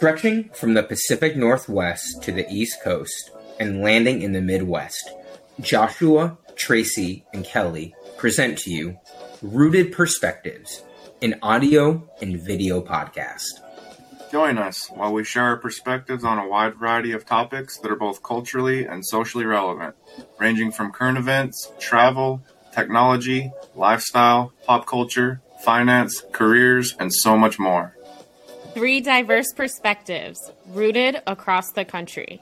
Stretching 0.00 0.48
from 0.54 0.72
the 0.72 0.82
Pacific 0.82 1.36
Northwest 1.36 2.22
to 2.22 2.32
the 2.32 2.50
East 2.50 2.82
Coast 2.82 3.32
and 3.58 3.82
landing 3.82 4.22
in 4.22 4.32
the 4.32 4.40
Midwest, 4.40 5.10
Joshua, 5.60 6.38
Tracy, 6.56 7.26
and 7.34 7.44
Kelly 7.44 7.94
present 8.16 8.56
to 8.60 8.70
you 8.70 8.98
Rooted 9.42 9.92
Perspectives, 9.92 10.82
an 11.20 11.38
audio 11.42 12.08
and 12.22 12.40
video 12.40 12.80
podcast. 12.80 13.60
Join 14.32 14.56
us 14.56 14.88
while 14.88 15.12
we 15.12 15.22
share 15.22 15.44
our 15.44 15.58
perspectives 15.58 16.24
on 16.24 16.38
a 16.38 16.48
wide 16.48 16.76
variety 16.76 17.12
of 17.12 17.26
topics 17.26 17.76
that 17.80 17.92
are 17.92 17.96
both 17.96 18.22
culturally 18.22 18.86
and 18.86 19.04
socially 19.04 19.44
relevant, 19.44 19.96
ranging 20.38 20.72
from 20.72 20.92
current 20.92 21.18
events, 21.18 21.70
travel, 21.78 22.42
technology, 22.72 23.52
lifestyle, 23.74 24.54
pop 24.64 24.86
culture, 24.86 25.42
finance, 25.62 26.24
careers, 26.32 26.96
and 26.98 27.12
so 27.12 27.36
much 27.36 27.58
more. 27.58 27.94
Three 28.74 29.00
diverse 29.00 29.52
perspectives 29.52 30.52
rooted 30.68 31.20
across 31.26 31.72
the 31.72 31.84
country. 31.84 32.40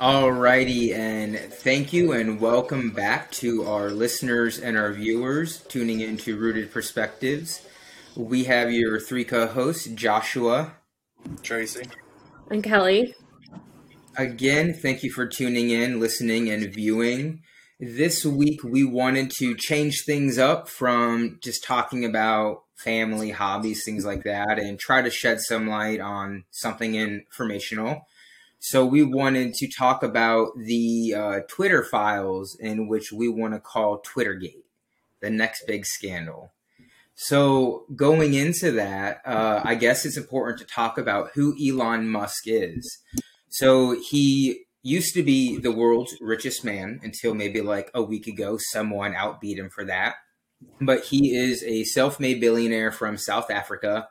Alrighty, 0.00 0.94
and 0.94 1.36
thank 1.36 1.92
you 1.92 2.12
and 2.12 2.40
welcome 2.40 2.90
back 2.90 3.32
to 3.32 3.64
our 3.64 3.90
listeners 3.90 4.60
and 4.60 4.76
our 4.76 4.92
viewers 4.92 5.62
tuning 5.64 6.00
into 6.00 6.36
Rooted 6.36 6.70
Perspectives. 6.70 7.66
We 8.14 8.44
have 8.44 8.70
your 8.70 9.00
three 9.00 9.24
co 9.24 9.48
hosts, 9.48 9.86
Joshua, 9.86 10.74
Tracy, 11.42 11.88
and 12.50 12.62
Kelly. 12.62 13.12
Again, 14.16 14.72
thank 14.72 15.02
you 15.02 15.10
for 15.10 15.26
tuning 15.26 15.70
in, 15.70 15.98
listening, 15.98 16.48
and 16.48 16.72
viewing. 16.72 17.42
This 17.80 18.24
week, 18.24 18.62
we 18.62 18.84
wanted 18.84 19.32
to 19.38 19.56
change 19.56 20.04
things 20.04 20.38
up 20.38 20.68
from 20.68 21.38
just 21.42 21.64
talking 21.64 22.04
about 22.04 22.62
family, 22.78 23.30
hobbies, 23.30 23.84
things 23.84 24.04
like 24.04 24.24
that, 24.24 24.58
and 24.58 24.78
try 24.78 25.02
to 25.02 25.10
shed 25.10 25.40
some 25.40 25.68
light 25.68 26.00
on 26.00 26.44
something 26.50 26.94
informational. 26.94 28.06
So 28.60 28.84
we 28.84 29.02
wanted 29.02 29.54
to 29.54 29.68
talk 29.68 30.02
about 30.02 30.48
the 30.56 31.14
uh, 31.16 31.40
Twitter 31.48 31.84
files 31.84 32.56
in 32.58 32.88
which 32.88 33.12
we 33.12 33.28
want 33.28 33.54
to 33.54 33.60
call 33.60 34.02
Twittergate, 34.02 34.64
the 35.20 35.30
next 35.30 35.64
big 35.66 35.86
scandal. 35.86 36.52
So 37.14 37.84
going 37.96 38.34
into 38.34 38.70
that, 38.72 39.22
uh, 39.24 39.60
I 39.64 39.74
guess 39.74 40.04
it's 40.06 40.16
important 40.16 40.60
to 40.60 40.64
talk 40.64 40.98
about 40.98 41.30
who 41.34 41.56
Elon 41.60 42.08
Musk 42.08 42.44
is. 42.46 42.98
So 43.48 44.00
he 44.00 44.66
used 44.82 45.14
to 45.14 45.22
be 45.22 45.58
the 45.58 45.72
world's 45.72 46.16
richest 46.20 46.64
man 46.64 47.00
until 47.02 47.34
maybe 47.34 47.60
like 47.60 47.90
a 47.92 48.02
week 48.02 48.28
ago, 48.28 48.56
someone 48.70 49.14
outbeat 49.14 49.56
him 49.56 49.68
for 49.68 49.84
that. 49.84 50.14
But 50.80 51.04
he 51.04 51.36
is 51.36 51.62
a 51.62 51.84
self-made 51.84 52.40
billionaire 52.40 52.92
from 52.92 53.16
South 53.16 53.50
Africa. 53.50 54.08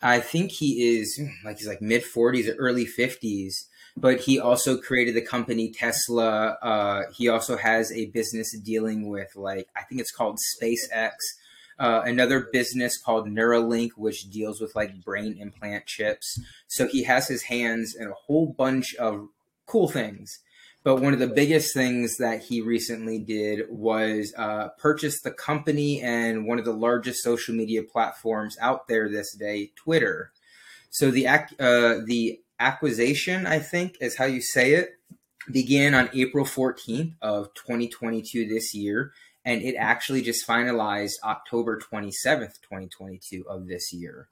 I 0.00 0.20
think 0.20 0.50
he 0.50 0.96
is 0.96 1.20
like 1.44 1.58
he's 1.58 1.68
like 1.68 1.82
mid 1.82 2.02
40s 2.02 2.48
or 2.48 2.54
early 2.56 2.86
50s 2.86 3.66
but 3.96 4.20
he 4.20 4.38
also 4.38 4.78
created 4.78 5.14
the 5.14 5.22
company 5.22 5.70
Tesla. 5.70 6.56
Uh, 6.62 7.02
he 7.12 7.28
also 7.28 7.56
has 7.56 7.92
a 7.92 8.06
business 8.06 8.56
dealing 8.58 9.08
with 9.08 9.34
like 9.36 9.68
I 9.76 9.82
think 9.82 10.00
it's 10.00 10.12
called 10.12 10.38
SpaceX. 10.60 11.12
Uh, 11.78 12.02
another 12.04 12.48
business 12.52 12.98
called 12.98 13.26
Neuralink, 13.26 13.90
which 13.96 14.30
deals 14.30 14.60
with 14.60 14.74
like 14.76 15.02
brain 15.02 15.36
implant 15.38 15.86
chips. 15.86 16.40
So 16.68 16.86
he 16.86 17.04
has 17.04 17.28
his 17.28 17.44
hands 17.44 17.94
in 17.98 18.08
a 18.08 18.14
whole 18.14 18.54
bunch 18.56 18.94
of 18.96 19.28
cool 19.66 19.88
things. 19.88 20.38
But 20.84 20.96
one 20.96 21.12
of 21.12 21.20
the 21.20 21.28
biggest 21.28 21.74
things 21.74 22.16
that 22.16 22.42
he 22.42 22.60
recently 22.60 23.18
did 23.18 23.66
was 23.70 24.34
uh, 24.36 24.70
purchase 24.78 25.20
the 25.20 25.30
company 25.30 26.00
and 26.00 26.46
one 26.46 26.58
of 26.58 26.64
the 26.64 26.72
largest 26.72 27.22
social 27.22 27.54
media 27.54 27.82
platforms 27.84 28.56
out 28.60 28.88
there 28.88 29.08
this 29.08 29.32
day, 29.32 29.70
Twitter. 29.76 30.32
So 30.90 31.10
the 31.10 31.28
uh, 31.28 31.44
the 32.04 32.40
acquisition, 32.58 33.46
I 33.46 33.60
think 33.60 33.96
is 34.00 34.16
how 34.16 34.24
you 34.24 34.40
say 34.40 34.72
it, 34.72 34.98
began 35.50 35.94
on 35.94 36.10
April 36.12 36.44
14th 36.44 37.14
of 37.22 37.54
2022 37.54 38.48
this 38.48 38.74
year, 38.74 39.12
and 39.44 39.62
it 39.62 39.74
actually 39.76 40.22
just 40.22 40.46
finalized 40.46 41.14
October 41.24 41.78
27th, 41.78 42.60
2022 42.62 43.44
of 43.48 43.68
this 43.68 43.92
year. 43.92 44.28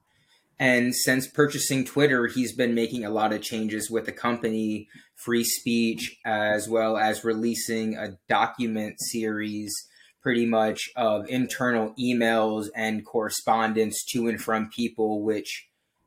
And 0.61 0.95
since 0.95 1.27
purchasing 1.27 1.87
Twitter, 1.87 2.27
he's 2.27 2.55
been 2.55 2.75
making 2.75 3.03
a 3.03 3.11
lot 3.11 3.33
of 3.33 3.41
changes 3.41 3.91
with 3.91 4.05
the 4.05 4.13
company, 4.13 4.89
free 5.15 5.43
speech, 5.43 6.19
as 6.27 6.69
well 6.69 6.99
as 6.99 7.25
releasing 7.25 7.97
a 7.97 8.19
document 8.29 9.01
series 9.01 9.89
pretty 10.23 10.45
much 10.45 10.91
of 10.97 11.27
internal 11.31 11.95
emails 11.99 12.67
and 12.77 13.07
correspondence 13.07 14.05
to 14.05 14.29
and 14.29 14.39
from 14.39 14.69
people, 14.69 15.23
which 15.23 15.67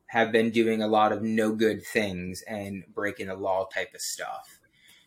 have 0.09 0.31
been 0.31 0.51
doing 0.51 0.83
a 0.83 0.87
lot 0.87 1.11
of 1.11 1.23
no 1.23 1.53
good 1.53 1.81
things 1.91 2.43
and 2.47 2.83
breaking 2.93 3.25
the 3.25 3.35
law 3.35 3.67
type 3.73 3.91
of 3.95 4.01
stuff. 4.01 4.59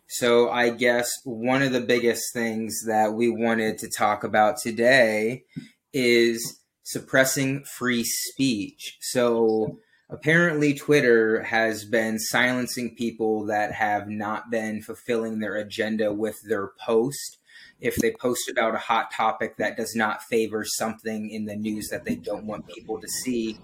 So 0.08 0.50
I 0.50 0.70
guess 0.70 1.08
one 1.22 1.62
of 1.62 1.70
the 1.70 1.80
biggest 1.80 2.32
things 2.32 2.84
that 2.88 3.12
we 3.12 3.28
wanted 3.28 3.78
to 3.78 3.88
talk 3.88 4.24
about 4.24 4.56
today 4.58 5.44
is 5.92 6.58
suppressing 6.86 7.64
free 7.64 8.04
speech. 8.04 8.96
So 9.00 9.80
apparently 10.08 10.72
Twitter 10.72 11.42
has 11.42 11.84
been 11.84 12.16
silencing 12.20 12.94
people 12.94 13.44
that 13.46 13.72
have 13.72 14.08
not 14.08 14.50
been 14.52 14.80
fulfilling 14.80 15.40
their 15.40 15.56
agenda 15.56 16.12
with 16.12 16.38
their 16.48 16.70
post. 16.80 17.38
If 17.80 17.96
they 17.96 18.12
post 18.12 18.48
about 18.48 18.76
a 18.76 18.78
hot 18.78 19.10
topic 19.10 19.56
that 19.56 19.76
does 19.76 19.96
not 19.96 20.22
favor 20.22 20.64
something 20.64 21.28
in 21.28 21.46
the 21.46 21.56
news 21.56 21.88
that 21.88 22.04
they 22.04 22.14
don't 22.14 22.46
want 22.46 22.68
people 22.68 23.00
to 23.00 23.08
see, 23.08 23.58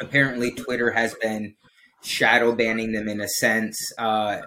apparently 0.00 0.50
Twitter 0.50 0.90
has 0.90 1.14
been 1.20 1.56
shadow 2.02 2.54
banning 2.54 2.92
them 2.92 3.08
in 3.08 3.20
a 3.20 3.28
sense, 3.28 3.76
uh, 3.98 4.40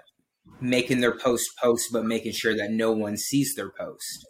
making 0.60 1.00
their 1.00 1.16
post 1.16 1.48
post, 1.62 1.90
but 1.92 2.04
making 2.04 2.32
sure 2.32 2.56
that 2.56 2.72
no 2.72 2.90
one 2.90 3.16
sees 3.16 3.54
their 3.54 3.70
post. 3.70 4.26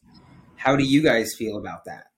How 0.56 0.76
do 0.76 0.84
you 0.84 1.02
guys 1.02 1.34
feel 1.34 1.56
about 1.56 1.86
that? 1.86 2.08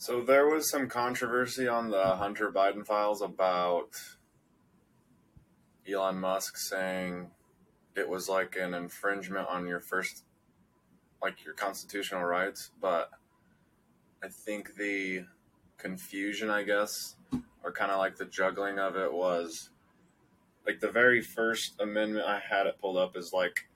So 0.00 0.20
there 0.20 0.46
was 0.46 0.70
some 0.70 0.88
controversy 0.88 1.66
on 1.66 1.90
the 1.90 2.14
Hunter 2.14 2.52
Biden 2.52 2.86
files 2.86 3.20
about 3.20 3.90
Elon 5.90 6.20
Musk 6.20 6.56
saying 6.56 7.32
it 7.96 8.08
was 8.08 8.28
like 8.28 8.56
an 8.56 8.74
infringement 8.74 9.48
on 9.48 9.66
your 9.66 9.80
first 9.80 10.22
like 11.20 11.44
your 11.44 11.54
constitutional 11.54 12.22
rights, 12.22 12.70
but 12.80 13.10
I 14.22 14.28
think 14.28 14.76
the 14.76 15.24
confusion, 15.78 16.48
I 16.48 16.62
guess, 16.62 17.16
or 17.64 17.72
kind 17.72 17.90
of 17.90 17.98
like 17.98 18.16
the 18.18 18.24
juggling 18.24 18.78
of 18.78 18.94
it 18.94 19.12
was 19.12 19.70
like 20.64 20.78
the 20.78 20.92
very 20.92 21.20
first 21.20 21.74
amendment 21.80 22.24
I 22.24 22.38
had 22.38 22.68
it 22.68 22.80
pulled 22.80 22.98
up 22.98 23.16
is 23.16 23.32
like 23.32 23.68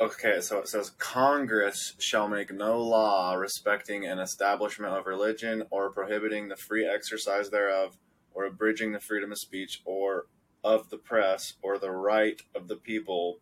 okay, 0.00 0.40
so 0.40 0.58
it 0.58 0.68
says 0.68 0.90
Congress 0.98 1.94
shall 1.98 2.28
make 2.28 2.52
no 2.52 2.80
law 2.80 3.34
respecting 3.34 4.06
an 4.06 4.18
establishment 4.18 4.94
of 4.94 5.06
religion 5.06 5.64
or 5.70 5.90
prohibiting 5.90 6.48
the 6.48 6.56
free 6.56 6.86
exercise 6.86 7.50
thereof 7.50 7.96
or 8.34 8.44
abridging 8.44 8.92
the 8.92 9.00
freedom 9.00 9.32
of 9.32 9.38
speech 9.38 9.82
or 9.84 10.26
of 10.62 10.90
the 10.90 10.98
press 10.98 11.54
or 11.62 11.78
the 11.78 11.90
right 11.90 12.42
of 12.54 12.68
the 12.68 12.76
people 12.76 13.38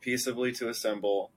peaceably 0.00 0.52
to 0.52 0.68
assemble 0.68 1.30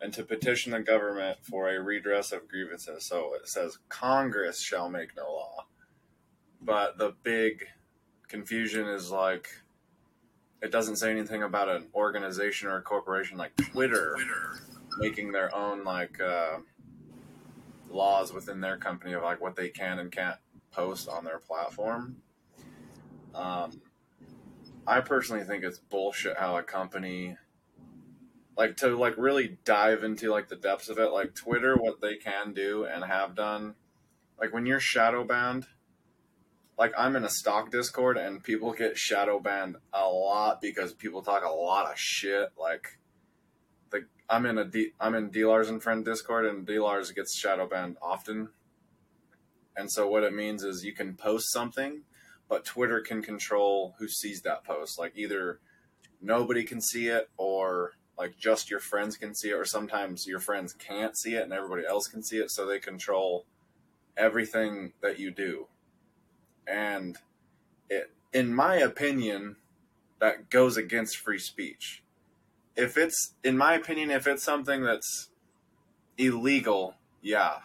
and 0.00 0.12
to 0.12 0.24
petition 0.24 0.72
the 0.72 0.80
government 0.80 1.38
for 1.42 1.70
a 1.70 1.82
redress 1.82 2.32
of 2.32 2.48
grievances. 2.48 3.04
So 3.06 3.34
it 3.34 3.48
says 3.48 3.78
Congress 3.88 4.60
shall 4.60 4.88
make 4.88 5.16
no 5.16 5.24
law. 5.24 5.66
But 6.60 6.98
the 6.98 7.14
big 7.22 7.64
confusion 8.28 8.88
is 8.88 9.10
like 9.10 9.48
it 10.64 10.72
doesn't 10.72 10.96
say 10.96 11.10
anything 11.10 11.42
about 11.42 11.68
an 11.68 11.86
organization 11.94 12.68
or 12.68 12.78
a 12.78 12.82
corporation 12.82 13.36
like 13.36 13.54
Twitter, 13.56 14.14
Twitter. 14.14 14.60
making 14.98 15.30
their 15.30 15.54
own 15.54 15.84
like 15.84 16.18
uh, 16.18 16.56
laws 17.90 18.32
within 18.32 18.62
their 18.62 18.78
company 18.78 19.12
of 19.12 19.22
like 19.22 19.42
what 19.42 19.56
they 19.56 19.68
can 19.68 19.98
and 19.98 20.10
can't 20.10 20.38
post 20.72 21.06
on 21.06 21.22
their 21.22 21.38
platform. 21.38 22.16
Um, 23.34 23.82
I 24.86 25.00
personally 25.00 25.44
think 25.44 25.64
it's 25.64 25.78
bullshit 25.78 26.38
how 26.38 26.56
a 26.56 26.62
company 26.62 27.36
like 28.56 28.78
to 28.78 28.96
like 28.96 29.18
really 29.18 29.58
dive 29.66 30.02
into 30.02 30.30
like 30.30 30.48
the 30.48 30.56
depths 30.56 30.88
of 30.88 30.98
it 30.98 31.10
like 31.10 31.34
twitter 31.34 31.74
what 31.74 32.00
they 32.00 32.14
can 32.14 32.52
do 32.54 32.84
and 32.84 33.02
have 33.02 33.34
done 33.34 33.74
like 34.38 34.52
when 34.52 34.64
you're 34.64 34.78
shadow 34.78 35.24
banned 35.24 35.66
like 36.78 36.92
i'm 36.96 37.16
in 37.16 37.24
a 37.24 37.28
stock 37.28 37.70
discord 37.70 38.16
and 38.16 38.42
people 38.42 38.72
get 38.72 38.96
shadow 38.96 39.38
banned 39.38 39.76
a 39.92 40.08
lot 40.08 40.60
because 40.60 40.92
people 40.92 41.22
talk 41.22 41.44
a 41.44 41.48
lot 41.48 41.90
of 41.90 41.98
shit 41.98 42.50
like 42.58 42.98
the 43.90 44.04
i'm 44.28 44.46
in 44.46 44.58
a 44.58 44.64
D, 44.64 44.92
i'm 45.00 45.14
in 45.14 45.30
dlars 45.30 45.68
and 45.68 45.82
friend 45.82 46.04
discord 46.04 46.46
and 46.46 46.66
dlars 46.66 47.14
gets 47.14 47.36
shadow 47.36 47.66
banned 47.66 47.96
often 48.02 48.48
and 49.76 49.90
so 49.90 50.06
what 50.06 50.22
it 50.22 50.32
means 50.32 50.62
is 50.62 50.84
you 50.84 50.92
can 50.92 51.14
post 51.14 51.52
something 51.52 52.02
but 52.48 52.64
twitter 52.64 53.00
can 53.00 53.22
control 53.22 53.94
who 53.98 54.08
sees 54.08 54.42
that 54.42 54.64
post 54.64 54.98
like 54.98 55.12
either 55.16 55.60
nobody 56.20 56.64
can 56.64 56.80
see 56.80 57.08
it 57.08 57.28
or 57.36 57.92
like 58.16 58.36
just 58.38 58.70
your 58.70 58.80
friends 58.80 59.16
can 59.16 59.34
see 59.34 59.50
it 59.50 59.54
or 59.54 59.64
sometimes 59.64 60.26
your 60.26 60.38
friends 60.38 60.72
can't 60.72 61.16
see 61.16 61.34
it 61.34 61.42
and 61.42 61.52
everybody 61.52 61.84
else 61.86 62.06
can 62.06 62.22
see 62.22 62.38
it 62.38 62.50
so 62.50 62.64
they 62.64 62.78
control 62.78 63.44
everything 64.16 64.92
that 65.00 65.18
you 65.18 65.30
do. 65.30 65.66
And 66.66 67.18
it, 67.88 68.10
in 68.32 68.54
my 68.54 68.76
opinion, 68.76 69.56
that 70.20 70.50
goes 70.50 70.76
against 70.76 71.16
free 71.16 71.38
speech. 71.38 72.02
If 72.76 72.96
it's, 72.96 73.34
in 73.44 73.56
my 73.56 73.74
opinion, 73.74 74.10
if 74.10 74.26
it's 74.26 74.42
something 74.42 74.82
that's 74.82 75.30
illegal, 76.18 76.94
yeah, 77.22 77.58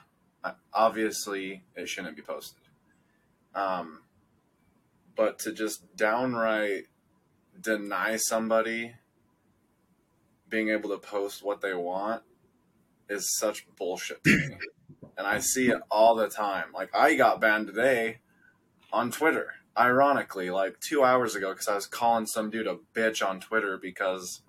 obviously 0.74 1.63
it 1.75 1.90
shouldn't 1.90 2.16
be 2.16 2.22
posted. 2.22 2.62
Um, 3.56 4.01
but 5.16 5.40
to 5.40 5.52
just 5.52 5.95
downright 5.95 6.86
deny 7.60 8.16
somebody 8.18 8.95
being 10.48 10.69
able 10.69 10.90
to 10.90 10.98
post 10.98 11.44
what 11.44 11.62
they 11.62 11.74
want 11.74 12.24
is 13.10 13.36
such 13.38 13.68
bullshit 13.75 14.19
and 14.25 15.28
I 15.28 15.40
see 15.40 15.68
it 15.68 15.81
all 15.92 16.16
the 16.16 16.30
time. 16.30 16.68
Like 16.74 16.95
I 16.95 17.16
got 17.16 17.42
banned 17.42 17.68
today 17.68 18.19
on 18.91 19.12
Twitter, 19.12 19.53
ironically, 19.77 20.50
like 20.50 20.80
two 20.80 21.03
hours 21.03 21.36
ago, 21.36 21.51
because 21.51 21.68
I 21.68 21.75
was 21.75 21.88
calling 21.88 22.25
some 22.25 22.50
dude 22.50 22.68
a 22.68 22.77
bitch 22.94 23.25
on 23.27 23.39
Twitter 23.39 23.77
because 23.77 24.41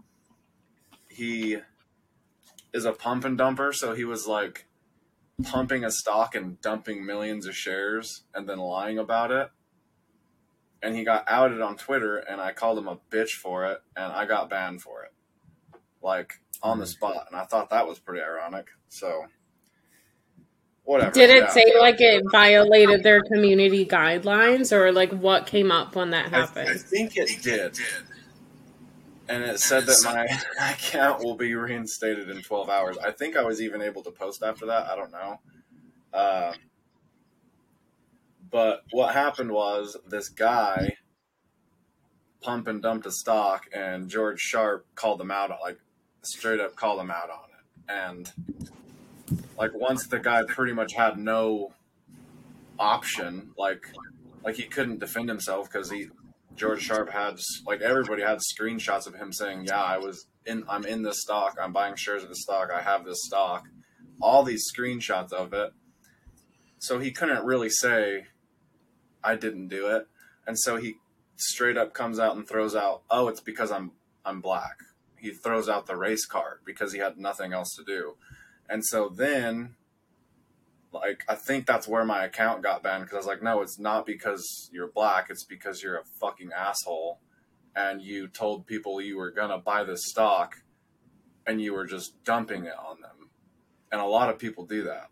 he 1.08 1.58
is 2.72 2.84
a 2.84 2.92
pump 2.92 3.24
and 3.24 3.38
dumper. 3.38 3.74
So 3.74 3.94
he 3.94 4.04
was 4.04 4.26
like 4.26 4.66
pumping 5.42 5.84
a 5.84 5.90
stock 5.90 6.34
and 6.34 6.60
dumping 6.60 7.04
millions 7.04 7.46
of 7.46 7.56
shares 7.56 8.24
and 8.34 8.48
then 8.48 8.58
lying 8.58 8.98
about 8.98 9.30
it. 9.30 9.50
And 10.82 10.96
he 10.96 11.04
got 11.04 11.24
outed 11.28 11.60
on 11.60 11.76
Twitter, 11.76 12.16
and 12.16 12.40
I 12.40 12.52
called 12.52 12.78
him 12.78 12.88
a 12.88 12.98
bitch 13.10 13.32
for 13.32 13.66
it, 13.66 13.82
and 13.94 14.12
I 14.12 14.24
got 14.24 14.48
banned 14.48 14.80
for 14.80 15.02
it, 15.02 15.12
like 16.02 16.40
on 16.62 16.78
the 16.78 16.86
hmm. 16.86 16.90
spot. 16.90 17.26
And 17.30 17.38
I 17.38 17.44
thought 17.44 17.68
that 17.68 17.86
was 17.86 17.98
pretty 17.98 18.22
ironic. 18.22 18.68
So 18.88 19.26
whatever. 20.84 21.10
Did 21.12 21.30
it 21.30 21.42
yeah. 21.44 21.50
say 21.50 21.64
like 21.78 22.00
it 22.00 22.24
violated 22.30 23.02
their 23.02 23.22
community 23.22 23.86
guidelines 23.86 24.72
or 24.72 24.92
like 24.92 25.12
what 25.12 25.46
came 25.46 25.70
up 25.70 25.94
when 25.94 26.10
that 26.10 26.30
happened? 26.30 26.68
I, 26.68 26.72
I 26.72 26.76
think 26.76 27.16
it 27.16 27.42
did. 27.42 27.78
And 29.28 29.44
it 29.44 29.60
said 29.60 29.86
that 29.86 30.02
my 30.04 30.70
account 30.72 31.22
will 31.22 31.36
be 31.36 31.54
reinstated 31.54 32.28
in 32.28 32.42
12 32.42 32.68
hours. 32.68 32.98
I 32.98 33.12
think 33.12 33.36
I 33.36 33.44
was 33.44 33.62
even 33.62 33.80
able 33.80 34.02
to 34.02 34.10
post 34.10 34.42
after 34.42 34.66
that. 34.66 34.88
I 34.88 34.96
don't 34.96 35.12
know. 35.12 35.40
Uh, 36.12 36.52
but 38.50 38.82
what 38.90 39.14
happened 39.14 39.52
was 39.52 39.96
this 40.08 40.28
guy 40.28 40.96
pump 42.40 42.66
and 42.66 42.82
dumped 42.82 43.06
a 43.06 43.12
stock, 43.12 43.66
and 43.72 44.08
George 44.08 44.40
Sharp 44.40 44.86
called 44.94 45.20
them 45.20 45.30
out, 45.30 45.50
like 45.62 45.78
straight 46.22 46.60
up 46.60 46.74
called 46.74 46.98
them 46.98 47.10
out 47.10 47.30
on 47.30 47.48
it. 47.50 47.92
And 47.92 48.32
like 49.60 49.74
once 49.74 50.06
the 50.06 50.18
guy 50.18 50.42
pretty 50.48 50.72
much 50.72 50.94
had 50.94 51.18
no 51.18 51.72
option, 52.78 53.50
like 53.58 53.86
like 54.42 54.56
he 54.56 54.62
couldn't 54.62 54.98
defend 55.00 55.28
himself 55.28 55.70
because 55.70 55.90
he 55.90 56.08
George 56.56 56.82
Sharp 56.82 57.10
had 57.10 57.38
like 57.66 57.82
everybody 57.82 58.22
had 58.22 58.38
screenshots 58.38 59.06
of 59.06 59.14
him 59.14 59.32
saying, 59.32 59.66
"Yeah, 59.66 59.82
I 59.82 59.98
was 59.98 60.26
in. 60.46 60.64
I'm 60.66 60.86
in 60.86 61.02
this 61.02 61.20
stock. 61.20 61.58
I'm 61.60 61.74
buying 61.74 61.94
shares 61.94 62.22
of 62.22 62.30
the 62.30 62.36
stock. 62.36 62.70
I 62.74 62.80
have 62.80 63.04
this 63.04 63.22
stock." 63.26 63.66
All 64.22 64.42
these 64.42 64.64
screenshots 64.74 65.32
of 65.32 65.52
it. 65.52 65.72
So 66.78 66.98
he 66.98 67.10
couldn't 67.10 67.44
really 67.44 67.70
say, 67.70 68.28
"I 69.22 69.36
didn't 69.36 69.68
do 69.68 69.88
it," 69.94 70.08
and 70.46 70.58
so 70.58 70.76
he 70.76 70.94
straight 71.36 71.76
up 71.76 71.92
comes 71.92 72.18
out 72.18 72.34
and 72.34 72.48
throws 72.48 72.74
out, 72.74 73.02
"Oh, 73.10 73.28
it's 73.28 73.42
because 73.42 73.70
I'm 73.70 73.92
I'm 74.24 74.40
black." 74.40 74.78
He 75.18 75.32
throws 75.32 75.68
out 75.68 75.84
the 75.84 75.96
race 75.96 76.24
card 76.24 76.60
because 76.64 76.94
he 76.94 76.98
had 76.98 77.18
nothing 77.18 77.52
else 77.52 77.74
to 77.76 77.84
do. 77.84 78.16
And 78.70 78.86
so 78.86 79.08
then, 79.08 79.74
like, 80.92 81.24
I 81.28 81.34
think 81.34 81.66
that's 81.66 81.88
where 81.88 82.04
my 82.04 82.24
account 82.24 82.62
got 82.62 82.84
banned 82.84 83.02
because 83.02 83.14
I 83.14 83.18
was 83.18 83.26
like, 83.26 83.42
no, 83.42 83.62
it's 83.62 83.80
not 83.80 84.06
because 84.06 84.70
you're 84.72 84.90
black. 84.90 85.26
It's 85.28 85.44
because 85.44 85.82
you're 85.82 85.96
a 85.96 86.04
fucking 86.20 86.52
asshole. 86.56 87.18
And 87.74 88.00
you 88.00 88.28
told 88.28 88.66
people 88.66 89.00
you 89.00 89.16
were 89.16 89.32
going 89.32 89.50
to 89.50 89.58
buy 89.58 89.82
this 89.82 90.06
stock 90.06 90.62
and 91.46 91.60
you 91.60 91.74
were 91.74 91.84
just 91.84 92.22
dumping 92.24 92.64
it 92.64 92.74
on 92.78 93.00
them. 93.00 93.30
And 93.90 94.00
a 94.00 94.06
lot 94.06 94.30
of 94.30 94.38
people 94.38 94.64
do 94.66 94.84
that. 94.84 95.08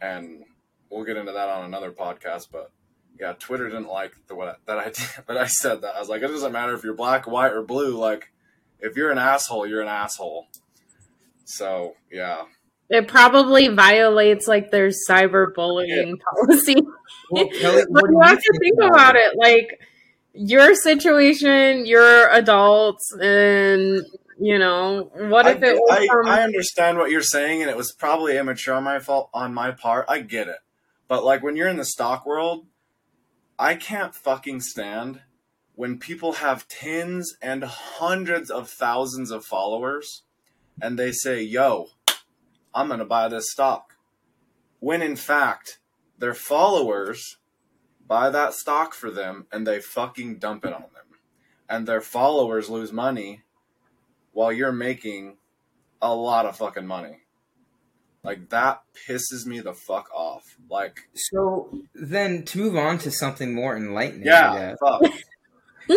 And 0.00 0.44
we'll 0.88 1.04
get 1.04 1.16
into 1.16 1.32
that 1.32 1.48
on 1.48 1.64
another 1.64 1.90
podcast. 1.90 2.48
But 2.52 2.70
yeah, 3.18 3.32
Twitter 3.32 3.68
didn't 3.68 3.88
like 3.88 4.14
the 4.28 4.36
what 4.36 4.60
that 4.66 4.78
I 4.78 4.90
that 5.26 5.36
I 5.36 5.46
said 5.46 5.82
that. 5.82 5.96
I 5.96 6.00
was 6.00 6.08
like, 6.08 6.22
it 6.22 6.28
doesn't 6.28 6.52
matter 6.52 6.74
if 6.74 6.84
you're 6.84 6.94
black, 6.94 7.26
white, 7.26 7.52
or 7.52 7.62
blue. 7.62 7.96
Like, 7.96 8.32
if 8.78 8.96
you're 8.96 9.10
an 9.10 9.18
asshole, 9.18 9.66
you're 9.66 9.82
an 9.82 9.88
asshole. 9.88 10.46
So 11.44 11.94
yeah, 12.10 12.42
it 12.90 13.06
probably 13.06 13.68
violates 13.68 14.48
like 14.48 14.70
their 14.70 14.88
cyberbullying 14.88 16.14
yeah. 16.16 16.46
policy. 16.46 16.76
Well, 17.30 17.48
Kelly, 17.48 17.84
but 17.90 18.04
you 18.10 18.20
have 18.22 18.40
to 18.40 18.58
think 18.60 18.78
about 18.82 19.16
it. 19.16 19.36
Like 19.36 19.80
your 20.32 20.74
situation, 20.74 21.84
you're 21.86 22.30
adults, 22.30 23.12
and 23.20 24.06
you 24.40 24.58
know 24.58 25.10
what 25.14 25.46
if 25.46 25.62
I, 25.62 25.66
it 25.66 25.74
was? 25.76 25.98
I, 25.98 26.06
from- 26.06 26.28
I 26.28 26.42
understand 26.42 26.98
what 26.98 27.10
you're 27.10 27.22
saying, 27.22 27.62
and 27.62 27.70
it 27.70 27.76
was 27.76 27.92
probably 27.92 28.38
immature 28.38 28.74
on 28.74 28.84
my 28.84 29.00
fault 29.00 29.28
on 29.34 29.52
my 29.52 29.70
part. 29.70 30.06
I 30.08 30.20
get 30.20 30.48
it, 30.48 30.58
but 31.08 31.24
like 31.24 31.42
when 31.42 31.56
you're 31.56 31.68
in 31.68 31.76
the 31.76 31.84
stock 31.84 32.24
world, 32.24 32.66
I 33.58 33.74
can't 33.74 34.14
fucking 34.14 34.60
stand 34.60 35.20
when 35.74 35.98
people 35.98 36.34
have 36.34 36.66
tens 36.68 37.36
and 37.42 37.64
hundreds 37.64 38.50
of 38.50 38.70
thousands 38.70 39.30
of 39.30 39.44
followers, 39.44 40.22
and 40.80 40.98
they 40.98 41.12
say, 41.12 41.42
"Yo." 41.42 41.88
I'm 42.74 42.88
going 42.88 43.00
to 43.00 43.06
buy 43.06 43.28
this 43.28 43.50
stock. 43.50 43.94
When 44.80 45.02
in 45.02 45.16
fact, 45.16 45.78
their 46.18 46.34
followers 46.34 47.38
buy 48.06 48.30
that 48.30 48.54
stock 48.54 48.94
for 48.94 49.10
them 49.10 49.46
and 49.52 49.66
they 49.66 49.80
fucking 49.80 50.38
dump 50.38 50.64
it 50.64 50.72
on 50.72 50.82
them. 50.82 51.18
And 51.68 51.86
their 51.86 52.00
followers 52.00 52.70
lose 52.70 52.92
money 52.92 53.42
while 54.32 54.52
you're 54.52 54.72
making 54.72 55.36
a 56.00 56.14
lot 56.14 56.46
of 56.46 56.56
fucking 56.56 56.86
money. 56.86 57.18
Like 58.24 58.48
that 58.50 58.82
pisses 59.08 59.46
me 59.46 59.60
the 59.60 59.74
fuck 59.74 60.08
off. 60.12 60.42
Like 60.68 61.08
so 61.14 61.70
then 61.94 62.44
to 62.46 62.58
move 62.58 62.76
on 62.76 62.98
to 62.98 63.10
something 63.10 63.54
more 63.54 63.76
enlightening. 63.76 64.26
Yeah, 64.26 64.74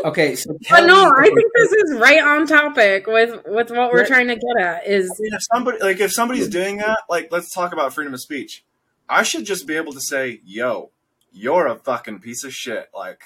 okay, 0.06 0.36
so 0.36 0.58
but 0.70 0.86
no, 0.86 1.12
I 1.18 1.24
think 1.24 1.52
this 1.56 1.72
is 1.72 1.98
right 2.00 2.22
on 2.22 2.48
topic 2.48 3.08
with 3.08 3.42
with 3.46 3.72
what 3.72 3.92
we're 3.92 4.06
trying 4.06 4.28
to 4.28 4.36
get 4.36 4.66
at. 4.66 4.88
Is 4.88 5.10
I 5.10 5.22
mean, 5.22 5.34
if 5.34 5.42
somebody 5.52 5.78
like 5.82 6.00
if 6.00 6.12
somebody's 6.12 6.48
doing 6.48 6.78
that, 6.78 7.00
like 7.10 7.30
let's 7.32 7.52
talk 7.54 7.74
about 7.74 7.94
freedom 7.94 8.14
of 8.14 8.22
speech. 8.22 8.64
I 9.10 9.24
should 9.24 9.46
just 9.46 9.68
be 9.68 9.76
able 9.76 9.94
to 9.94 10.02
say, 10.02 10.40
"Yo, 10.46 10.92
you're 11.32 11.68
a 11.68 11.76
fucking 11.76 12.20
piece 12.20 12.44
of 12.44 12.54
shit." 12.54 12.90
Like, 12.96 13.22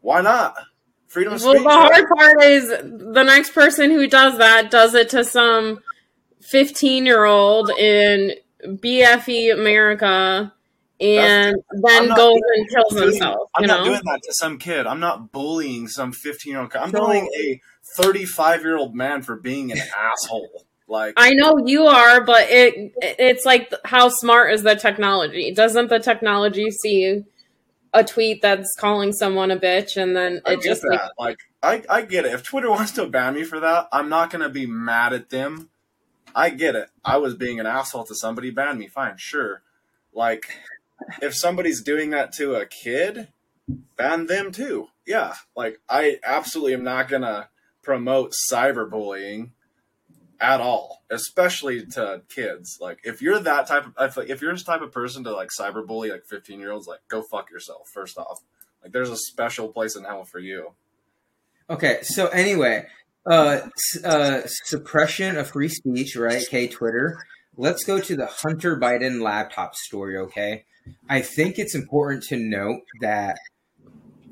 why 0.00 0.22
not? 0.22 0.56
Freedom 1.06 1.34
of 1.34 1.42
well, 1.42 1.54
speech. 1.54 1.66
Well, 1.66 1.88
the 1.88 1.94
hard 1.94 2.06
part 2.16 2.42
is 2.42 2.68
the 2.68 3.22
next 3.22 3.52
person 3.52 3.90
who 3.90 4.06
does 4.06 4.38
that 4.38 4.70
does 4.70 4.94
it 4.94 5.10
to 5.10 5.24
some 5.24 5.80
fifteen 6.40 7.04
year 7.04 7.24
old 7.24 7.70
in 7.70 8.32
BFE 8.64 9.52
America 9.52 10.52
and 11.00 11.56
then 11.82 12.08
goes 12.08 12.40
and 12.56 12.68
kills 12.68 12.92
doing, 12.92 13.04
himself. 13.04 13.50
I'm 13.54 13.66
not 13.66 13.80
know? 13.80 13.84
doing 13.86 14.02
that 14.04 14.20
to 14.24 14.34
some 14.34 14.58
kid. 14.58 14.86
I'm 14.86 15.00
not 15.00 15.32
bullying 15.32 15.88
some 15.88 16.12
15 16.12 16.52
year 16.52 16.60
old. 16.60 16.74
I'm 16.74 16.90
bullying 16.90 17.28
a 17.38 17.60
35 17.96 18.62
year 18.62 18.76
old 18.76 18.94
man 18.94 19.22
for 19.22 19.36
being 19.36 19.72
an 19.72 19.78
asshole. 19.78 20.66
Like 20.86 21.14
I 21.16 21.30
know 21.30 21.58
you 21.64 21.84
are, 21.84 22.24
but 22.24 22.46
it 22.50 22.92
it's 23.00 23.46
like 23.46 23.72
how 23.84 24.08
smart 24.08 24.52
is 24.52 24.62
the 24.62 24.74
technology? 24.74 25.52
Doesn't 25.54 25.88
the 25.88 26.00
technology 26.00 26.70
see 26.70 27.22
a 27.92 28.04
tweet 28.04 28.42
that's 28.42 28.74
calling 28.78 29.12
someone 29.12 29.50
a 29.50 29.56
bitch 29.56 29.96
and 29.96 30.16
then 30.16 30.34
it 30.34 30.42
I 30.46 30.56
just 30.56 30.84
like, 30.88 31.00
like 31.18 31.38
I, 31.62 31.82
I 31.88 32.02
get 32.02 32.24
it. 32.24 32.32
If 32.32 32.42
Twitter 32.42 32.70
wants 32.70 32.92
to 32.92 33.06
ban 33.06 33.34
me 33.34 33.44
for 33.44 33.60
that, 33.60 33.88
I'm 33.92 34.08
not 34.08 34.30
gonna 34.30 34.48
be 34.48 34.66
mad 34.66 35.12
at 35.12 35.30
them. 35.30 35.70
I 36.34 36.50
get 36.50 36.76
it. 36.76 36.88
I 37.04 37.16
was 37.16 37.34
being 37.34 37.58
an 37.58 37.66
asshole 37.66 38.04
to 38.04 38.14
somebody, 38.14 38.50
ban 38.50 38.78
me, 38.78 38.88
fine, 38.88 39.16
sure. 39.16 39.62
Like 40.12 40.58
if 41.22 41.34
somebody's 41.34 41.82
doing 41.82 42.10
that 42.10 42.32
to 42.34 42.54
a 42.54 42.66
kid, 42.66 43.28
ban 43.96 44.26
them 44.26 44.52
too. 44.52 44.88
Yeah, 45.06 45.34
like 45.56 45.80
I 45.88 46.18
absolutely 46.24 46.74
am 46.74 46.84
not 46.84 47.08
gonna 47.08 47.48
promote 47.82 48.34
cyberbullying 48.50 49.50
at 50.40 50.60
all, 50.60 51.02
especially 51.10 51.84
to 51.84 52.22
kids. 52.28 52.78
Like 52.80 53.00
if 53.04 53.20
you're 53.20 53.38
that 53.40 53.66
type 53.66 53.86
of 53.96 54.18
if 54.28 54.40
you're 54.40 54.52
this 54.52 54.62
type 54.62 54.82
of 54.82 54.92
person 54.92 55.24
to 55.24 55.32
like 55.32 55.50
cyberbully 55.58 56.10
like 56.10 56.24
15 56.24 56.58
year 56.58 56.72
olds, 56.72 56.86
like 56.86 57.00
go 57.08 57.22
fuck 57.22 57.50
yourself. 57.50 57.88
First 57.92 58.18
off, 58.18 58.40
like 58.82 58.92
there's 58.92 59.10
a 59.10 59.16
special 59.16 59.68
place 59.68 59.96
in 59.96 60.04
hell 60.04 60.24
for 60.24 60.38
you. 60.38 60.72
Okay, 61.68 62.00
so 62.02 62.26
anyway, 62.28 62.86
uh, 63.30 63.60
uh, 64.04 64.40
suppression 64.44 65.36
of 65.36 65.50
free 65.50 65.68
speech, 65.68 66.16
right? 66.16 66.42
Okay, 66.42 66.66
Twitter. 66.66 67.24
Let's 67.56 67.84
go 67.84 68.00
to 68.00 68.16
the 68.16 68.26
Hunter 68.26 68.76
Biden 68.76 69.20
laptop 69.22 69.76
story. 69.76 70.16
Okay, 70.16 70.64
I 71.08 71.20
think 71.22 71.58
it's 71.58 71.74
important 71.74 72.24
to 72.24 72.36
note 72.36 72.82
that 73.00 73.38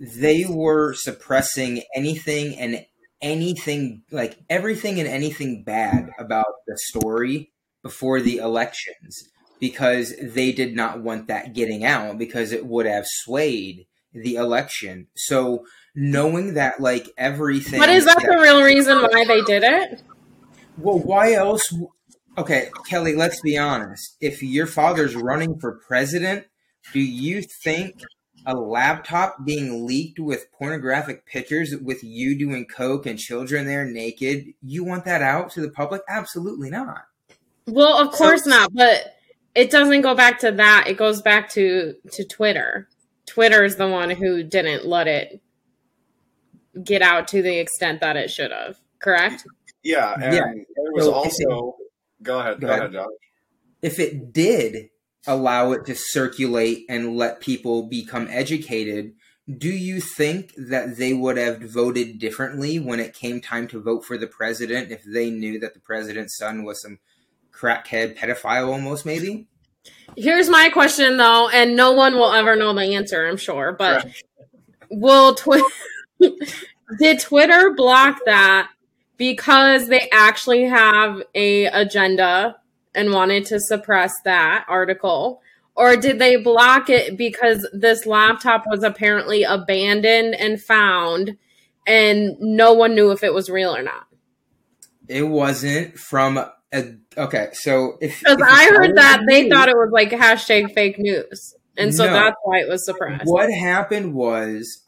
they 0.00 0.45
were 0.49 0.95
suppressing 0.95 1.83
anything 1.95 2.57
and 2.57 2.85
anything, 3.21 4.02
like 4.11 4.38
everything 4.49 4.99
and 5.00 5.09
anything 5.09 5.64
bad 5.64 6.11
about 6.19 6.47
the 6.67 6.78
story 6.78 7.50
before 7.83 8.21
the 8.21 8.37
elections. 8.37 9.28
because 9.61 10.14
they 10.23 10.52
did 10.52 10.75
not 10.75 11.02
want 11.02 11.28
that 11.28 11.55
getting 11.55 11.85
out 11.85 12.19
because 12.19 12.52
it 12.52 12.67
would 12.67 12.87
have 12.87 13.05
swayed 13.07 13.87
the 14.12 14.37
election. 14.37 15.09
So 15.17 15.64
knowing 15.95 16.55
that 16.55 16.81
like 16.81 17.09
everything 17.17 17.81
But 17.81 17.90
is 17.90 18.05
that, 18.05 18.19
that 18.19 18.26
the 18.26 18.38
real 18.40 18.62
reason 18.62 18.99
why 18.99 19.25
they 19.25 19.43
did 19.43 19.62
it? 19.64 20.02
Well, 20.76 20.99
why 20.99 21.33
else 21.33 21.75
Okay, 22.38 22.71
Kelly, 22.88 23.16
let's 23.16 23.40
be 23.40 23.59
honest. 23.59 24.16
If 24.21 24.45
your 24.45 24.66
father's 24.66 25.16
running 25.16 25.59
for 25.59 25.73
president, 25.73 26.47
do 26.92 27.00
you 27.00 27.42
think 27.42 28.00
a 28.47 28.54
laptop 28.54 29.45
being 29.45 29.85
leaked 29.88 30.21
with 30.21 30.47
pornographic 30.52 31.26
pictures 31.26 31.75
with 31.76 32.04
you 32.04 32.38
doing 32.38 32.64
coke 32.64 33.07
and 33.07 33.18
children 33.18 33.66
there 33.66 33.85
naked, 33.85 34.54
you 34.62 34.85
want 34.85 35.04
that 35.04 35.21
out 35.21 35.50
to 35.50 35.61
the 35.61 35.68
public? 35.68 36.02
Absolutely 36.09 36.71
not. 36.71 37.07
Well, 37.66 37.99
of 37.99 38.12
course 38.12 38.45
so, 38.45 38.50
not, 38.50 38.73
but 38.73 39.16
it 39.57 39.73
doesn't 39.73 40.02
go 40.02 40.14
back 40.14 40.38
to 40.38 40.52
that. 40.52 40.85
It 40.87 40.97
goes 40.97 41.21
back 41.21 41.50
to 41.54 41.97
to 42.12 42.25
Twitter. 42.25 42.88
Twitter 43.26 43.64
is 43.64 43.75
the 43.75 43.88
one 43.88 44.11
who 44.11 44.45
didn't 44.45 44.87
let 44.87 45.09
it 45.09 45.42
get 46.85 47.02
out 47.02 47.26
to 47.28 47.42
the 47.42 47.59
extent 47.59 48.00
that 48.00 48.16
it 48.16 48.30
should 48.30 48.52
have. 48.52 48.78
Correct? 49.00 49.45
Yeah, 49.83 50.14
and 50.14 50.35
yeah. 50.35 50.52
there 50.52 50.92
was 50.92 51.04
so 51.04 51.12
also 51.12 51.76
Go 52.22 52.40
ahead. 52.40 52.60
Go, 52.60 52.66
go 52.66 52.72
ahead. 52.72 52.82
ahead, 52.82 52.92
Josh. 52.92 53.06
If 53.82 53.98
it 53.98 54.32
did 54.32 54.90
allow 55.26 55.72
it 55.72 55.84
to 55.87 55.94
circulate 55.94 56.84
and 56.88 57.16
let 57.16 57.40
people 57.40 57.84
become 57.84 58.28
educated, 58.30 59.14
do 59.56 59.68
you 59.68 60.00
think 60.00 60.52
that 60.56 60.96
they 60.96 61.12
would 61.12 61.37
have 61.37 61.60
voted 61.60 62.18
differently 62.18 62.78
when 62.78 63.00
it 63.00 63.14
came 63.14 63.40
time 63.40 63.66
to 63.68 63.80
vote 63.80 64.04
for 64.04 64.18
the 64.18 64.26
president 64.26 64.90
if 64.90 65.02
they 65.04 65.30
knew 65.30 65.58
that 65.60 65.75
the 65.75 65.80
president's 65.80 66.37
son 66.37 66.64
was 66.64 66.82
some 66.82 66.98
crackhead 67.50 68.16
pedophile 68.16 68.68
almost 68.68 69.06
maybe? 69.06 69.48
Here's 70.16 70.50
my 70.50 70.68
question 70.70 71.16
though, 71.16 71.48
and 71.48 71.76
no 71.76 71.92
one 71.92 72.14
will 72.14 72.32
ever 72.32 72.56
know 72.56 72.75
the 72.75 72.94
answer, 72.94 73.26
I'm 73.26 73.37
sure, 73.37 73.72
but 73.72 74.04
right. 74.04 74.22
will 74.90 75.34
Twitter 75.34 75.64
did 76.98 77.20
Twitter 77.20 77.72
block 77.75 78.18
that 78.26 78.70
because 79.18 79.88
they 79.88 80.08
actually 80.10 80.64
have 80.64 81.22
a 81.34 81.66
agenda 81.66 82.56
and 82.94 83.12
wanted 83.12 83.44
to 83.46 83.60
suppress 83.60 84.14
that 84.25 84.64
article. 84.68 85.42
Or 85.75 85.96
did 85.96 86.18
they 86.18 86.37
block 86.37 86.88
it 86.88 87.16
because 87.16 87.68
this 87.72 88.06
laptop 88.06 88.64
was 88.66 88.82
apparently 88.82 89.42
abandoned 89.42 90.34
and 90.34 90.60
found 90.60 91.37
and 91.87 92.37
no 92.40 92.72
one 92.72 92.94
knew 92.94 93.10
if 93.10 93.22
it 93.22 93.34
was 93.34 93.50
real 93.50 93.75
or 93.75 93.82
not? 93.82 94.06
It 95.08 95.22
wasn't 95.22 95.98
from 95.98 96.38
a 96.70 96.84
okay 97.16 97.48
so 97.54 97.96
if 98.02 98.20
because 98.20 98.42
i 98.46 98.66
heard 98.66 98.94
that 98.94 99.22
they 99.26 99.48
thought 99.48 99.70
it 99.70 99.75
was 99.75 99.88
like 99.90 100.10
hashtag 100.10 100.72
fake 100.75 100.98
news. 100.98 101.54
And 101.78 101.94
so 101.94 102.04
no, 102.04 102.12
that's 102.12 102.37
why 102.42 102.58
it 102.58 102.68
was 102.68 102.84
suppressed. 102.84 103.25
What 103.25 103.50
happened 103.50 104.12
was 104.12 104.82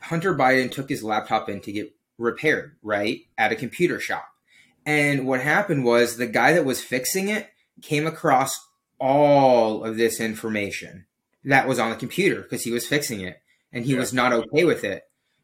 hunter 0.00 0.34
biden 0.34 0.70
took 0.70 0.88
his 0.90 1.02
laptop 1.02 1.48
in 1.48 1.60
to 1.62 1.72
get 1.72 1.93
repaired, 2.18 2.76
right, 2.82 3.20
at 3.36 3.52
a 3.52 3.56
computer 3.56 4.00
shop. 4.00 4.28
And 4.86 5.26
what 5.26 5.40
happened 5.40 5.84
was 5.84 6.16
the 6.16 6.26
guy 6.26 6.52
that 6.52 6.64
was 6.64 6.82
fixing 6.82 7.28
it 7.28 7.48
came 7.82 8.06
across 8.06 8.52
all 8.98 9.84
of 9.84 9.96
this 9.96 10.20
information 10.20 11.06
that 11.44 11.68
was 11.68 11.78
on 11.78 11.90
the 11.90 11.96
computer 11.96 12.42
because 12.42 12.62
he 12.62 12.70
was 12.70 12.86
fixing 12.86 13.20
it 13.20 13.40
and 13.72 13.84
he 13.84 13.92
yeah. 13.92 13.98
was 13.98 14.12
not 14.12 14.32
okay 14.32 14.64
with 14.64 14.84
it. 14.84 15.02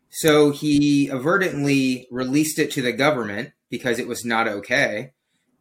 So 0.08 0.50
he 0.50 1.08
avertently 1.08 2.08
released 2.10 2.58
it 2.58 2.70
to 2.72 2.82
the 2.82 2.92
government 2.92 3.52
because 3.68 3.98
it 3.98 4.08
was 4.08 4.24
not 4.24 4.48
okay. 4.48 5.12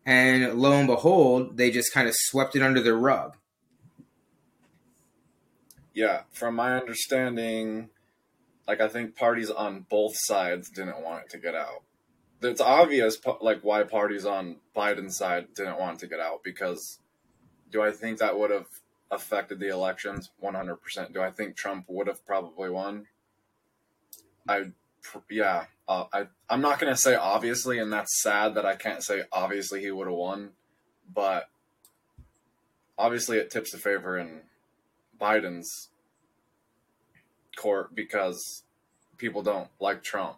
And 0.05 0.59
lo 0.59 0.71
and 0.73 0.87
behold, 0.87 1.57
they 1.57 1.71
just 1.71 1.93
kind 1.93 2.07
of 2.07 2.15
swept 2.15 2.55
it 2.55 2.63
under 2.63 2.81
the 2.81 2.95
rug. 2.95 3.35
Yeah, 5.93 6.21
from 6.31 6.55
my 6.55 6.79
understanding, 6.79 7.89
like 8.69 8.81
I 8.81 8.87
think 8.87 9.15
parties 9.15 9.49
on 9.49 9.87
both 9.89 10.13
sides 10.15 10.69
didn't 10.69 11.01
want 11.01 11.23
it 11.23 11.31
to 11.31 11.39
get 11.39 11.55
out. 11.55 11.81
It's 12.39 12.61
obvious, 12.61 13.17
like 13.41 13.61
why 13.63 13.81
parties 13.81 14.27
on 14.27 14.57
Biden's 14.75 15.17
side 15.17 15.47
didn't 15.55 15.79
want 15.79 15.99
to 16.01 16.07
get 16.07 16.19
out 16.19 16.43
because 16.43 16.99
do 17.71 17.81
I 17.81 17.91
think 17.91 18.19
that 18.19 18.37
would 18.37 18.51
have 18.51 18.67
affected 19.09 19.59
the 19.59 19.69
elections? 19.69 20.29
One 20.39 20.53
hundred 20.53 20.75
percent. 20.75 21.13
Do 21.13 21.19
I 21.19 21.31
think 21.31 21.55
Trump 21.55 21.85
would 21.87 22.05
have 22.05 22.23
probably 22.27 22.69
won? 22.69 23.07
I, 24.47 24.65
yeah, 25.31 25.65
uh, 25.87 26.05
I 26.13 26.27
I'm 26.47 26.61
not 26.61 26.77
gonna 26.77 26.95
say 26.95 27.15
obviously, 27.15 27.79
and 27.79 27.91
that's 27.91 28.21
sad 28.21 28.53
that 28.53 28.67
I 28.67 28.75
can't 28.75 29.03
say 29.03 29.23
obviously 29.31 29.81
he 29.81 29.89
would 29.89 30.05
have 30.05 30.15
won, 30.15 30.51
but 31.11 31.49
obviously 32.99 33.39
it 33.39 33.49
tips 33.49 33.71
the 33.71 33.79
favor 33.79 34.15
in 34.15 34.41
Biden's 35.19 35.88
court 37.59 37.93
because 37.93 38.63
people 39.17 39.43
don't 39.43 39.67
like 39.79 40.01
Trump 40.01 40.37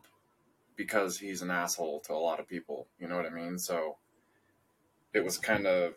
because 0.75 1.19
he's 1.19 1.43
an 1.43 1.51
asshole 1.51 1.99
to 2.01 2.13
a 2.13 2.15
lot 2.15 2.39
of 2.39 2.47
people. 2.47 2.87
You 2.99 3.07
know 3.07 3.15
what 3.15 3.25
I 3.25 3.29
mean? 3.29 3.59
So 3.59 3.97
it 5.13 5.23
was 5.23 5.37
kind 5.37 5.67
of 5.67 5.93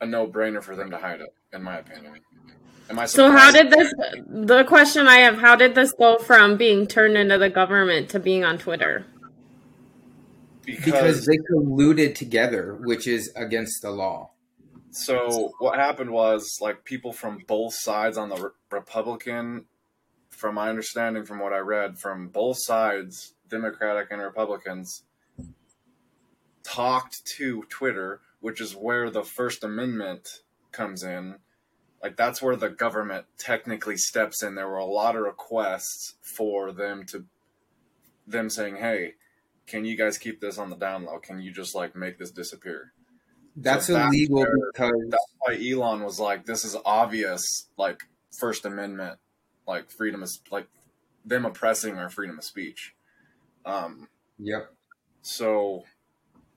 a 0.00 0.06
no 0.06 0.26
brainer 0.26 0.62
for 0.62 0.76
them 0.76 0.90
to 0.90 0.98
hide 0.98 1.20
it, 1.20 1.34
in 1.52 1.62
my 1.62 1.78
opinion. 1.78 2.20
Am 2.90 2.98
I 2.98 3.06
so 3.06 3.30
how 3.30 3.50
did 3.50 3.70
this 3.70 3.92
the 4.28 4.64
question 4.64 5.08
I 5.08 5.16
have, 5.18 5.38
how 5.38 5.56
did 5.56 5.74
this 5.74 5.92
go 5.92 6.18
from 6.18 6.56
being 6.56 6.86
turned 6.86 7.16
into 7.16 7.38
the 7.38 7.50
government 7.50 8.10
to 8.10 8.20
being 8.20 8.44
on 8.44 8.58
Twitter? 8.58 9.06
Because, 10.64 10.84
because 10.84 11.26
they 11.26 11.38
colluded 11.50 12.14
together, 12.14 12.74
which 12.74 13.06
is 13.06 13.32
against 13.36 13.82
the 13.82 13.90
law. 13.90 14.30
So 14.96 15.52
what 15.58 15.78
happened 15.78 16.10
was 16.10 16.58
like 16.62 16.84
people 16.84 17.12
from 17.12 17.44
both 17.46 17.74
sides 17.74 18.16
on 18.16 18.30
the 18.30 18.36
re- 18.36 18.50
Republican, 18.70 19.66
from 20.30 20.54
my 20.54 20.70
understanding, 20.70 21.26
from 21.26 21.38
what 21.38 21.52
I 21.52 21.58
read, 21.58 21.98
from 21.98 22.28
both 22.28 22.56
sides, 22.58 23.34
Democratic 23.46 24.10
and 24.10 24.22
Republicans, 24.22 25.02
talked 26.62 27.26
to 27.36 27.64
Twitter, 27.68 28.22
which 28.40 28.58
is 28.58 28.74
where 28.74 29.10
the 29.10 29.22
First 29.22 29.62
Amendment 29.62 30.40
comes 30.72 31.02
in. 31.02 31.36
Like 32.02 32.16
that's 32.16 32.40
where 32.40 32.56
the 32.56 32.70
government 32.70 33.26
technically 33.36 33.98
steps 33.98 34.42
in. 34.42 34.54
There 34.54 34.68
were 34.68 34.76
a 34.76 34.86
lot 34.86 35.14
of 35.14 35.22
requests 35.22 36.14
for 36.22 36.72
them 36.72 37.04
to 37.06 37.26
them 38.26 38.48
saying, 38.48 38.76
"Hey, 38.76 39.14
can 39.66 39.84
you 39.84 39.94
guys 39.94 40.16
keep 40.16 40.40
this 40.40 40.56
on 40.56 40.70
the 40.70 40.76
down 40.76 41.04
low? 41.04 41.18
Can 41.18 41.42
you 41.42 41.52
just 41.52 41.74
like 41.74 41.94
make 41.94 42.18
this 42.18 42.30
disappear?" 42.30 42.94
That's 43.56 43.86
so 43.86 43.96
illegal 43.96 44.40
that's 44.40 44.52
because 44.74 44.92
that's 45.08 45.32
why 45.38 45.54
Elon 45.54 46.02
was 46.02 46.20
like, 46.20 46.44
"This 46.44 46.64
is 46.64 46.76
obvious, 46.84 47.68
like 47.78 48.02
First 48.38 48.66
Amendment, 48.66 49.18
like 49.66 49.90
freedom 49.90 50.22
of 50.22 50.30
like 50.50 50.66
them 51.24 51.46
oppressing 51.46 51.96
our 51.96 52.10
freedom 52.10 52.38
of 52.38 52.44
speech." 52.44 52.94
Um, 53.64 54.08
yep. 54.38 54.72
So, 55.22 55.84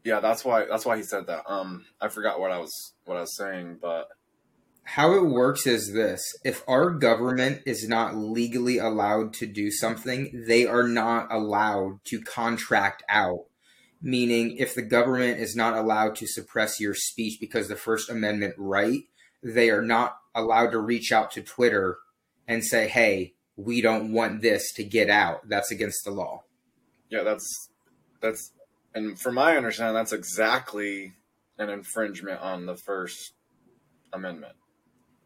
yeah, 0.03 0.19
that's 0.19 0.43
why 0.43 0.65
that's 0.65 0.85
why 0.85 0.97
he 0.97 1.03
said 1.03 1.27
that. 1.27 1.49
Um, 1.49 1.85
I 2.01 2.09
forgot 2.09 2.39
what 2.39 2.51
I 2.51 2.59
was 2.59 2.93
what 3.05 3.17
I 3.17 3.21
was 3.21 3.35
saying, 3.37 3.79
but 3.81 4.09
how 4.83 5.13
it 5.13 5.25
works 5.25 5.67
is 5.67 5.93
this: 5.93 6.21
if 6.43 6.63
our 6.67 6.89
government 6.89 7.61
is 7.65 7.87
not 7.87 8.15
legally 8.15 8.77
allowed 8.77 9.33
to 9.35 9.45
do 9.45 9.71
something, 9.71 10.43
they 10.47 10.65
are 10.65 10.87
not 10.87 11.31
allowed 11.31 11.99
to 12.05 12.19
contract 12.21 13.03
out 13.07 13.45
meaning 14.01 14.57
if 14.57 14.75
the 14.75 14.81
government 14.81 15.39
is 15.39 15.55
not 15.55 15.75
allowed 15.77 16.15
to 16.15 16.27
suppress 16.27 16.79
your 16.79 16.93
speech 16.93 17.39
because 17.39 17.67
the 17.67 17.75
First 17.75 18.09
Amendment 18.09 18.55
right, 18.57 19.01
they 19.43 19.69
are 19.69 19.81
not 19.81 20.17
allowed 20.33 20.71
to 20.71 20.79
reach 20.79 21.11
out 21.11 21.31
to 21.31 21.41
Twitter 21.41 21.97
and 22.47 22.63
say, 22.63 22.87
"Hey, 22.87 23.33
we 23.55 23.81
don't 23.81 24.11
want 24.11 24.41
this 24.41 24.71
to 24.73 24.83
get 24.83 25.09
out." 25.09 25.47
That's 25.47 25.71
against 25.71 26.03
the 26.05 26.11
law. 26.11 26.43
Yeah, 27.09 27.23
that's 27.23 27.69
that's 28.21 28.51
and 28.93 29.19
from 29.19 29.35
my 29.35 29.55
understanding, 29.55 29.95
that's 29.95 30.13
exactly 30.13 31.13
an 31.57 31.69
infringement 31.69 32.41
on 32.41 32.65
the 32.65 32.75
First 32.75 33.33
Amendment 34.13 34.55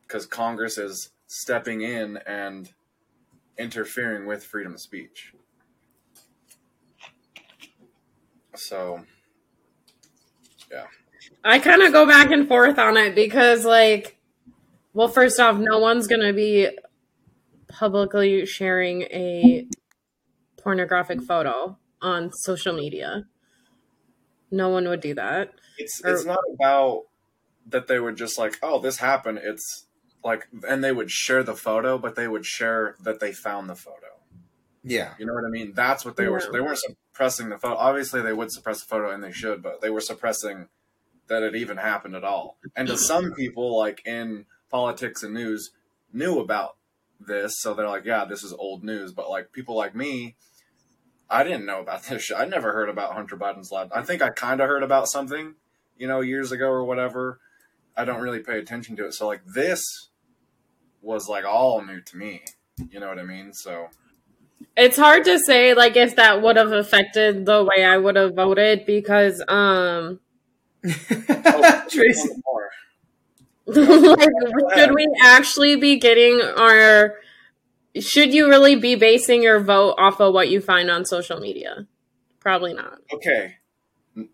because 0.01 0.25
Congress 0.25 0.77
is 0.77 1.11
stepping 1.27 1.81
in 1.81 2.17
and 2.25 2.71
interfering 3.57 4.25
with 4.25 4.43
freedom 4.43 4.73
of 4.73 4.81
speech. 4.81 5.33
So, 8.55 9.03
yeah. 10.72 10.86
I 11.43 11.60
kind 11.60 11.81
of 11.81 11.91
go 11.91 12.05
back 12.05 12.31
and 12.31 12.48
forth 12.48 12.79
on 12.79 12.98
it 12.98 13.15
because, 13.15 13.65
like, 13.65 14.17
well, 14.93 15.07
first 15.07 15.39
off, 15.39 15.57
no 15.57 15.79
one's 15.79 16.07
going 16.07 16.22
to 16.22 16.33
be 16.33 16.69
publicly 17.67 18.45
sharing 18.45 19.03
a 19.03 19.67
pornographic 20.57 21.22
photo 21.22 21.77
on 22.01 22.31
social 22.31 22.74
media. 22.74 23.25
No 24.51 24.69
one 24.69 24.88
would 24.88 25.01
do 25.01 25.15
that. 25.15 25.53
It's 25.77 26.01
or, 26.03 26.13
it's 26.13 26.25
not 26.25 26.39
about 26.53 27.03
that 27.67 27.88
they 27.88 28.00
would 28.00 28.15
just 28.15 28.38
like, 28.38 28.60
oh, 28.62 28.79
this 28.79 28.98
happened. 28.98 29.39
It's 29.43 29.88
like, 30.24 30.48
and 30.67 30.83
they 30.83 30.91
would 30.91 31.10
share 31.10 31.43
the 31.43 31.55
photo, 31.55 31.98
but 31.98 32.15
they 32.15 32.27
would 32.27 32.45
share 32.45 32.95
that 33.01 33.19
they 33.19 33.33
found 33.33 33.69
the 33.69 33.75
photo. 33.75 34.12
Yeah, 34.83 35.13
you 35.17 35.25
know 35.25 35.33
what 35.33 35.45
I 35.45 35.49
mean. 35.49 35.73
That's 35.73 36.03
what 36.03 36.17
they 36.17 36.23
yeah. 36.23 36.29
were. 36.29 36.43
They 36.51 36.59
weren't 36.59 36.79
suppressing 36.79 37.49
the 37.49 37.57
photo. 37.57 37.75
Obviously, 37.77 38.21
they 38.21 38.33
would 38.33 38.51
suppress 38.51 38.81
the 38.81 38.87
photo, 38.87 39.11
and 39.11 39.23
they 39.23 39.31
should, 39.31 39.63
but 39.63 39.81
they 39.81 39.89
were 39.89 40.01
suppressing 40.01 40.67
that 41.27 41.43
it 41.43 41.55
even 41.55 41.77
happened 41.77 42.15
at 42.15 42.23
all. 42.23 42.57
And 42.75 42.87
to 42.89 42.97
some 42.97 43.33
people, 43.33 43.77
like 43.77 44.05
in 44.05 44.45
politics 44.69 45.23
and 45.23 45.33
news, 45.33 45.71
knew 46.11 46.39
about 46.39 46.75
this, 47.19 47.53
so 47.59 47.73
they're 47.73 47.87
like, 47.87 48.05
yeah, 48.05 48.25
this 48.25 48.43
is 48.43 48.51
old 48.53 48.83
news. 48.83 49.13
But 49.13 49.29
like 49.29 49.53
people 49.53 49.75
like 49.75 49.95
me, 49.95 50.35
I 51.29 51.43
didn't 51.43 51.65
know 51.65 51.79
about 51.79 52.03
this 52.03 52.23
shit. 52.23 52.37
I 52.37 52.45
never 52.45 52.73
heard 52.73 52.89
about 52.89 53.13
Hunter 53.13 53.37
Biden's 53.37 53.71
lab. 53.71 53.89
I 53.93 54.03
think 54.03 54.21
I 54.21 54.29
kind 54.29 54.61
of 54.61 54.67
heard 54.67 54.83
about 54.83 55.07
something, 55.07 55.55
you 55.97 56.07
know, 56.07 56.19
years 56.19 56.51
ago 56.51 56.67
or 56.67 56.83
whatever. 56.83 57.39
I 57.95 58.05
don't 58.05 58.21
really 58.21 58.39
pay 58.39 58.59
attention 58.59 58.95
to 58.97 59.05
it. 59.05 59.13
So 59.13 59.27
like 59.27 59.45
this 59.45 59.81
was 61.01 61.27
like 61.29 61.45
all 61.45 61.81
new 61.83 62.01
to 62.01 62.17
me. 62.17 62.43
You 62.89 62.99
know 62.99 63.07
what 63.07 63.19
I 63.19 63.23
mean? 63.23 63.53
So 63.53 63.87
it's 64.75 64.98
hard 64.98 65.25
to 65.25 65.39
say 65.39 65.74
like 65.74 65.96
if 65.96 66.15
that 66.15 66.41
would 66.41 66.58
have 66.58 66.72
affected 66.72 67.46
the 67.46 67.63
way 67.63 67.84
I 67.84 67.98
would 67.98 68.15
have 68.15 68.36
voted 68.36 68.86
because 68.86 69.43
um 69.48 70.20
oh, 71.10 71.84
Tracy. 71.89 72.29
like 73.65 74.29
should 74.75 74.93
we 74.93 75.08
actually 75.24 75.75
be 75.77 75.98
getting 75.98 76.41
our 76.41 77.15
should 78.00 78.34
you 78.34 78.50
really 78.50 78.75
be 78.75 78.96
basing 78.96 79.43
your 79.43 79.60
vote 79.60 79.96
off 79.98 80.20
of 80.20 80.34
what 80.34 80.50
you 80.50 80.60
find 80.62 80.89
on 80.89 81.05
social 81.05 81.39
media? 81.39 81.88
Probably 82.39 82.74
not. 82.74 83.00
Okay. 83.13 83.58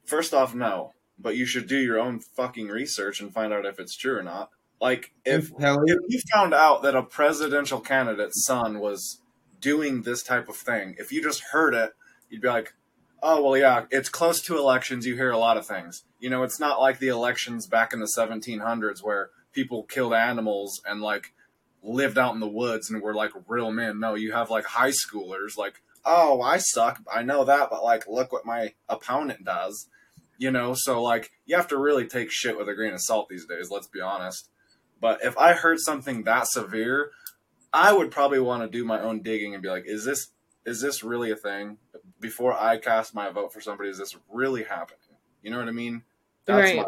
First 0.05 0.33
off, 0.33 0.55
no. 0.55 0.93
But 1.17 1.35
you 1.35 1.45
should 1.45 1.67
do 1.67 1.77
your 1.77 1.99
own 1.99 2.19
fucking 2.19 2.67
research 2.67 3.19
and 3.19 3.33
find 3.33 3.51
out 3.51 3.65
if 3.65 3.79
it's 3.79 3.97
true 3.97 4.17
or 4.17 4.23
not. 4.23 4.49
Like 4.79 5.11
if, 5.25 5.51
if 5.57 5.99
you 6.07 6.21
found 6.33 6.53
out 6.53 6.83
that 6.83 6.95
a 6.95 7.03
presidential 7.03 7.81
candidate's 7.81 8.45
son 8.45 8.79
was 8.79 9.19
doing 9.59 10.01
this 10.01 10.23
type 10.23 10.49
of 10.49 10.55
thing, 10.55 10.95
if 10.97 11.11
you 11.11 11.21
just 11.21 11.41
heard 11.51 11.73
it, 11.73 11.93
you'd 12.29 12.41
be 12.41 12.47
like, 12.47 12.73
"Oh, 13.21 13.43
well 13.43 13.57
yeah, 13.57 13.85
it's 13.91 14.09
close 14.09 14.41
to 14.43 14.57
elections, 14.57 15.05
you 15.05 15.15
hear 15.15 15.31
a 15.31 15.37
lot 15.37 15.57
of 15.57 15.65
things." 15.65 16.03
You 16.19 16.29
know, 16.29 16.43
it's 16.43 16.59
not 16.59 16.81
like 16.81 16.99
the 16.99 17.07
elections 17.07 17.67
back 17.67 17.93
in 17.93 17.99
the 17.99 18.11
1700s 18.17 19.03
where 19.03 19.31
people 19.53 19.83
killed 19.83 20.13
animals 20.13 20.81
and 20.85 21.01
like 21.01 21.33
lived 21.81 22.17
out 22.17 22.33
in 22.33 22.39
the 22.39 22.47
woods 22.47 22.89
and 22.89 23.01
were 23.01 23.13
like 23.13 23.31
real 23.47 23.71
men. 23.71 23.99
No, 23.99 24.15
you 24.15 24.33
have 24.33 24.49
like 24.49 24.65
high 24.65 24.91
schoolers 24.91 25.57
like, 25.57 25.81
"Oh, 26.05 26.41
I 26.41 26.57
suck. 26.57 27.01
I 27.11 27.23
know 27.23 27.45
that, 27.45 27.69
but 27.69 27.83
like 27.83 28.07
look 28.07 28.31
what 28.31 28.45
my 28.45 28.73
opponent 28.87 29.45
does." 29.45 29.87
You 30.37 30.51
know, 30.51 30.73
so 30.75 31.01
like 31.01 31.31
you 31.45 31.55
have 31.55 31.67
to 31.69 31.77
really 31.77 32.07
take 32.07 32.31
shit 32.31 32.57
with 32.57 32.69
a 32.69 32.73
grain 32.73 32.93
of 32.93 33.01
salt 33.01 33.27
these 33.29 33.45
days, 33.45 33.69
let's 33.69 33.87
be 33.87 34.01
honest. 34.01 34.49
But 35.01 35.23
if 35.23 35.37
I 35.37 35.53
heard 35.53 35.79
something 35.79 36.23
that 36.23 36.47
severe, 36.47 37.11
I 37.73 37.93
would 37.93 38.11
probably 38.11 38.39
want 38.39 38.63
to 38.63 38.69
do 38.69 38.83
my 38.83 38.99
own 39.01 39.21
digging 39.21 39.53
and 39.53 39.63
be 39.63 39.69
like, 39.69 39.83
is 39.85 40.03
this 40.05 40.29
is 40.65 40.81
this 40.81 41.03
really 41.03 41.31
a 41.31 41.35
thing? 41.35 41.77
Before 42.19 42.53
I 42.53 42.77
cast 42.77 43.15
my 43.15 43.29
vote 43.29 43.53
for 43.53 43.61
somebody, 43.61 43.89
is 43.89 43.97
this 43.97 44.15
really 44.31 44.63
happening? 44.63 44.99
You 45.41 45.51
know 45.51 45.59
what 45.59 45.67
I 45.67 45.71
mean? 45.71 46.03
That's 46.45 46.71
right. 46.71 46.77
my 46.77 46.85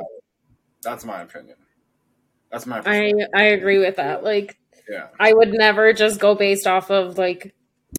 that's 0.82 1.06
my 1.06 1.22
opinion. 1.22 1.58
That's 2.52 2.66
my 2.66 2.82
I 2.86 3.14
I 3.36 3.44
agree 3.44 3.78
with 3.78 3.98
that. 3.98 4.24
Like 4.24 4.58
yeah. 4.90 5.08
I 5.20 5.34
would 5.34 5.54
never 5.54 5.94
just 5.94 6.20
go 6.20 6.36
based 6.36 6.68
off 6.68 6.92
of 6.92 7.18
like 7.18 7.54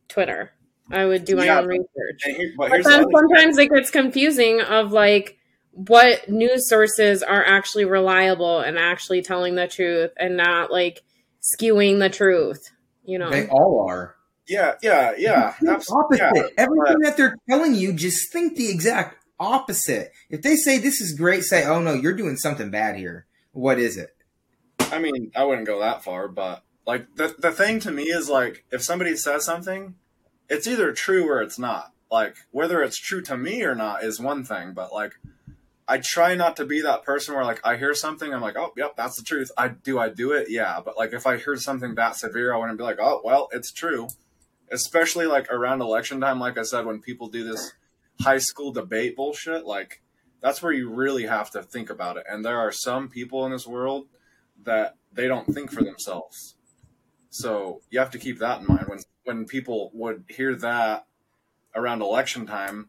Twitter. 0.09 0.53
I 0.91 1.07
would 1.07 1.25
do 1.25 1.37
my 1.37 1.47
yeah, 1.47 1.61
own 1.61 1.69
research. 1.69 2.23
Here, 2.25 2.53
but, 2.57 2.71
but 2.71 2.85
then 2.85 3.07
sometimes 3.11 3.57
it 3.57 3.71
gets 3.71 3.91
confusing 3.91 4.61
of 4.61 4.93
like 4.93 5.39
what 5.71 6.29
news 6.29 6.69
sources 6.69 7.23
are 7.23 7.45
actually 7.45 7.87
reliable 7.87 8.61
and 8.61 8.79
actually 8.79 9.23
telling 9.23 9.55
the 9.55 9.67
truth 9.67 10.11
and 10.19 10.37
not 10.37 10.71
like 10.71 11.03
skewing 11.43 11.99
the 11.99 12.09
truth. 12.09 12.71
You 13.05 13.19
know, 13.19 13.31
they 13.31 13.49
all 13.49 13.87
are. 13.89 14.17
Yeah, 14.47 14.75
yeah, 14.83 15.13
yeah. 15.17 15.55
opposite. 15.65 16.21
Yeah, 16.35 16.43
Everything 16.59 16.97
but, 17.01 17.03
that 17.03 17.17
they're 17.17 17.37
telling 17.49 17.75
you, 17.75 17.93
just 17.93 18.33
think 18.33 18.57
the 18.57 18.71
exact 18.71 19.17
opposite. 19.39 20.13
If 20.31 20.43
they 20.43 20.57
say 20.57 20.79
this 20.79 21.01
is 21.01 21.15
great, 21.19 21.45
say, 21.45 21.65
"Oh 21.65 21.81
no, 21.81 21.95
you're 21.95 22.15
doing 22.15 22.37
something 22.37 22.71
bad 22.71 22.97
here." 22.97 23.27
What 23.53 23.79
is 23.79 23.97
it? 23.97 24.15
I 24.81 24.99
mean, 24.99 25.33
I 25.35 25.45
wouldn't 25.45 25.67
go 25.67 25.81
that 25.81 26.05
far, 26.05 26.29
but 26.29 26.65
like 26.87 27.07
the 27.17 27.35
the 27.39 27.53
thing 27.53 27.81
to 27.81 27.91
me 27.91 28.05
is 28.05 28.29
like 28.29 28.65
if 28.71 28.83
somebody 28.83 29.17
says 29.17 29.45
something, 29.45 29.95
it's 30.49 30.67
either 30.67 30.93
true 30.93 31.29
or 31.29 31.41
it's 31.41 31.59
not. 31.59 31.93
Like 32.11 32.37
whether 32.51 32.83
it's 32.83 32.99
true 32.99 33.23
to 33.23 33.37
me 33.37 33.63
or 33.63 33.75
not 33.75 34.05
is 34.05 34.21
one 34.21 34.45
thing, 34.45 34.73
but 34.75 34.93
like 34.93 35.15
I 35.89 35.99
try 35.99 36.35
not 36.35 36.57
to 36.57 36.65
be 36.65 36.81
that 36.83 37.03
person 37.03 37.35
where 37.35 37.45
like 37.45 37.61
I 37.65 37.77
hear 37.77 37.95
something, 37.95 38.33
I'm 38.33 38.41
like, 38.41 38.57
oh, 38.57 38.73
yep, 38.77 38.95
that's 38.97 39.17
the 39.17 39.25
truth. 39.25 39.51
I 39.57 39.69
do, 39.69 39.99
I 39.99 40.09
do 40.09 40.33
it, 40.33 40.49
yeah. 40.51 40.81
But 40.85 40.97
like 40.97 41.13
if 41.13 41.27
I 41.27 41.39
heard 41.39 41.61
something 41.61 41.95
that 41.97 42.17
severe, 42.17 42.55
I 42.55 42.59
wouldn't 42.59 42.79
be 42.79 42.85
like, 42.85 42.99
oh, 43.01 43.21
well, 43.25 43.49
it's 43.53 43.73
true. 43.73 44.09
Especially 44.71 45.27
like 45.27 45.51
around 45.51 45.83
election 45.83 46.21
time, 46.21 46.41
like 46.41 46.57
I 46.57 46.63
said, 46.63 46.87
when 46.87 47.01
people 47.01 47.29
do 47.29 47.45
this 47.45 47.73
high 48.21 48.39
school 48.39 48.73
debate 48.73 49.17
bullshit, 49.17 49.67
like 49.67 50.03
that's 50.41 50.63
where 50.63 50.73
you 50.73 50.89
really 50.89 51.27
have 51.27 51.51
to 51.51 51.63
think 51.63 51.91
about 51.91 52.17
it. 52.17 52.25
And 52.29 52.45
there 52.45 52.59
are 52.59 52.73
some 52.73 53.09
people 53.09 53.45
in 53.45 53.53
this 53.53 53.67
world 53.67 54.07
that 54.65 54.97
they 55.13 55.27
don't 55.27 55.53
think 55.53 55.71
for 55.73 55.83
themselves. 55.83 56.57
So 57.31 57.81
you 57.91 57.99
have 57.99 58.11
to 58.11 58.19
keep 58.19 58.39
that 58.39 58.61
in 58.61 58.67
mind 58.67 58.87
when 58.89 59.01
when 59.25 59.45
people 59.47 59.91
would 59.95 60.25
hear 60.29 60.55
that 60.57 61.07
around 61.75 62.03
election 62.03 62.47
time, 62.47 62.89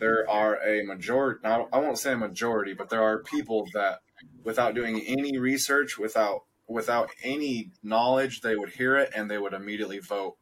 there 0.00 0.28
are 0.28 0.56
a 0.56 0.82
majority, 0.84 1.40
I 1.44 1.78
won't 1.78 1.98
say 1.98 2.12
a 2.12 2.16
majority, 2.16 2.74
but 2.74 2.88
there 2.88 3.02
are 3.02 3.22
people 3.22 3.66
that 3.74 4.00
without 4.42 4.74
doing 4.74 5.00
any 5.00 5.38
research, 5.38 5.98
without 5.98 6.42
without 6.66 7.10
any 7.22 7.70
knowledge, 7.82 8.40
they 8.40 8.56
would 8.56 8.70
hear 8.70 8.96
it 8.96 9.10
and 9.14 9.30
they 9.30 9.38
would 9.38 9.52
immediately 9.52 9.98
vote 9.98 10.36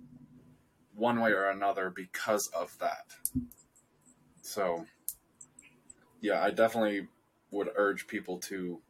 one 0.95 1.21
way 1.21 1.33
or 1.33 1.49
another 1.49 1.91
because 1.91 2.49
of 2.49 2.77
that. 2.79 3.07
So, 4.43 4.87
yeah, 6.21 6.43
I 6.43 6.51
definitely 6.51 7.09
would 7.51 7.71
urge 7.77 8.07
people 8.07 8.39
to 8.39 8.81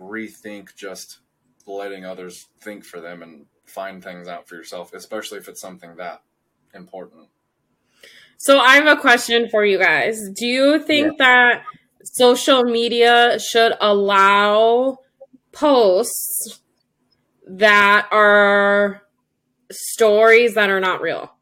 rethink 0.00 0.74
just 0.74 1.20
letting 1.66 2.04
others 2.04 2.48
think 2.60 2.84
for 2.84 3.00
them 3.00 3.22
and 3.22 3.46
find 3.64 4.02
things 4.02 4.28
out 4.28 4.48
for 4.48 4.54
yourself, 4.54 4.92
especially 4.92 5.38
if 5.38 5.48
it's 5.48 5.60
something 5.60 5.96
that 5.96 6.22
important. 6.74 7.28
So 8.38 8.58
I 8.58 8.76
have 8.76 8.86
a 8.86 9.00
question 9.00 9.48
for 9.48 9.64
you 9.64 9.78
guys. 9.78 10.20
Do 10.34 10.46
you 10.46 10.82
think 10.82 11.14
yeah. 11.18 11.26
that 11.26 11.62
social 12.04 12.64
media 12.64 13.38
should 13.38 13.72
allow 13.80 14.98
posts 15.52 16.60
that 17.48 18.08
are 18.12 19.02
stories 19.70 20.54
that 20.54 20.70
are 20.70 20.80
not 20.80 21.00
real? 21.00 21.32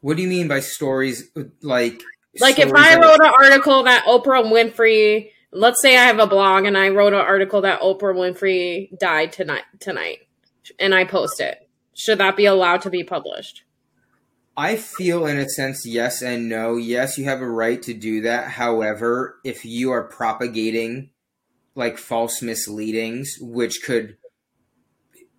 What 0.00 0.16
do 0.16 0.22
you 0.22 0.28
mean 0.28 0.48
by 0.48 0.60
stories 0.60 1.30
like 1.62 2.02
like 2.40 2.58
if 2.58 2.72
I 2.74 2.96
wrote 2.96 3.20
an 3.20 3.32
article 3.42 3.84
that 3.84 4.04
Oprah 4.04 4.44
Winfrey 4.44 5.30
let's 5.50 5.80
say 5.80 5.96
I 5.96 6.04
have 6.04 6.18
a 6.18 6.26
blog 6.26 6.66
and 6.66 6.76
I 6.76 6.90
wrote 6.90 7.14
an 7.14 7.20
article 7.20 7.62
that 7.62 7.80
Oprah 7.80 8.14
Winfrey 8.14 8.96
died 8.98 9.32
tonight 9.32 9.62
tonight 9.80 10.18
and 10.78 10.94
I 10.94 11.04
post 11.04 11.40
it. 11.40 11.68
Should 11.94 12.18
that 12.18 12.36
be 12.36 12.44
allowed 12.44 12.82
to 12.82 12.90
be 12.90 13.04
published? 13.04 13.62
I 14.56 14.76
feel, 14.76 15.26
in 15.26 15.38
a 15.38 15.48
sense, 15.48 15.84
yes 15.84 16.22
and 16.22 16.48
no. 16.48 16.76
Yes, 16.76 17.18
you 17.18 17.24
have 17.24 17.40
a 17.40 17.48
right 17.48 17.82
to 17.82 17.94
do 17.94 18.20
that. 18.22 18.50
However, 18.50 19.40
if 19.44 19.64
you 19.64 19.90
are 19.90 20.04
propagating 20.04 21.10
like 21.74 21.98
false 21.98 22.40
misleadings, 22.40 23.36
which 23.40 23.82
could 23.84 24.16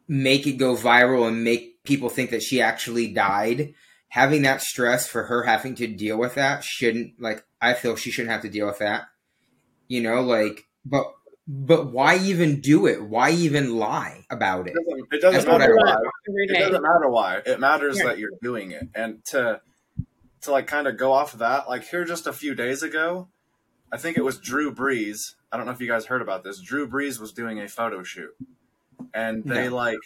make 0.08 0.45
it 0.45 0.58
go 0.58 0.75
viral 0.75 1.28
and 1.28 1.43
make 1.43 1.84
people 1.84 2.10
think 2.10 2.30
that 2.32 2.43
she 2.43 2.62
actually 2.62 3.08
died, 3.08 3.73
having 4.10 4.41
that 4.41 4.62
stress 4.62 5.08
for 5.08 5.23
her 5.23 5.43
having 5.43 5.75
to 5.75 5.88
deal 5.88 6.17
with 6.17 6.36
that 6.36 6.63
shouldn't, 6.63 7.19
like, 7.19 7.45
I 7.62 7.73
feel 7.73 7.95
she 7.95 8.12
shouldn't 8.12 8.34
have 8.34 8.41
to 8.41 8.49
deal 8.49 8.67
with 8.67 8.80
that. 8.80 9.06
You 9.88 10.01
know, 10.01 10.21
like, 10.21 10.65
but 10.84 11.14
but 11.47 11.91
why 11.91 12.17
even 12.17 12.60
do 12.60 12.88
it? 12.88 13.03
Why 13.03 13.31
even 13.31 13.77
lie 13.77 14.25
about 14.29 14.67
it? 14.67 14.73
It 14.75 14.86
doesn't, 14.86 15.08
it 15.12 15.21
doesn't 15.21 15.60
matter 15.60 15.75
why. 15.75 15.95
It 16.25 16.60
doesn't 16.60 16.81
matter 16.81 17.10
why. 17.10 17.41
It 17.45 17.60
matters 17.60 17.99
yeah. 17.99 18.05
that 18.05 18.19
you're 18.19 18.31
doing 18.41 18.71
it. 18.71 18.89
And 18.95 19.23
to 19.25 19.62
to 20.41 20.51
like 20.51 20.67
kind 20.67 20.88
of 20.88 20.97
go 20.97 21.12
off 21.12 21.34
of 21.34 21.39
that, 21.39 21.67
like 21.67 21.84
here 21.84 22.03
just 22.03 22.25
a 22.25 22.34
few 22.34 22.55
days 22.55 22.81
ago, 22.81 23.27
I 23.91 23.97
think 23.97 24.17
it 24.17 24.23
was 24.23 24.39
Drew 24.39 24.73
Brees. 24.73 25.36
I 25.51 25.58
don't 25.58 25.65
know 25.65 25.71
if 25.71 25.79
you 25.79 25.88
guys 25.88 26.05
heard 26.05 26.21
about 26.21 26.43
this. 26.43 26.60
Drew 26.60 26.88
Brees 26.88 27.19
was 27.19 27.31
doing 27.31 27.60
a 27.60 27.67
photo 27.67 28.03
shoot. 28.03 28.36
And 29.13 29.43
they 29.43 29.69
no. 29.69 29.75
like 29.75 29.99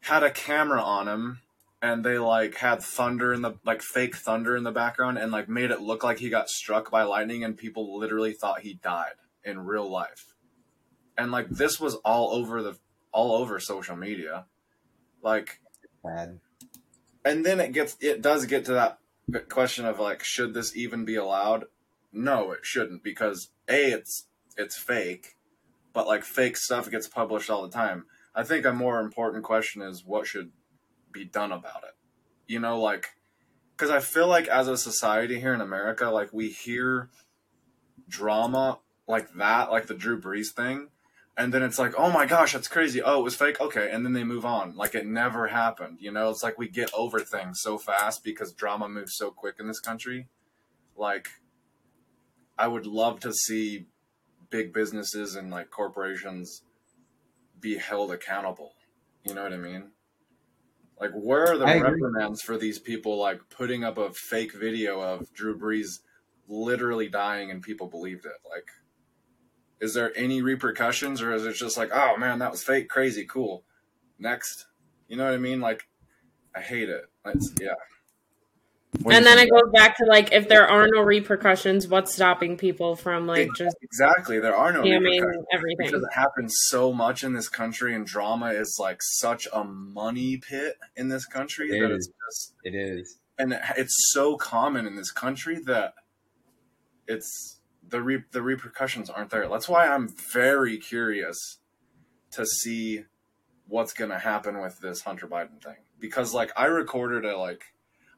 had 0.00 0.22
a 0.22 0.30
camera 0.30 0.82
on 0.82 1.08
him 1.08 1.40
and 1.80 2.04
they 2.04 2.18
like 2.18 2.56
had 2.56 2.82
thunder 2.82 3.32
in 3.32 3.42
the 3.42 3.54
like 3.64 3.82
fake 3.82 4.16
thunder 4.16 4.56
in 4.56 4.64
the 4.64 4.72
background 4.72 5.18
and 5.18 5.30
like 5.30 5.48
made 5.48 5.70
it 5.70 5.80
look 5.80 6.02
like 6.02 6.18
he 6.18 6.28
got 6.28 6.50
struck 6.50 6.90
by 6.90 7.04
lightning 7.04 7.44
and 7.44 7.56
people 7.56 7.98
literally 7.98 8.32
thought 8.32 8.60
he 8.60 8.74
died 8.74 9.14
in 9.46 9.64
real 9.64 9.88
life. 9.90 10.34
And 11.16 11.32
like 11.32 11.48
this 11.48 11.80
was 11.80 11.94
all 11.96 12.34
over 12.34 12.62
the 12.62 12.76
all 13.12 13.36
over 13.36 13.58
social 13.58 13.96
media. 13.96 14.44
Like 15.22 15.60
Bad. 16.04 16.40
And 17.24 17.44
then 17.44 17.60
it 17.60 17.72
gets 17.72 17.96
it 18.00 18.20
does 18.20 18.46
get 18.46 18.66
to 18.66 18.72
that 18.74 18.98
question 19.48 19.86
of 19.86 19.98
like 19.98 20.22
should 20.22 20.52
this 20.52 20.76
even 20.76 21.04
be 21.04 21.16
allowed? 21.16 21.64
No, 22.12 22.52
it 22.52 22.60
shouldn't 22.62 23.02
because 23.02 23.50
A 23.68 23.92
it's 23.92 24.26
it's 24.56 24.76
fake, 24.76 25.36
but 25.92 26.06
like 26.06 26.24
fake 26.24 26.56
stuff 26.56 26.90
gets 26.90 27.08
published 27.08 27.50
all 27.50 27.62
the 27.62 27.72
time. 27.72 28.04
I 28.34 28.42
think 28.44 28.64
a 28.66 28.72
more 28.72 29.00
important 29.00 29.44
question 29.44 29.82
is 29.82 30.04
what 30.04 30.26
should 30.26 30.52
be 31.10 31.24
done 31.24 31.52
about 31.52 31.82
it. 31.84 31.94
You 32.46 32.60
know, 32.60 32.80
like 32.80 33.08
because 33.76 33.90
I 33.90 34.00
feel 34.00 34.28
like 34.28 34.48
as 34.48 34.68
a 34.68 34.76
society 34.76 35.40
here 35.40 35.54
in 35.54 35.60
America, 35.60 36.10
like 36.10 36.32
we 36.32 36.50
hear 36.50 37.10
drama 38.08 38.78
like 39.06 39.32
that, 39.34 39.70
like 39.70 39.86
the 39.86 39.94
Drew 39.94 40.20
Brees 40.20 40.52
thing, 40.54 40.88
and 41.36 41.52
then 41.52 41.62
it's 41.62 41.78
like, 41.78 41.94
oh 41.98 42.10
my 42.10 42.26
gosh, 42.26 42.52
that's 42.52 42.68
crazy. 42.68 43.02
Oh, 43.02 43.20
it 43.20 43.24
was 43.24 43.36
fake. 43.36 43.60
Okay, 43.60 43.90
and 43.90 44.04
then 44.04 44.12
they 44.12 44.24
move 44.24 44.44
on, 44.44 44.76
like 44.76 44.94
it 44.94 45.06
never 45.06 45.48
happened. 45.48 45.98
You 46.00 46.12
know, 46.12 46.30
it's 46.30 46.42
like 46.42 46.58
we 46.58 46.68
get 46.68 46.90
over 46.94 47.20
things 47.20 47.60
so 47.60 47.78
fast 47.78 48.24
because 48.24 48.52
drama 48.52 48.88
moves 48.88 49.16
so 49.16 49.30
quick 49.30 49.56
in 49.58 49.66
this 49.68 49.80
country. 49.80 50.28
Like, 50.96 51.28
I 52.58 52.68
would 52.68 52.86
love 52.86 53.20
to 53.20 53.32
see 53.32 53.86
big 54.48 54.72
businesses 54.72 55.34
and 55.34 55.50
like 55.50 55.70
corporations 55.70 56.62
be 57.60 57.76
held 57.76 58.12
accountable. 58.12 58.72
You 59.24 59.34
know 59.34 59.42
what 59.42 59.52
I 59.52 59.58
mean? 59.58 59.90
Like, 60.98 61.10
where 61.12 61.52
are 61.52 61.58
the 61.58 61.66
reprimands 61.66 62.40
for 62.40 62.56
these 62.56 62.78
people 62.78 63.18
like 63.18 63.40
putting 63.50 63.84
up 63.84 63.98
a 63.98 64.10
fake 64.12 64.54
video 64.54 65.00
of 65.00 65.32
Drew 65.34 65.58
Brees 65.58 66.00
literally 66.48 67.08
dying 67.08 67.50
and 67.50 67.60
people 67.60 67.88
believed 67.88 68.24
it? 68.24 68.32
Like, 68.48 68.68
is 69.80 69.94
there 69.94 70.16
any 70.16 70.42
repercussions 70.42 71.20
or 71.20 71.32
is 71.32 71.44
it 71.44 71.54
just 71.54 71.76
like, 71.76 71.90
oh 71.92 72.16
man, 72.16 72.38
that 72.38 72.50
was 72.50 72.62
fake, 72.62 72.88
crazy, 72.88 73.24
cool. 73.24 73.64
Next. 74.18 74.66
You 75.08 75.16
know 75.16 75.24
what 75.24 75.34
I 75.34 75.38
mean? 75.38 75.60
Like, 75.60 75.86
I 76.54 76.60
hate 76.60 76.88
it. 76.88 77.04
It's, 77.26 77.52
yeah. 77.60 77.74
What 79.02 79.14
and 79.14 79.26
then 79.26 79.38
it 79.38 79.50
goes 79.50 79.70
back 79.74 79.96
to 79.98 80.04
like 80.06 80.32
if 80.32 80.48
there 80.48 80.66
are 80.66 80.88
no 80.88 81.02
repercussions, 81.02 81.86
what's 81.86 82.14
stopping 82.14 82.56
people 82.56 82.96
from 82.96 83.26
like 83.26 83.50
just 83.54 83.76
exactly 83.82 84.38
there 84.38 84.56
are 84.56 84.72
no 84.72 84.80
repercussions 84.80 85.44
everything 85.52 85.86
because 85.86 86.02
it 86.02 86.14
happens 86.14 86.54
so 86.68 86.92
much 86.92 87.22
in 87.22 87.34
this 87.34 87.48
country 87.48 87.94
and 87.94 88.06
drama 88.06 88.52
is 88.52 88.78
like 88.80 88.98
such 89.02 89.46
a 89.52 89.64
money 89.64 90.38
pit 90.38 90.76
in 90.96 91.08
this 91.08 91.26
country 91.26 91.68
it 91.68 91.80
that 91.80 91.90
is. 91.90 92.06
it's 92.06 92.16
just 92.26 92.54
it 92.64 92.74
is 92.74 93.18
and 93.38 93.58
it's 93.76 94.12
so 94.12 94.36
common 94.36 94.86
in 94.86 94.96
this 94.96 95.12
country 95.12 95.58
that 95.66 95.94
it's 97.06 97.55
the 97.88 98.02
re- 98.02 98.24
the 98.32 98.42
repercussions 98.42 99.10
aren't 99.10 99.30
there. 99.30 99.48
That's 99.48 99.68
why 99.68 99.86
I'm 99.86 100.08
very 100.08 100.78
curious 100.78 101.58
to 102.32 102.44
see 102.44 103.04
what's 103.66 103.92
going 103.92 104.10
to 104.10 104.18
happen 104.18 104.60
with 104.60 104.80
this 104.80 105.02
Hunter 105.02 105.26
Biden 105.26 105.62
thing 105.62 105.76
because 105.98 106.34
like 106.34 106.52
I 106.56 106.66
recorded 106.66 107.24
it 107.24 107.36
like 107.36 107.64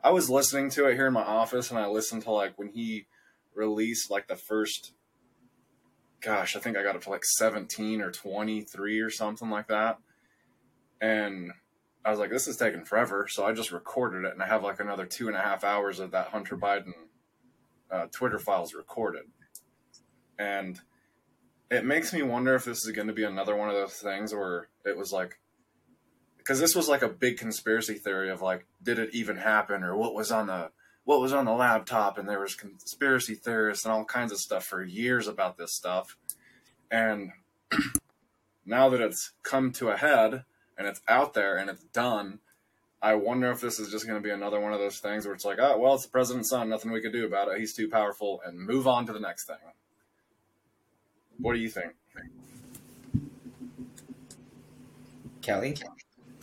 I 0.02 0.10
was 0.10 0.28
listening 0.28 0.70
to 0.70 0.86
it 0.86 0.94
here 0.94 1.06
in 1.06 1.12
my 1.12 1.22
office 1.22 1.70
and 1.70 1.78
I 1.78 1.86
listened 1.86 2.22
to 2.22 2.30
like 2.30 2.58
when 2.58 2.68
he 2.68 3.06
released 3.54 4.10
like 4.10 4.28
the 4.28 4.36
first 4.36 4.92
gosh, 6.20 6.56
I 6.56 6.60
think 6.60 6.76
I 6.76 6.82
got 6.82 6.96
up 6.96 7.02
to 7.02 7.10
like 7.10 7.24
17 7.24 8.00
or 8.00 8.10
23 8.10 9.00
or 9.00 9.10
something 9.10 9.50
like 9.50 9.68
that. 9.68 9.98
And 11.00 11.52
I 12.04 12.10
was 12.10 12.18
like, 12.18 12.30
this 12.30 12.48
is 12.48 12.56
taking 12.56 12.84
forever. 12.84 13.28
So 13.30 13.44
I 13.44 13.52
just 13.52 13.70
recorded 13.70 14.26
it 14.26 14.32
and 14.32 14.42
I 14.42 14.46
have 14.46 14.64
like 14.64 14.80
another 14.80 15.06
two 15.06 15.28
and 15.28 15.36
a 15.36 15.40
half 15.40 15.62
hours 15.62 16.00
of 16.00 16.10
that 16.10 16.28
Hunter 16.28 16.56
Biden 16.56 16.92
uh, 17.90 18.06
Twitter 18.12 18.38
files 18.38 18.74
recorded. 18.74 19.22
And 20.38 20.80
it 21.70 21.84
makes 21.84 22.12
me 22.12 22.22
wonder 22.22 22.54
if 22.54 22.64
this 22.64 22.84
is 22.84 22.92
going 22.92 23.08
to 23.08 23.14
be 23.14 23.24
another 23.24 23.56
one 23.56 23.68
of 23.68 23.74
those 23.74 23.96
things 23.96 24.32
where 24.32 24.68
it 24.84 24.96
was 24.96 25.12
like, 25.12 25.38
because 26.38 26.60
this 26.60 26.74
was 26.74 26.88
like 26.88 27.02
a 27.02 27.08
big 27.08 27.36
conspiracy 27.36 27.94
theory 27.94 28.30
of 28.30 28.40
like, 28.40 28.66
did 28.82 28.98
it 28.98 29.10
even 29.12 29.36
happen 29.36 29.82
or 29.82 29.96
what 29.96 30.14
was 30.14 30.30
on 30.30 30.46
the 30.46 30.70
what 31.04 31.20
was 31.20 31.32
on 31.32 31.46
the 31.46 31.52
laptop 31.52 32.18
and 32.18 32.28
there 32.28 32.40
was 32.40 32.54
conspiracy 32.54 33.34
theorists 33.34 33.86
and 33.86 33.92
all 33.92 34.04
kinds 34.04 34.30
of 34.30 34.38
stuff 34.38 34.64
for 34.64 34.82
years 34.82 35.26
about 35.26 35.56
this 35.56 35.74
stuff. 35.74 36.18
And 36.90 37.32
now 38.66 38.90
that 38.90 39.00
it's 39.00 39.32
come 39.42 39.72
to 39.72 39.88
a 39.88 39.96
head 39.96 40.44
and 40.76 40.86
it's 40.86 41.00
out 41.08 41.32
there 41.32 41.56
and 41.56 41.70
it's 41.70 41.84
done 41.84 42.40
i 43.00 43.14
wonder 43.14 43.50
if 43.50 43.60
this 43.60 43.78
is 43.78 43.90
just 43.90 44.06
going 44.06 44.20
to 44.20 44.26
be 44.26 44.32
another 44.32 44.58
one 44.58 44.72
of 44.72 44.80
those 44.80 44.98
things 44.98 45.24
where 45.24 45.34
it's 45.34 45.44
like 45.44 45.58
oh 45.60 45.78
well 45.78 45.94
it's 45.94 46.04
the 46.04 46.10
president's 46.10 46.50
son. 46.50 46.68
Nothing 46.68 46.90
we 46.90 47.00
can 47.00 47.12
do 47.12 47.24
about 47.24 47.48
it. 47.48 47.58
He's 47.58 47.72
too 47.72 47.88
powerful 47.88 48.40
and 48.44 48.58
move 48.58 48.88
on 48.88 49.06
to 49.06 49.12
the 49.12 49.20
next 49.20 49.46
thing 49.46 49.56
what 51.40 51.54
do 51.54 51.60
you 51.60 51.68
think 51.68 51.92
kelly 55.42 55.76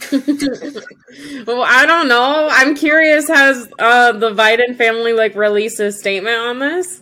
well, 0.12 1.64
I 1.66 1.86
don't 1.88 2.08
know. 2.08 2.48
I'm 2.52 2.76
curious. 2.76 3.28
Has 3.28 3.72
uh, 3.80 4.12
the 4.12 4.32
Biden 4.32 4.76
family 4.76 5.14
like 5.14 5.36
released 5.36 5.80
a 5.80 5.92
statement 5.92 6.36
on 6.36 6.60
this? 6.60 7.02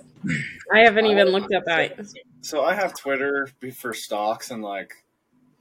I 0.72 0.80
haven't 0.80 1.08
even 1.08 1.28
looked 1.30 1.54
at 1.54 1.66
that. 1.66 2.00
So 2.42 2.64
I 2.64 2.76
have 2.76 2.98
Twitter 2.98 3.50
for 3.76 3.94
stocks, 3.94 4.52
and 4.52 4.62
like, 4.62 4.94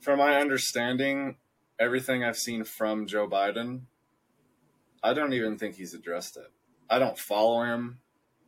from 0.00 0.18
my 0.18 0.40
understanding, 0.40 1.36
everything 1.78 2.22
I've 2.22 2.36
seen 2.36 2.64
from 2.64 3.06
Joe 3.06 3.28
Biden, 3.28 3.82
I 5.02 5.14
don't 5.14 5.32
even 5.32 5.58
think 5.58 5.76
he's 5.76 5.94
addressed 5.94 6.36
it. 6.36 6.50
I 6.88 6.98
don't 6.98 7.18
follow 7.18 7.62
him 7.62 7.98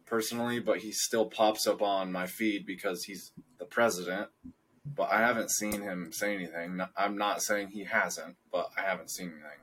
personally, 0.07 0.61
but 0.61 0.79
he 0.79 0.93
still 0.93 1.27
pops 1.27 1.67
up 1.67 1.83
on 1.83 2.13
my 2.13 2.27
feed 2.27 2.67
because 2.67 3.05
he's 3.05 3.33
the 3.59 3.65
president 3.65 4.29
but 4.85 5.11
I 5.11 5.19
haven't 5.19 5.51
seen 5.51 5.81
him 5.83 6.13
say 6.13 6.35
anything. 6.35 6.81
I'm 6.97 7.17
not 7.17 7.43
saying 7.43 7.69
he 7.69 7.85
hasn't, 7.85 8.37
but 8.53 8.71
I 8.77 8.83
haven't 8.83 9.11
seen 9.11 9.29
anything. 9.29 9.59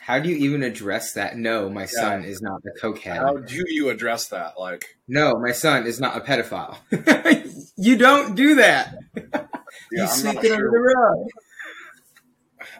How 0.00 0.18
do 0.18 0.28
you 0.28 0.36
even 0.36 0.62
address 0.62 1.12
that? 1.14 1.36
No, 1.36 1.68
my 1.68 1.82
yeah. 1.82 1.86
son 1.86 2.24
is 2.24 2.40
not 2.40 2.60
a 2.64 2.80
cokehead. 2.80 3.16
How 3.16 3.36
do 3.36 3.64
you 3.66 3.90
address 3.90 4.28
that? 4.28 4.58
Like, 4.58 4.96
no, 5.06 5.34
my 5.38 5.52
son 5.52 5.86
is 5.86 6.00
not 6.00 6.16
a 6.16 6.20
pedophile. 6.20 6.78
you 7.76 7.96
don't 7.96 8.34
do 8.34 8.56
that. 8.56 8.94
Yeah, 9.92 10.02
you 10.02 10.08
sweep 10.08 10.44
it 10.44 10.52
under 10.52 10.70
the 10.70 10.78
rug. 10.78 11.28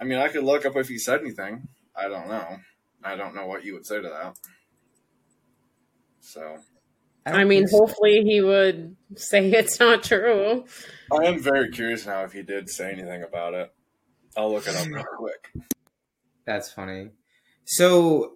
I 0.01 0.05
mean, 0.05 0.19
I 0.19 0.29
could 0.29 0.43
look 0.43 0.67
up 0.67 0.77
if 0.77 0.89
he 0.89 0.99
said 0.99 1.21
anything. 1.21 1.69
I 1.95 2.09
don't 2.09 2.29
know. 2.29 2.57
I 3.05 3.15
don't 3.15 3.35
know 3.35 3.47
what 3.47 3.65
you 3.65 3.75
would 3.75 3.87
say 3.87 3.97
to 3.97 4.09
that. 4.09 4.37
So, 6.21 6.59
I, 7.27 7.33
I 7.33 7.45
mean, 7.45 7.67
hopefully 7.71 8.23
he 8.25 8.41
would 8.41 8.97
say 9.17 9.51
it's 9.53 9.81
not 9.81 10.03
true. 10.03 10.65
I 11.13 11.25
am 11.25 11.41
very 11.41 11.71
curious 11.71 12.07
now 12.07 12.25
if 12.25 12.33
he 12.33 12.43
did 12.43 12.69
say 12.69 12.93
anything 12.93 13.23
about 13.23 13.55
it. 13.55 13.73
I'll 14.37 14.53
look 14.53 14.67
it 14.67 14.77
up 14.77 14.87
real 14.87 15.05
quick. 15.17 15.53
That's 16.47 16.71
funny. 16.71 17.11
So, 17.65 18.35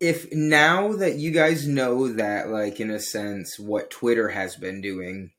if 0.00 0.32
now 0.32 0.92
that 0.92 1.16
you 1.16 1.30
guys 1.30 1.66
know 1.66 2.12
that, 2.12 2.48
like, 2.48 2.80
in 2.80 2.90
a 2.90 3.00
sense, 3.00 3.58
what 3.58 3.90
Twitter 3.90 4.28
has 4.28 4.56
been 4.56 4.80
doing, 4.80 5.32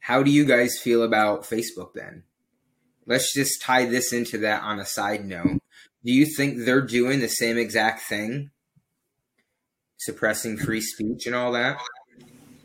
how 0.00 0.22
do 0.22 0.30
you 0.30 0.44
guys 0.44 0.78
feel 0.78 1.02
about 1.02 1.42
Facebook 1.42 1.94
then? 1.94 2.24
Let's 3.06 3.32
just 3.32 3.62
tie 3.62 3.86
this 3.86 4.12
into 4.12 4.38
that 4.38 4.62
on 4.62 4.78
a 4.78 4.84
side 4.84 5.24
note. 5.24 5.60
Do 6.04 6.12
you 6.12 6.26
think 6.26 6.58
they're 6.58 6.82
doing 6.82 7.20
the 7.20 7.28
same 7.28 7.56
exact 7.58 8.02
thing? 8.02 8.50
Suppressing 9.98 10.56
free 10.56 10.80
speech 10.80 11.26
and 11.26 11.34
all 11.34 11.52
that? 11.52 11.78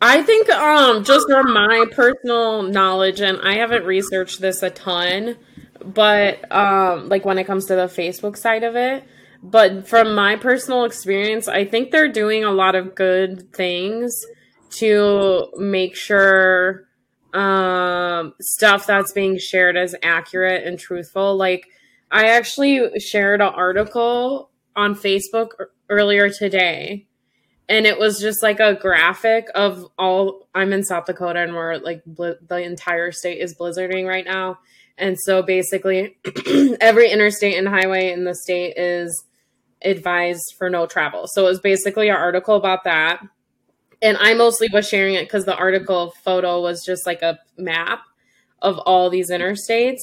I 0.01 0.21
think 0.21 0.49
um 0.49 1.03
just 1.03 1.27
from 1.29 1.53
my 1.53 1.85
personal 1.91 2.61
knowledge 2.61 3.21
and 3.21 3.39
I 3.41 3.55
haven't 3.55 3.85
researched 3.85 4.41
this 4.41 4.61
a 4.61 4.69
ton, 4.69 5.37
but 5.83 6.51
um 6.51 7.09
like 7.09 7.25
when 7.25 7.39
it 7.39 7.45
comes 7.45 7.65
to 7.67 7.75
the 7.75 7.85
Facebook 7.87 8.37
side 8.37 8.63
of 8.63 8.75
it, 8.75 9.03
but 9.41 9.87
from 9.87 10.13
my 10.13 10.35
personal 10.35 10.83
experience, 10.83 11.47
I 11.47 11.65
think 11.65 11.91
they're 11.91 12.11
doing 12.11 12.43
a 12.43 12.51
lot 12.51 12.75
of 12.75 12.95
good 12.95 13.51
things 13.53 14.25
to 14.71 15.47
make 15.57 15.95
sure 15.95 16.83
um 17.33 18.33
stuff 18.41 18.85
that's 18.85 19.11
being 19.11 19.39
shared 19.39 19.75
is 19.75 19.95
accurate 20.03 20.67
and 20.67 20.77
truthful. 20.77 21.35
Like 21.35 21.65
I 22.11 22.27
actually 22.27 22.99
shared 22.99 23.41
an 23.41 23.47
article 23.47 24.51
on 24.75 24.95
Facebook 24.95 25.51
earlier 25.89 26.29
today 26.29 27.07
and 27.69 27.85
it 27.85 27.97
was 27.97 28.19
just 28.19 28.43
like 28.43 28.59
a 28.59 28.75
graphic 28.75 29.47
of 29.55 29.85
all 29.97 30.47
i'm 30.53 30.73
in 30.73 30.83
south 30.83 31.05
dakota 31.05 31.39
and 31.39 31.53
we're 31.53 31.77
like 31.77 32.03
bl- 32.05 32.31
the 32.47 32.57
entire 32.57 33.11
state 33.11 33.39
is 33.39 33.55
blizzarding 33.55 34.07
right 34.07 34.25
now. 34.25 34.59
And 34.97 35.17
so 35.19 35.41
basically 35.41 36.17
every 36.81 37.09
interstate 37.09 37.57
and 37.57 37.67
highway 37.67 38.11
in 38.11 38.25
the 38.25 38.35
state 38.35 38.77
is 38.77 39.23
advised 39.83 40.53
for 40.57 40.69
no 40.69 40.85
travel. 40.85 41.27
So 41.27 41.45
it 41.45 41.49
was 41.49 41.59
basically 41.59 42.09
an 42.09 42.15
article 42.15 42.55
about 42.55 42.83
that. 42.83 43.21
And 44.01 44.17
i 44.19 44.33
mostly 44.33 44.67
was 44.71 44.87
sharing 44.87 45.15
it 45.15 45.25
because 45.25 45.45
the 45.45 45.55
article 45.55 46.13
photo 46.23 46.61
was 46.61 46.85
just 46.85 47.05
like 47.05 47.21
a 47.21 47.39
map 47.57 48.01
of 48.61 48.77
all 48.79 49.09
these 49.09 49.31
interstates. 49.31 50.01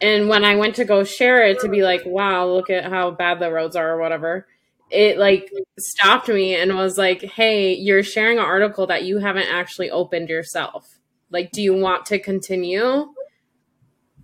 And 0.00 0.28
when 0.28 0.44
i 0.44 0.56
went 0.56 0.74
to 0.76 0.84
go 0.84 1.04
share 1.04 1.46
it 1.46 1.60
to 1.60 1.68
be 1.68 1.82
like 1.82 2.02
wow 2.04 2.46
look 2.46 2.68
at 2.68 2.84
how 2.84 3.10
bad 3.12 3.40
the 3.40 3.50
roads 3.50 3.76
are 3.76 3.92
or 3.92 4.00
whatever 4.00 4.46
it 4.90 5.18
like 5.18 5.50
stopped 5.78 6.28
me 6.28 6.54
and 6.54 6.74
was 6.76 6.98
like, 6.98 7.22
"Hey, 7.22 7.74
you're 7.74 8.02
sharing 8.02 8.38
an 8.38 8.44
article 8.44 8.86
that 8.88 9.04
you 9.04 9.18
haven't 9.18 9.48
actually 9.50 9.90
opened 9.90 10.28
yourself. 10.28 10.98
Like, 11.30 11.50
do 11.52 11.62
you 11.62 11.74
want 11.74 12.06
to 12.06 12.18
continue, 12.18 13.12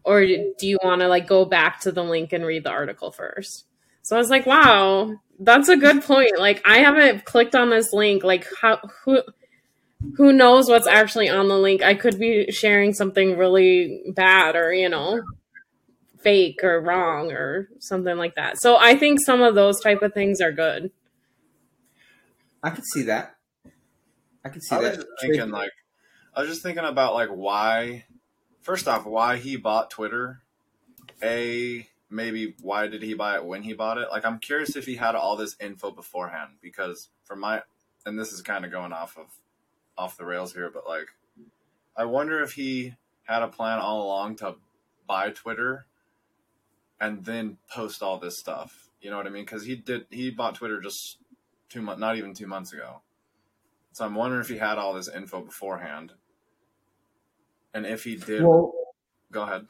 or 0.05 0.25
do 0.25 0.67
you 0.67 0.79
want 0.83 1.01
to 1.01 1.09
like 1.09 1.27
go 1.27 1.45
back 1.45 1.81
to 1.81 1.93
the 1.93 2.03
link 2.05 2.33
and 2.33 2.45
read 2.45 2.65
the 2.65 2.71
article 2.71 3.13
first? 3.13 3.67
So 4.03 4.17
I 4.17 4.19
was 4.19 4.31
like, 4.31 4.47
"Wow, 4.47 5.17
that's 5.41 5.69
a 5.69 5.77
good 5.77 6.03
point. 6.03 6.39
Like, 6.39 6.63
I 6.67 6.79
haven't 6.79 7.25
clicked 7.25 7.55
on 7.55 7.71
this 7.71 7.93
link. 7.93 8.25
Like, 8.25 8.47
how 8.61 8.79
who." 9.05 9.23
Who 10.17 10.33
knows 10.33 10.69
what's 10.69 10.89
actually 10.89 11.29
on 11.29 11.47
the 11.49 11.57
link? 11.57 11.83
I 11.83 11.95
could 11.95 12.19
be 12.19 12.51
sharing 12.51 12.93
something 12.93 13.37
really 13.39 14.03
bad 14.15 14.57
or, 14.57 14.73
you 14.73 14.89
know, 14.89 15.23
fake 16.23 16.61
or 16.63 16.81
wrong 16.81 17.33
or 17.33 17.69
something 17.79 18.17
like 18.17 18.35
that. 18.35 18.61
So 18.61 18.77
I 18.77 18.97
think 18.97 19.21
some 19.21 19.43
of 19.43 19.55
those 19.55 19.81
type 19.81 20.03
of 20.03 20.15
things 20.15 20.41
are 20.41 20.53
good. 20.53 20.91
I 22.63 22.71
could 22.71 22.85
see 22.85 23.03
that. 23.03 23.37
I 24.45 24.49
could 24.49 24.63
see 24.63 24.77
I 24.77 24.83
that. 24.83 25.05
thinking 25.21 25.51
like 25.51 25.73
I 26.35 26.41
was 26.41 26.51
just 26.51 26.63
thinking 26.63 26.85
about 26.85 27.15
like 27.15 27.29
why. 27.29 28.05
First 28.61 28.87
off, 28.87 29.05
why 29.05 29.39
he 29.39 29.57
bought 29.57 29.91
Twitter. 29.91 30.43
A 31.23 31.89
maybe 32.11 32.55
why 32.61 32.87
did 32.87 33.03
he 33.03 33.15
buy 33.15 33.37
it 33.37 33.45
when 33.45 33.63
he 33.63 33.73
bought 33.73 33.99
it? 33.99 34.09
Like 34.11 34.25
I'm 34.25 34.39
curious 34.39 34.77
if 34.77 34.87
he 34.87 34.97
had 34.97 35.15
all 35.15 35.37
this 35.37 35.57
info 35.61 35.91
beforehand 35.91 36.53
because 36.61 37.09
from 37.25 37.41
my 37.41 37.63
and 38.07 38.19
this 38.19 38.33
is 38.33 38.43
kind 38.43 38.65
of 38.65 38.71
going 38.71 38.93
off 38.93 39.17
of 39.17 39.27
off 39.97 40.17
the 40.17 40.25
rails 40.25 40.53
here, 40.53 40.71
but 40.73 40.87
like 40.87 41.09
I 41.97 42.05
wonder 42.05 42.43
if 42.43 42.53
he 42.53 42.95
had 43.25 43.43
a 43.43 43.49
plan 43.49 43.79
all 43.79 44.05
along 44.05 44.37
to 44.37 44.57
buy 45.07 45.31
Twitter 45.31 45.87
and 47.03 47.25
then 47.25 47.59
post 47.69 48.01
all 48.03 48.19
this 48.19 48.39
stuff. 48.39 48.89
You 49.01 49.11
know 49.11 49.17
what 49.17 49.27
I 49.27 49.31
mean? 49.31 49.45
Because 49.45 49.67
he 49.67 49.75
did 49.75 50.07
he 50.09 50.31
bought 50.31 50.55
Twitter 50.55 50.81
just 50.81 51.19
two 51.69 51.83
months, 51.83 52.01
not 52.01 52.17
even 52.17 52.33
two 52.33 52.47
months 52.47 52.73
ago. 52.73 53.03
So 53.91 54.07
I'm 54.07 54.15
wondering 54.15 54.41
if 54.41 54.49
he 54.49 54.57
had 54.57 54.79
all 54.79 54.95
this 54.95 55.09
info 55.09 55.43
beforehand, 55.43 56.13
and 57.75 57.85
if 57.85 58.05
he 58.05 58.17
did. 58.17 58.45
Well, 58.45 58.73
go 59.33 59.43
ahead. 59.43 59.67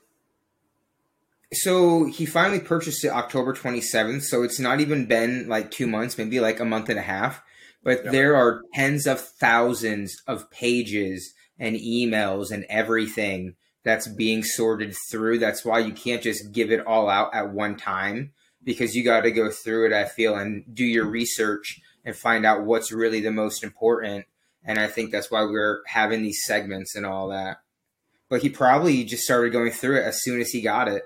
So 1.55 2.05
he 2.05 2.25
finally 2.27 2.61
purchased 2.61 3.05
it 3.05 3.09
October 3.09 3.53
27th. 3.53 4.23
So 4.23 4.43
it's 4.43 4.61
not 4.61 4.81
even 4.81 5.07
been 5.07 5.49
like 5.49 5.71
two 5.71 5.87
months, 5.87 6.17
maybe 6.17 6.41
like 6.41 6.61
a 6.61 6.65
month 6.65 6.89
and 6.89 6.99
a 6.99 7.03
half. 7.03 7.43
But 7.83 8.05
there 8.05 8.37
are 8.37 8.63
tens 8.75 9.07
of 9.07 9.21
thousands 9.21 10.23
of 10.27 10.51
pages 10.51 11.35
and 11.59 11.77
emails 11.77 12.51
and 12.51 12.65
everything 12.69 13.57
that's 13.85 14.09
being 14.09 14.43
sorted 14.43 14.95
through. 15.11 15.39
That's 15.39 15.65
why 15.65 15.81
you 15.81 15.93
can't 15.93 16.23
just 16.23 16.53
give 16.53 16.71
it 16.71 16.87
all 16.87 17.09
out 17.09 17.35
at 17.35 17.53
one 17.53 17.77
time 17.77 18.33
because 18.65 18.95
you 18.95 19.05
got 19.05 19.23
to 19.23 19.31
go 19.31 19.51
through 19.51 19.87
it, 19.87 19.93
I 19.93 20.05
feel, 20.05 20.37
and 20.37 20.65
do 20.73 20.85
your 20.85 21.07
research 21.07 21.81
and 22.05 22.15
find 22.15 22.47
out 22.47 22.65
what's 22.65 22.93
really 22.93 23.21
the 23.21 23.33
most 23.33 23.65
important. 23.65 24.27
And 24.65 24.79
I 24.79 24.87
think 24.87 25.11
that's 25.11 25.31
why 25.31 25.43
we're 25.43 25.83
having 25.87 26.23
these 26.23 26.43
segments 26.45 26.95
and 26.95 27.05
all 27.05 27.29
that. 27.29 27.59
But 28.29 28.43
he 28.43 28.49
probably 28.49 29.05
just 29.05 29.25
started 29.25 29.53
going 29.53 29.73
through 29.73 29.99
it 29.99 30.05
as 30.05 30.23
soon 30.23 30.41
as 30.41 30.51
he 30.51 30.63
got 30.63 30.89
it. 30.89 31.03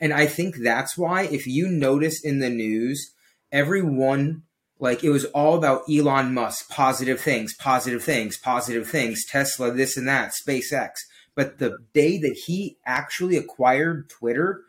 And 0.00 0.12
I 0.12 0.26
think 0.26 0.56
that's 0.56 0.98
why, 0.98 1.22
if 1.22 1.46
you 1.46 1.68
notice 1.68 2.22
in 2.22 2.40
the 2.40 2.50
news, 2.50 3.12
everyone, 3.50 4.42
like, 4.78 5.02
it 5.02 5.08
was 5.10 5.24
all 5.26 5.56
about 5.56 5.82
Elon 5.90 6.34
Musk, 6.34 6.68
positive 6.68 7.20
things, 7.20 7.54
positive 7.54 8.02
things, 8.04 8.36
positive 8.36 8.88
things, 8.88 9.24
Tesla, 9.24 9.70
this 9.70 9.96
and 9.96 10.06
that, 10.06 10.32
SpaceX. 10.46 10.90
But 11.36 11.58
the 11.58 11.76
day 11.92 12.18
that 12.18 12.36
he 12.46 12.78
actually 12.84 13.36
acquired 13.36 14.10
Twitter, 14.10 14.62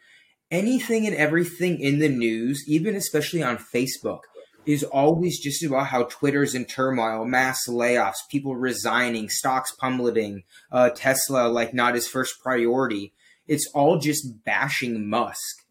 anything 0.51 1.08
and 1.08 1.15
everything 1.15 1.80
in 1.80 1.97
the 1.99 2.10
news, 2.10 2.63
even 2.67 2.95
especially 2.95 3.41
on 3.41 3.58
Facebook, 3.58 4.19
is 4.65 4.84
always 4.84 5.39
just 5.39 5.63
about 5.63 5.88
how 5.88 6.03
Twitter's 6.03 6.53
in 6.53 6.65
turmoil, 6.65 7.23
mass 7.25 7.67
layoffs, 7.69 8.27
people 8.30 8.56
resigning, 8.56 9.30
stocks 9.30 9.73
pummeling, 9.80 10.43
uh, 10.71 10.89
Tesla 10.89 11.47
like 11.47 11.73
not 11.73 11.95
his 11.95 12.08
first 12.08 12.39
priority. 12.43 13.13
It's 13.47 13.71
all 13.73 13.97
just 13.97 14.43
bashing 14.43 15.10
Musk, 15.10 15.63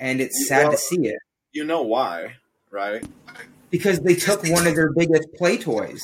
and 0.00 0.18
it's 0.22 0.48
sad 0.48 0.70
to 0.70 0.78
see 0.78 1.08
it. 1.08 1.18
You 1.52 1.64
know 1.64 1.82
why, 1.82 2.36
right? 2.70 3.04
Because 3.68 4.00
they 4.00 4.14
took 4.14 4.42
one 4.44 4.66
of 4.66 4.74
their 4.74 4.94
biggest 4.94 5.28
play 5.36 5.58
toys, 5.58 6.00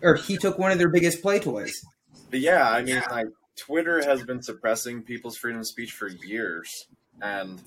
or 0.00 0.14
he 0.14 0.38
took 0.38 0.58
one 0.58 0.72
of 0.72 0.78
their 0.78 0.88
biggest 0.88 1.20
play 1.20 1.40
toys. 1.40 1.78
But 2.34 2.40
yeah, 2.40 2.68
I 2.68 2.82
mean, 2.82 3.00
like 3.12 3.28
Twitter 3.54 4.02
has 4.02 4.24
been 4.24 4.42
suppressing 4.42 5.04
people's 5.04 5.36
freedom 5.36 5.60
of 5.60 5.68
speech 5.68 5.92
for 5.92 6.08
years, 6.08 6.68
and 7.22 7.62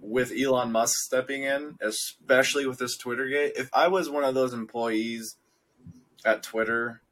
with 0.00 0.32
Elon 0.32 0.72
Musk 0.72 0.94
stepping 0.96 1.42
in, 1.42 1.76
especially 1.82 2.64
with 2.64 2.78
this 2.78 2.96
Twitter 2.96 3.28
gate, 3.28 3.52
if 3.56 3.68
I 3.74 3.88
was 3.88 4.08
one 4.08 4.24
of 4.24 4.34
those 4.34 4.54
employees 4.54 5.36
at 6.24 6.42
Twitter 6.42 7.02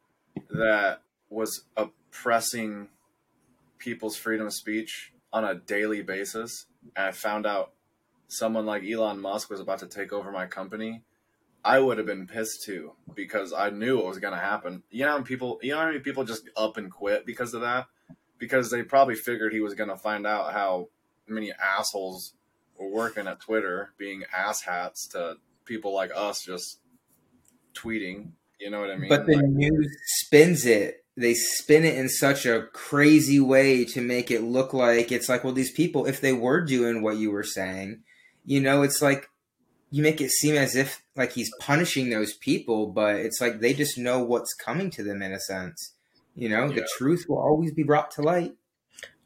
that 0.48 1.02
was 1.28 1.64
oppressing 1.76 2.88
people's 3.76 4.16
freedom 4.16 4.46
of 4.46 4.54
speech 4.54 5.12
on 5.34 5.44
a 5.44 5.56
daily 5.56 6.00
basis, 6.00 6.64
and 6.96 7.08
I 7.08 7.10
found 7.10 7.44
out 7.44 7.72
someone 8.28 8.64
like 8.64 8.82
Elon 8.82 9.20
Musk 9.20 9.50
was 9.50 9.60
about 9.60 9.80
to 9.80 9.86
take 9.86 10.10
over 10.10 10.32
my 10.32 10.46
company, 10.46 11.02
I 11.66 11.80
would 11.80 11.98
have 11.98 12.06
been 12.06 12.28
pissed 12.28 12.62
too 12.62 12.92
because 13.16 13.52
I 13.52 13.70
knew 13.70 13.98
it 13.98 14.06
was 14.06 14.20
going 14.20 14.34
to 14.34 14.40
happen. 14.40 14.84
You 14.88 15.04
know, 15.04 15.20
people, 15.22 15.58
you 15.62 15.72
know 15.72 15.80
how 15.80 15.86
many 15.86 15.98
people 15.98 16.22
just 16.22 16.48
up 16.56 16.76
and 16.76 16.92
quit 16.92 17.26
because 17.26 17.54
of 17.54 17.62
that? 17.62 17.86
Because 18.38 18.70
they 18.70 18.84
probably 18.84 19.16
figured 19.16 19.52
he 19.52 19.60
was 19.60 19.74
going 19.74 19.90
to 19.90 19.96
find 19.96 20.28
out 20.28 20.52
how 20.52 20.90
many 21.26 21.52
assholes 21.52 22.34
were 22.78 22.88
working 22.88 23.26
at 23.26 23.40
Twitter, 23.40 23.92
being 23.98 24.22
asshats 24.32 25.10
to 25.10 25.38
people 25.64 25.92
like 25.92 26.12
us 26.14 26.44
just 26.44 26.78
tweeting. 27.74 28.28
You 28.60 28.70
know 28.70 28.80
what 28.80 28.90
I 28.90 28.96
mean? 28.96 29.08
But 29.08 29.26
the 29.26 29.34
like, 29.34 29.46
news 29.46 29.88
spins 30.20 30.66
it. 30.66 31.04
They 31.16 31.34
spin 31.34 31.84
it 31.84 31.98
in 31.98 32.08
such 32.08 32.46
a 32.46 32.68
crazy 32.74 33.40
way 33.40 33.84
to 33.86 34.00
make 34.00 34.30
it 34.30 34.42
look 34.42 34.72
like 34.72 35.10
it's 35.10 35.28
like, 35.28 35.42
well, 35.42 35.52
these 35.52 35.72
people, 35.72 36.06
if 36.06 36.20
they 36.20 36.32
were 36.32 36.60
doing 36.60 37.02
what 37.02 37.16
you 37.16 37.32
were 37.32 37.42
saying, 37.42 38.02
you 38.44 38.60
know, 38.60 38.82
it's 38.82 39.02
like 39.02 39.28
you 39.90 40.02
make 40.02 40.20
it 40.20 40.30
seem 40.30 40.56
as 40.56 40.74
if 40.74 41.02
like 41.14 41.32
he's 41.32 41.50
punishing 41.60 42.10
those 42.10 42.34
people, 42.34 42.86
but 42.86 43.16
it's 43.16 43.40
like 43.40 43.60
they 43.60 43.72
just 43.72 43.98
know 43.98 44.20
what's 44.22 44.54
coming 44.54 44.90
to 44.90 45.02
them 45.02 45.22
in 45.22 45.32
a 45.32 45.40
sense. 45.40 45.94
You 46.34 46.48
know, 46.48 46.66
yeah. 46.66 46.76
the 46.76 46.88
truth 46.96 47.26
will 47.28 47.38
always 47.38 47.72
be 47.72 47.82
brought 47.82 48.10
to 48.12 48.22
light. 48.22 48.54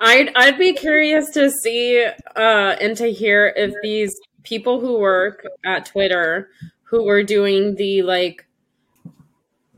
I'd 0.00 0.32
I'd 0.34 0.58
be 0.58 0.72
curious 0.72 1.30
to 1.30 1.50
see 1.50 2.04
uh, 2.04 2.76
and 2.80 2.96
to 2.96 3.12
hear 3.12 3.52
if 3.56 3.74
these 3.82 4.14
people 4.42 4.80
who 4.80 4.98
work 4.98 5.46
at 5.64 5.86
Twitter 5.86 6.50
who 6.84 7.04
were 7.04 7.22
doing 7.22 7.74
the 7.76 8.02
like 8.02 8.46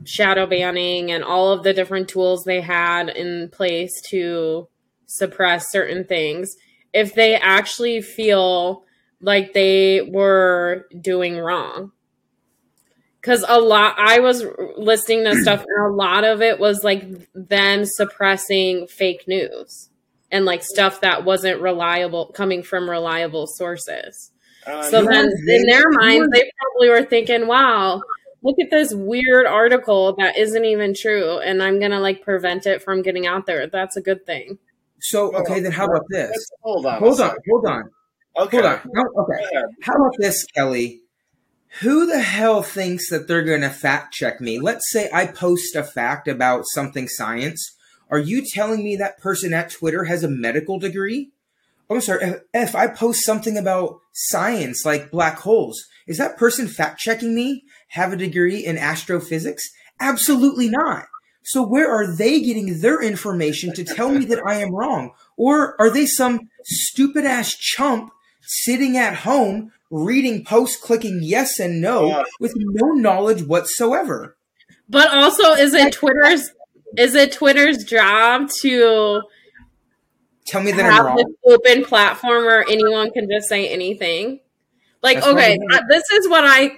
shadow 0.05 0.45
banning 0.45 1.11
and 1.11 1.23
all 1.23 1.51
of 1.51 1.63
the 1.63 1.73
different 1.73 2.07
tools 2.07 2.43
they 2.43 2.61
had 2.61 3.09
in 3.09 3.49
place 3.49 4.01
to 4.09 4.67
suppress 5.05 5.71
certain 5.71 6.03
things 6.03 6.55
if 6.93 7.13
they 7.13 7.35
actually 7.35 8.01
feel 8.01 8.83
like 9.23 9.53
they 9.53 10.01
were 10.01 10.85
doing 11.01 11.37
wrong 11.37 11.91
because 13.19 13.43
a 13.47 13.59
lot 13.59 13.95
i 13.97 14.19
was 14.19 14.45
listening 14.77 15.23
to 15.23 15.35
stuff 15.41 15.63
and 15.67 15.85
a 15.85 15.95
lot 15.95 16.23
of 16.23 16.41
it 16.41 16.59
was 16.59 16.83
like 16.83 17.03
them 17.33 17.85
suppressing 17.85 18.85
fake 18.87 19.23
news 19.27 19.89
and 20.33 20.45
like 20.45 20.63
stuff 20.63 20.99
that 21.01 21.23
wasn't 21.23 21.61
reliable 21.61 22.25
coming 22.33 22.63
from 22.63 22.89
reliable 22.89 23.45
sources. 23.47 24.31
Uh, 24.65 24.81
so 24.89 25.05
then 25.05 25.29
in 25.47 25.63
their 25.67 25.89
minds, 25.91 26.27
they 26.33 26.49
probably 26.59 26.89
were 26.89 27.07
thinking, 27.07 27.47
wow, 27.47 28.01
look 28.41 28.55
at 28.59 28.71
this 28.71 28.93
weird 28.95 29.45
article 29.45 30.15
that 30.17 30.35
isn't 30.35 30.65
even 30.65 30.95
true. 30.95 31.37
And 31.37 31.61
I'm 31.61 31.77
going 31.77 31.91
to 31.91 31.99
like 31.99 32.23
prevent 32.23 32.65
it 32.65 32.81
from 32.81 33.03
getting 33.03 33.27
out 33.27 33.45
there. 33.45 33.67
That's 33.67 33.95
a 33.95 34.01
good 34.01 34.25
thing. 34.25 34.57
So, 34.99 35.35
okay, 35.35 35.59
then 35.59 35.71
how 35.71 35.85
about 35.85 36.05
this? 36.09 36.49
Hold 36.63 36.87
on. 36.87 36.99
Hold 36.99 37.21
on. 37.21 37.35
Hold 37.49 37.65
on. 37.67 37.83
Okay. 38.37 38.57
Hold 38.57 38.65
on. 38.65 38.81
okay. 39.19 39.45
How 39.81 39.93
about 39.95 40.15
this, 40.17 40.45
Kelly? 40.55 41.01
Who 41.81 42.05
the 42.05 42.21
hell 42.21 42.61
thinks 42.61 43.09
that 43.09 43.27
they're 43.27 43.43
going 43.43 43.61
to 43.61 43.69
fact 43.69 44.13
check 44.13 44.39
me? 44.39 44.59
Let's 44.59 44.91
say 44.91 45.09
I 45.13 45.25
post 45.27 45.75
a 45.75 45.83
fact 45.83 46.27
about 46.27 46.65
something 46.73 47.07
science 47.07 47.75
are 48.13 48.19
you 48.19 48.43
telling 48.45 48.83
me 48.83 48.95
that 48.97 49.17
person 49.17 49.55
at 49.55 49.71
Twitter 49.71 50.03
has 50.03 50.23
a 50.23 50.29
medical 50.29 50.77
degree? 50.77 51.31
Oh, 51.89 51.95
I'm 51.95 52.01
sorry. 52.01 52.23
If, 52.23 52.41
if 52.53 52.75
I 52.75 52.85
post 52.85 53.25
something 53.25 53.57
about 53.57 54.01
science 54.11 54.85
like 54.85 55.09
black 55.09 55.39
holes, 55.39 55.83
is 56.05 56.19
that 56.19 56.37
person 56.37 56.67
fact 56.67 56.99
checking 56.99 57.33
me? 57.33 57.63
Have 57.87 58.13
a 58.13 58.17
degree 58.17 58.63
in 58.63 58.77
astrophysics? 58.77 59.63
Absolutely 59.99 60.69
not. 60.69 61.05
So 61.43 61.63
where 61.63 61.89
are 61.89 62.15
they 62.15 62.39
getting 62.39 62.81
their 62.81 63.01
information 63.01 63.73
to 63.73 63.83
tell 63.83 64.09
me 64.09 64.25
that 64.25 64.45
I 64.45 64.57
am 64.57 64.75
wrong? 64.75 65.13
Or 65.35 65.75
are 65.81 65.89
they 65.89 66.05
some 66.05 66.49
stupid 66.63 67.25
ass 67.25 67.55
chump 67.55 68.13
sitting 68.45 68.97
at 68.97 69.15
home 69.17 69.71
reading 69.89 70.43
posts, 70.43 70.81
clicking 70.81 71.19
yes 71.21 71.59
and 71.59 71.81
no 71.81 72.25
with 72.39 72.53
no 72.55 72.87
knowledge 72.93 73.43
whatsoever? 73.43 74.37
But 74.89 75.09
also, 75.09 75.53
is 75.53 75.73
it 75.73 75.93
Twitter's 75.93 76.51
is 76.97 77.15
it 77.15 77.31
Twitter's 77.31 77.83
job 77.83 78.49
to 78.61 79.23
tell 80.45 80.61
me 80.61 80.71
that 80.71 80.83
have 80.83 81.05
I'm 81.05 81.17
wrong? 81.17 81.33
open 81.45 81.83
platform 81.85 82.45
where 82.45 82.67
anyone 82.67 83.11
can 83.11 83.27
just 83.29 83.47
say 83.47 83.67
anything? 83.67 84.39
Like, 85.01 85.17
That's 85.17 85.27
okay, 85.27 85.57
uh, 85.71 85.81
this 85.89 86.03
is 86.13 86.29
what 86.29 86.45
I 86.45 86.77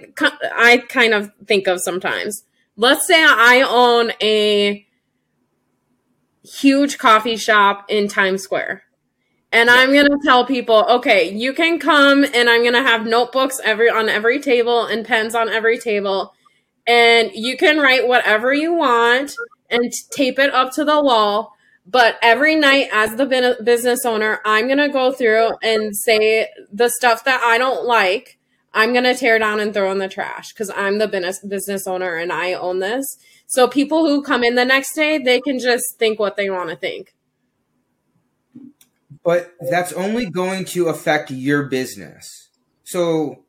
I 0.54 0.78
kind 0.88 1.14
of 1.14 1.30
think 1.46 1.68
of 1.68 1.80
sometimes. 1.80 2.44
Let's 2.76 3.06
say 3.06 3.22
I 3.22 3.64
own 3.68 4.12
a 4.20 4.86
huge 6.42 6.98
coffee 6.98 7.36
shop 7.36 7.86
in 7.88 8.08
Times 8.08 8.42
Square. 8.42 8.82
And 9.52 9.70
I'm 9.70 9.92
going 9.92 10.06
to 10.06 10.18
tell 10.24 10.44
people, 10.44 10.84
okay, 10.88 11.32
you 11.32 11.52
can 11.52 11.78
come 11.78 12.24
and 12.24 12.50
I'm 12.50 12.62
going 12.62 12.74
to 12.74 12.82
have 12.82 13.06
notebooks 13.06 13.58
every 13.64 13.88
on 13.88 14.08
every 14.08 14.40
table 14.40 14.84
and 14.84 15.06
pens 15.06 15.34
on 15.34 15.48
every 15.48 15.78
table 15.78 16.34
and 16.86 17.30
you 17.34 17.56
can 17.56 17.78
write 17.78 18.06
whatever 18.06 18.54
you 18.54 18.72
want 18.74 19.34
and 19.70 19.92
tape 20.10 20.38
it 20.38 20.54
up 20.54 20.72
to 20.72 20.84
the 20.84 21.02
wall. 21.02 21.52
But 21.84 22.16
every 22.20 22.56
night, 22.56 22.88
as 22.92 23.16
the 23.16 23.56
business 23.62 24.04
owner, 24.04 24.40
I'm 24.44 24.66
going 24.66 24.78
to 24.78 24.88
go 24.88 25.12
through 25.12 25.52
and 25.62 25.96
say 25.96 26.48
the 26.72 26.88
stuff 26.88 27.24
that 27.24 27.42
I 27.42 27.58
don't 27.58 27.84
like, 27.84 28.38
I'm 28.74 28.92
going 28.92 29.04
to 29.04 29.14
tear 29.14 29.38
down 29.38 29.60
and 29.60 29.72
throw 29.72 29.90
in 29.92 29.98
the 29.98 30.08
trash 30.08 30.52
because 30.52 30.70
I'm 30.70 30.98
the 30.98 31.08
business 31.48 31.86
owner 31.86 32.16
and 32.16 32.32
I 32.32 32.54
own 32.54 32.80
this. 32.80 33.06
So 33.46 33.68
people 33.68 34.06
who 34.06 34.22
come 34.22 34.42
in 34.42 34.56
the 34.56 34.64
next 34.64 34.94
day, 34.94 35.18
they 35.18 35.40
can 35.40 35.58
just 35.60 35.84
think 35.98 36.18
what 36.18 36.36
they 36.36 36.50
want 36.50 36.70
to 36.70 36.76
think. 36.76 37.14
But 39.26 39.52
that's 39.60 39.92
only 39.92 40.30
going 40.30 40.66
to 40.66 40.86
affect 40.86 41.32
your 41.32 41.64
business. 41.64 42.48
So 42.84 43.44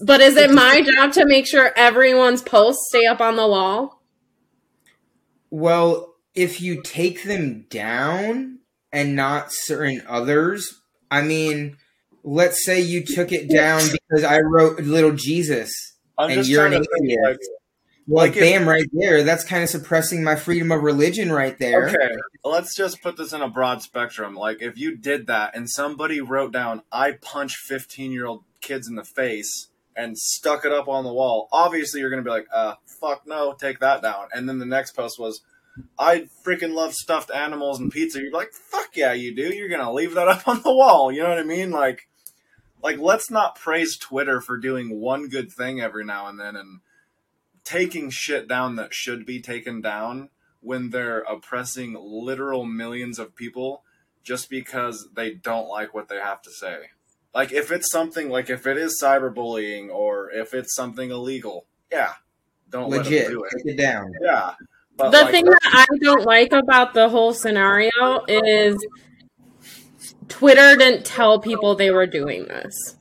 But 0.00 0.20
is 0.20 0.36
it 0.36 0.52
my 0.52 0.80
job 0.80 1.12
to 1.14 1.26
make 1.26 1.44
sure 1.48 1.72
everyone's 1.76 2.40
posts 2.40 2.86
stay 2.88 3.04
up 3.04 3.20
on 3.20 3.34
the 3.34 3.48
wall? 3.48 4.00
Well, 5.50 6.14
if 6.34 6.60
you 6.60 6.82
take 6.82 7.24
them 7.24 7.66
down 7.68 8.60
and 8.92 9.16
not 9.16 9.48
certain 9.50 10.02
others, 10.08 10.80
I 11.10 11.22
mean, 11.22 11.76
let's 12.22 12.64
say 12.64 12.80
you 12.80 13.04
took 13.04 13.32
it 13.32 13.50
down 13.50 13.82
because 13.90 14.22
I 14.22 14.38
wrote 14.38 14.78
little 14.78 15.12
Jesus 15.12 15.72
I'm 16.16 16.30
and 16.30 16.46
you're 16.46 16.64
an 16.64 16.72
trying 16.72 16.84
to 16.84 16.88
atheist. 17.02 17.50
Like, 18.08 18.14
well, 18.14 18.26
like 18.26 18.36
if- 18.36 18.40
bam, 18.40 18.68
right 18.68 18.88
there. 18.92 19.22
That's 19.22 19.44
kind 19.44 19.62
of 19.62 19.68
suppressing 19.68 20.22
my 20.22 20.36
freedom 20.36 20.70
of 20.72 20.82
religion 20.82 21.32
right 21.32 21.58
there. 21.58 21.88
Okay, 21.88 22.16
let's 22.44 22.74
just 22.74 23.02
put 23.02 23.16
this 23.16 23.32
in 23.32 23.42
a 23.42 23.48
broad 23.48 23.82
spectrum. 23.82 24.34
Like, 24.34 24.62
if 24.62 24.78
you 24.78 24.96
did 24.96 25.26
that 25.26 25.56
and 25.56 25.68
somebody 25.68 26.20
wrote 26.20 26.52
down, 26.52 26.82
I 26.92 27.12
punch 27.12 27.56
15 27.56 28.12
year 28.12 28.26
old 28.26 28.44
kids 28.60 28.88
in 28.88 28.94
the 28.94 29.04
face 29.04 29.68
and 29.96 30.16
stuck 30.18 30.64
it 30.64 30.72
up 30.72 30.88
on 30.88 31.04
the 31.04 31.12
wall, 31.12 31.48
obviously 31.50 32.00
you're 32.00 32.10
going 32.10 32.22
to 32.22 32.28
be 32.28 32.32
like, 32.32 32.46
uh, 32.52 32.74
fuck 33.00 33.26
no, 33.26 33.54
take 33.54 33.80
that 33.80 34.02
down. 34.02 34.28
And 34.32 34.48
then 34.48 34.58
the 34.58 34.66
next 34.66 34.92
post 34.92 35.18
was, 35.18 35.40
I 35.98 36.28
freaking 36.44 36.74
love 36.74 36.94
stuffed 36.94 37.30
animals 37.30 37.80
and 37.80 37.90
pizza. 37.90 38.20
You're 38.20 38.32
like, 38.32 38.52
fuck 38.52 38.90
yeah, 38.94 39.12
you 39.12 39.34
do. 39.34 39.54
You're 39.54 39.68
going 39.68 39.84
to 39.84 39.92
leave 39.92 40.14
that 40.14 40.28
up 40.28 40.46
on 40.46 40.62
the 40.62 40.74
wall. 40.74 41.10
You 41.10 41.22
know 41.22 41.30
what 41.30 41.38
I 41.38 41.44
mean? 41.44 41.70
Like, 41.70 42.08
like 42.82 42.98
let's 42.98 43.30
not 43.30 43.56
praise 43.56 43.96
Twitter 43.96 44.40
for 44.40 44.58
doing 44.58 45.00
one 45.00 45.28
good 45.28 45.50
thing 45.50 45.80
every 45.80 46.04
now 46.04 46.26
and 46.26 46.38
then 46.38 46.56
and 46.56 46.80
taking 47.66 48.08
shit 48.10 48.48
down 48.48 48.76
that 48.76 48.94
should 48.94 49.26
be 49.26 49.40
taken 49.40 49.82
down 49.82 50.30
when 50.60 50.90
they're 50.90 51.20
oppressing 51.20 51.94
literal 51.98 52.64
millions 52.64 53.18
of 53.18 53.36
people 53.36 53.82
just 54.22 54.48
because 54.48 55.08
they 55.14 55.34
don't 55.34 55.68
like 55.68 55.92
what 55.92 56.08
they 56.08 56.16
have 56.16 56.40
to 56.40 56.50
say. 56.50 56.76
Like 57.34 57.52
if 57.52 57.70
it's 57.70 57.90
something 57.90 58.30
like 58.30 58.48
if 58.48 58.66
it 58.66 58.78
is 58.78 58.98
cyberbullying 59.02 59.90
or 59.90 60.30
if 60.30 60.54
it's 60.54 60.74
something 60.74 61.10
illegal, 61.10 61.66
yeah, 61.92 62.14
don't 62.70 62.88
let 62.88 63.04
Legit, 63.04 63.24
them 63.24 63.32
do 63.32 63.44
it. 63.44 63.52
take 63.58 63.74
it 63.74 63.78
down. 63.78 64.12
Yeah, 64.22 64.54
but 64.96 65.10
the 65.10 65.22
like, 65.22 65.30
thing 65.32 65.44
that 65.44 65.60
I 65.64 65.86
don't 66.00 66.24
like 66.24 66.52
about 66.52 66.94
the 66.94 67.08
whole 67.08 67.34
scenario 67.34 67.90
is 68.26 68.84
Twitter 70.28 70.76
didn't 70.76 71.04
tell 71.04 71.40
people 71.40 71.74
they 71.74 71.90
were 71.90 72.06
doing 72.06 72.46
this. 72.46 72.96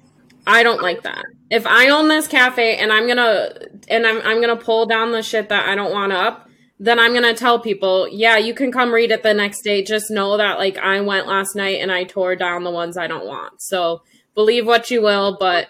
I 0.46 0.64
don't 0.64 0.82
like 0.82 1.04
that. 1.04 1.24
If 1.50 1.66
I 1.68 1.90
own 1.90 2.08
this 2.08 2.28
cafe 2.28 2.78
and 2.78 2.92
I'm 2.92 3.08
gonna 3.08 3.50
and 3.88 4.06
I'm 4.06 4.22
I'm 4.22 4.42
gonna 4.42 4.56
pull 4.56 4.86
down 4.86 5.12
the 5.12 5.22
shit 5.22 5.50
that 5.50 5.68
I 5.68 5.76
don't 5.76 5.92
want 5.92 6.12
up, 6.12 6.50
then 6.80 7.00
I'm 7.00 7.14
gonna 7.14 7.36
tell 7.36 7.60
people, 7.60 8.08
yeah, 8.10 8.38
you 8.38 8.54
can 8.54 8.72
come 8.72 8.94
read 8.94 9.12
it 9.12 9.24
the 9.24 9.34
next 9.34 9.62
day. 9.62 9.84
Just 9.84 10.10
know 10.10 10.38
that 10.38 10.58
like 10.58 10.78
I 10.78 11.02
went 11.02 11.28
last 11.28 11.56
night 11.56 11.82
and 11.82 11.92
I 11.92 12.04
tore 12.04 12.36
down 12.36 12.64
the 12.64 12.72
ones 12.72 12.98
I 12.98 13.08
don't 13.08 13.26
want. 13.26 13.62
So 13.62 14.02
believe 14.34 14.66
what 14.66 14.90
you 14.90 15.02
will, 15.02 15.38
but 15.40 15.68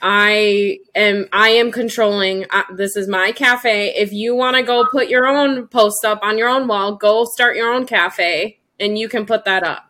I 0.00 0.78
am 0.94 1.26
I 1.32 1.50
am 1.50 1.72
controlling. 1.72 2.44
Uh, 2.50 2.62
this 2.74 2.96
is 2.96 3.08
my 3.08 3.32
cafe. 3.32 3.94
If 3.96 4.12
you 4.12 4.34
want 4.34 4.56
to 4.56 4.62
go 4.62 4.86
put 4.90 5.08
your 5.08 5.26
own 5.26 5.68
post 5.68 6.04
up 6.04 6.20
on 6.22 6.38
your 6.38 6.48
own 6.48 6.68
wall, 6.68 6.96
go 6.96 7.24
start 7.24 7.56
your 7.56 7.72
own 7.72 7.86
cafe, 7.86 8.60
and 8.78 8.98
you 8.98 9.08
can 9.08 9.26
put 9.26 9.44
that 9.44 9.62
up. 9.62 9.85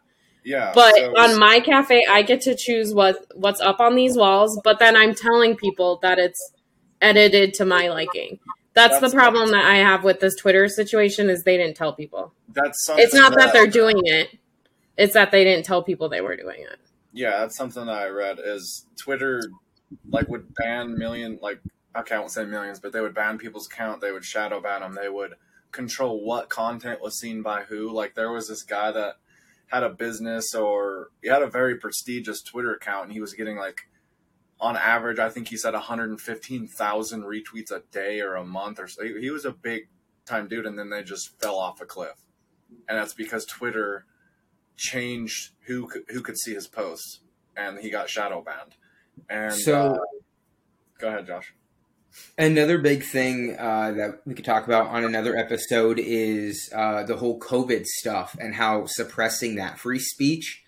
Yeah, 0.46 0.70
But 0.74 0.94
so- 0.94 1.12
on 1.18 1.38
my 1.38 1.58
cafe, 1.60 2.02
I 2.08 2.22
get 2.22 2.40
to 2.42 2.54
choose 2.54 2.94
what 2.94 3.26
what's 3.34 3.60
up 3.60 3.80
on 3.80 3.96
these 3.96 4.16
walls. 4.16 4.58
But 4.62 4.78
then 4.78 4.96
I'm 4.96 5.12
telling 5.14 5.56
people 5.56 5.98
that 6.02 6.18
it's 6.20 6.52
edited 7.02 7.52
to 7.54 7.64
my 7.64 7.88
liking. 7.88 8.38
That's, 8.72 8.94
That's- 8.94 9.10
the 9.10 9.16
problem 9.16 9.50
that 9.50 9.64
I 9.64 9.76
have 9.76 10.04
with 10.04 10.20
this 10.20 10.36
Twitter 10.36 10.68
situation 10.68 11.28
is 11.28 11.42
they 11.42 11.56
didn't 11.56 11.76
tell 11.76 11.92
people. 11.92 12.32
that's 12.52 12.84
something 12.84 13.04
It's 13.04 13.14
not 13.14 13.34
that 13.36 13.52
they're 13.52 13.66
doing 13.66 13.96
it; 14.04 14.38
it's 14.96 15.14
that 15.14 15.30
they 15.32 15.42
didn't 15.44 15.64
tell 15.64 15.82
people 15.82 16.08
they 16.08 16.20
were 16.20 16.36
doing 16.36 16.60
it. 16.60 16.78
Yeah, 17.12 17.38
that's 17.40 17.56
something 17.56 17.86
that 17.86 17.98
I 17.98 18.06
read 18.08 18.38
is 18.42 18.86
Twitter 18.96 19.42
like 20.08 20.28
would 20.28 20.54
ban 20.54 20.96
million 20.96 21.38
like 21.42 21.60
okay, 21.96 22.14
I 22.14 22.18
won't 22.18 22.30
say 22.30 22.44
millions, 22.44 22.78
but 22.78 22.92
they 22.92 23.00
would 23.00 23.14
ban 23.14 23.38
people's 23.38 23.66
account, 23.66 24.00
they 24.00 24.12
would 24.12 24.24
shadow 24.24 24.60
ban 24.60 24.82
them, 24.82 24.94
they 24.94 25.08
would 25.08 25.34
control 25.72 26.22
what 26.24 26.48
content 26.50 27.00
was 27.00 27.18
seen 27.18 27.42
by 27.42 27.62
who. 27.62 27.90
Like 27.90 28.14
there 28.14 28.30
was 28.30 28.48
this 28.48 28.62
guy 28.62 28.92
that 28.92 29.16
had 29.66 29.82
a 29.82 29.90
business 29.90 30.54
or 30.54 31.08
he 31.22 31.28
had 31.28 31.42
a 31.42 31.46
very 31.48 31.76
prestigious 31.76 32.42
Twitter 32.42 32.72
account 32.72 33.04
and 33.04 33.12
he 33.12 33.20
was 33.20 33.32
getting 33.34 33.56
like 33.56 33.88
on 34.60 34.76
average, 34.76 35.18
I 35.18 35.28
think 35.28 35.48
he 35.48 35.56
said 35.56 35.74
115,000 35.74 37.22
retweets 37.22 37.70
a 37.70 37.82
day 37.92 38.20
or 38.20 38.36
a 38.36 38.44
month 38.44 38.78
or 38.78 38.88
so. 38.88 39.04
He, 39.04 39.30
was 39.30 39.44
a 39.44 39.50
big 39.50 39.88
time 40.24 40.48
dude 40.48 40.66
and 40.66 40.78
then 40.78 40.88
they 40.88 41.02
just 41.02 41.38
fell 41.40 41.56
off 41.56 41.80
a 41.80 41.84
cliff. 41.84 42.16
And 42.88 42.98
that's 42.98 43.12
because 43.12 43.44
Twitter 43.44 44.06
changed 44.76 45.50
who 45.66 45.88
could, 45.88 46.02
who 46.08 46.22
could 46.22 46.38
see 46.38 46.54
his 46.54 46.66
posts, 46.68 47.20
and 47.56 47.78
he 47.78 47.90
got 47.90 48.08
shadow 48.08 48.42
banned. 48.42 48.76
And 49.28 49.54
So- 49.54 49.94
uh, 49.94 49.98
go 50.98 51.08
ahead, 51.08 51.26
Josh. 51.26 51.54
Another 52.38 52.76
big 52.78 53.02
thing 53.02 53.56
uh, 53.58 53.92
that 53.92 54.20
we 54.26 54.34
could 54.34 54.44
talk 54.44 54.66
about 54.66 54.88
on 54.88 55.04
another 55.04 55.36
episode 55.36 55.98
is 55.98 56.70
uh, 56.74 57.02
the 57.02 57.16
whole 57.16 57.40
COVID 57.40 57.86
stuff 57.86 58.36
and 58.38 58.54
how 58.54 58.84
suppressing 58.86 59.54
that 59.54 59.78
free 59.78 59.98
speech. 59.98 60.62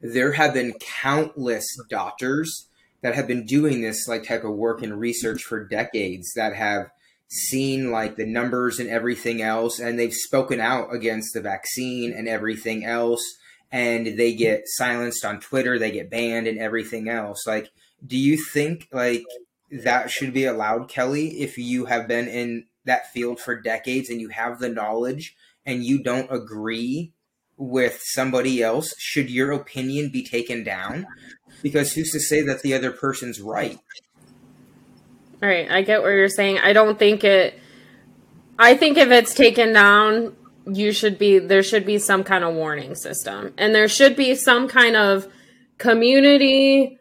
There 0.00 0.32
have 0.32 0.54
been 0.54 0.74
countless 0.80 1.64
doctors 1.88 2.66
that 3.02 3.14
have 3.14 3.28
been 3.28 3.46
doing 3.46 3.82
this 3.82 4.08
like 4.08 4.24
type 4.24 4.42
of 4.42 4.54
work 4.54 4.82
and 4.82 4.98
research 4.98 5.42
for 5.42 5.64
decades 5.64 6.32
that 6.34 6.56
have 6.56 6.90
seen 7.28 7.90
like 7.92 8.16
the 8.16 8.26
numbers 8.26 8.78
and 8.78 8.90
everything 8.90 9.42
else, 9.42 9.78
and 9.78 9.98
they've 9.98 10.12
spoken 10.12 10.60
out 10.60 10.92
against 10.92 11.34
the 11.34 11.40
vaccine 11.40 12.12
and 12.12 12.28
everything 12.28 12.84
else, 12.84 13.22
and 13.70 14.18
they 14.18 14.34
get 14.34 14.62
silenced 14.66 15.24
on 15.24 15.40
Twitter, 15.40 15.78
they 15.78 15.92
get 15.92 16.10
banned 16.10 16.46
and 16.46 16.58
everything 16.58 17.08
else. 17.08 17.46
Like, 17.46 17.70
do 18.04 18.18
you 18.18 18.36
think 18.36 18.88
like 18.92 19.24
that 19.72 20.10
should 20.10 20.34
be 20.34 20.44
allowed, 20.44 20.88
Kelly, 20.88 21.40
if 21.40 21.56
you 21.56 21.86
have 21.86 22.06
been 22.06 22.28
in 22.28 22.66
that 22.84 23.10
field 23.12 23.40
for 23.40 23.58
decades 23.58 24.10
and 24.10 24.20
you 24.20 24.28
have 24.28 24.58
the 24.58 24.68
knowledge 24.68 25.34
and 25.64 25.84
you 25.84 26.02
don't 26.02 26.30
agree 26.30 27.12
with 27.56 28.00
somebody 28.02 28.62
else, 28.62 28.94
should 28.98 29.30
your 29.30 29.52
opinion 29.52 30.10
be 30.10 30.22
taken 30.22 30.62
down? 30.62 31.06
Because 31.62 31.92
who's 31.92 32.10
to 32.12 32.20
say 32.20 32.42
that 32.42 32.62
the 32.62 32.74
other 32.74 32.90
person's 32.90 33.40
right? 33.40 33.78
All 35.42 35.48
right, 35.48 35.70
I 35.70 35.82
get 35.82 36.02
what 36.02 36.08
you're 36.08 36.28
saying. 36.28 36.58
I 36.58 36.72
don't 36.72 36.98
think 36.98 37.24
it. 37.24 37.58
I 38.58 38.76
think 38.76 38.98
if 38.98 39.10
it's 39.10 39.34
taken 39.34 39.72
down, 39.72 40.36
you 40.66 40.92
should 40.92 41.18
be 41.18 41.38
there 41.38 41.62
should 41.62 41.84
be 41.84 41.98
some 41.98 42.22
kind 42.22 42.44
of 42.44 42.54
warning 42.54 42.94
system, 42.94 43.52
and 43.58 43.74
there 43.74 43.88
should 43.88 44.14
be 44.16 44.34
some 44.34 44.68
kind 44.68 44.96
of 44.96 45.26
community 45.78 47.00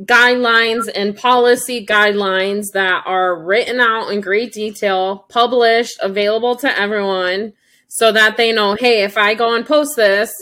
guidelines 0.00 0.88
and 0.94 1.16
policy 1.16 1.84
guidelines 1.84 2.72
that 2.72 3.02
are 3.06 3.42
written 3.42 3.80
out 3.80 4.08
in 4.10 4.20
great 4.20 4.52
detail, 4.52 5.26
published, 5.28 5.98
available 6.00 6.56
to 6.56 6.78
everyone, 6.78 7.52
so 7.88 8.10
that 8.12 8.36
they 8.36 8.52
know, 8.52 8.74
hey, 8.74 9.02
if 9.02 9.18
I 9.18 9.34
go 9.34 9.54
and 9.54 9.66
post 9.66 9.96
this, 9.96 10.32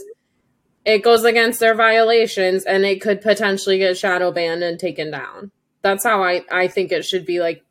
it 0.84 1.02
goes 1.02 1.24
against 1.24 1.60
their 1.60 1.74
violations, 1.74 2.64
and 2.64 2.84
it 2.84 3.00
could 3.00 3.20
potentially 3.20 3.78
get 3.78 3.98
shadow 3.98 4.30
banned 4.30 4.62
and 4.62 4.78
taken 4.78 5.10
down 5.10 5.50
that's 5.82 6.04
how 6.04 6.22
I, 6.22 6.44
I 6.50 6.68
think 6.68 6.92
it 6.92 7.04
should 7.04 7.26
be 7.26 7.40
like 7.40 7.64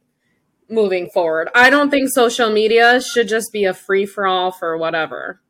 moving 0.69 1.09
forward. 1.13 1.49
I 1.55 1.69
don't 1.69 1.89
think 1.89 2.09
social 2.09 2.51
media 2.51 3.01
should 3.01 3.27
just 3.27 3.51
be 3.51 3.65
a 3.65 3.73
free 3.73 4.05
for 4.05 4.27
all 4.27 4.51
for 4.51 4.77
whatever. 4.77 5.41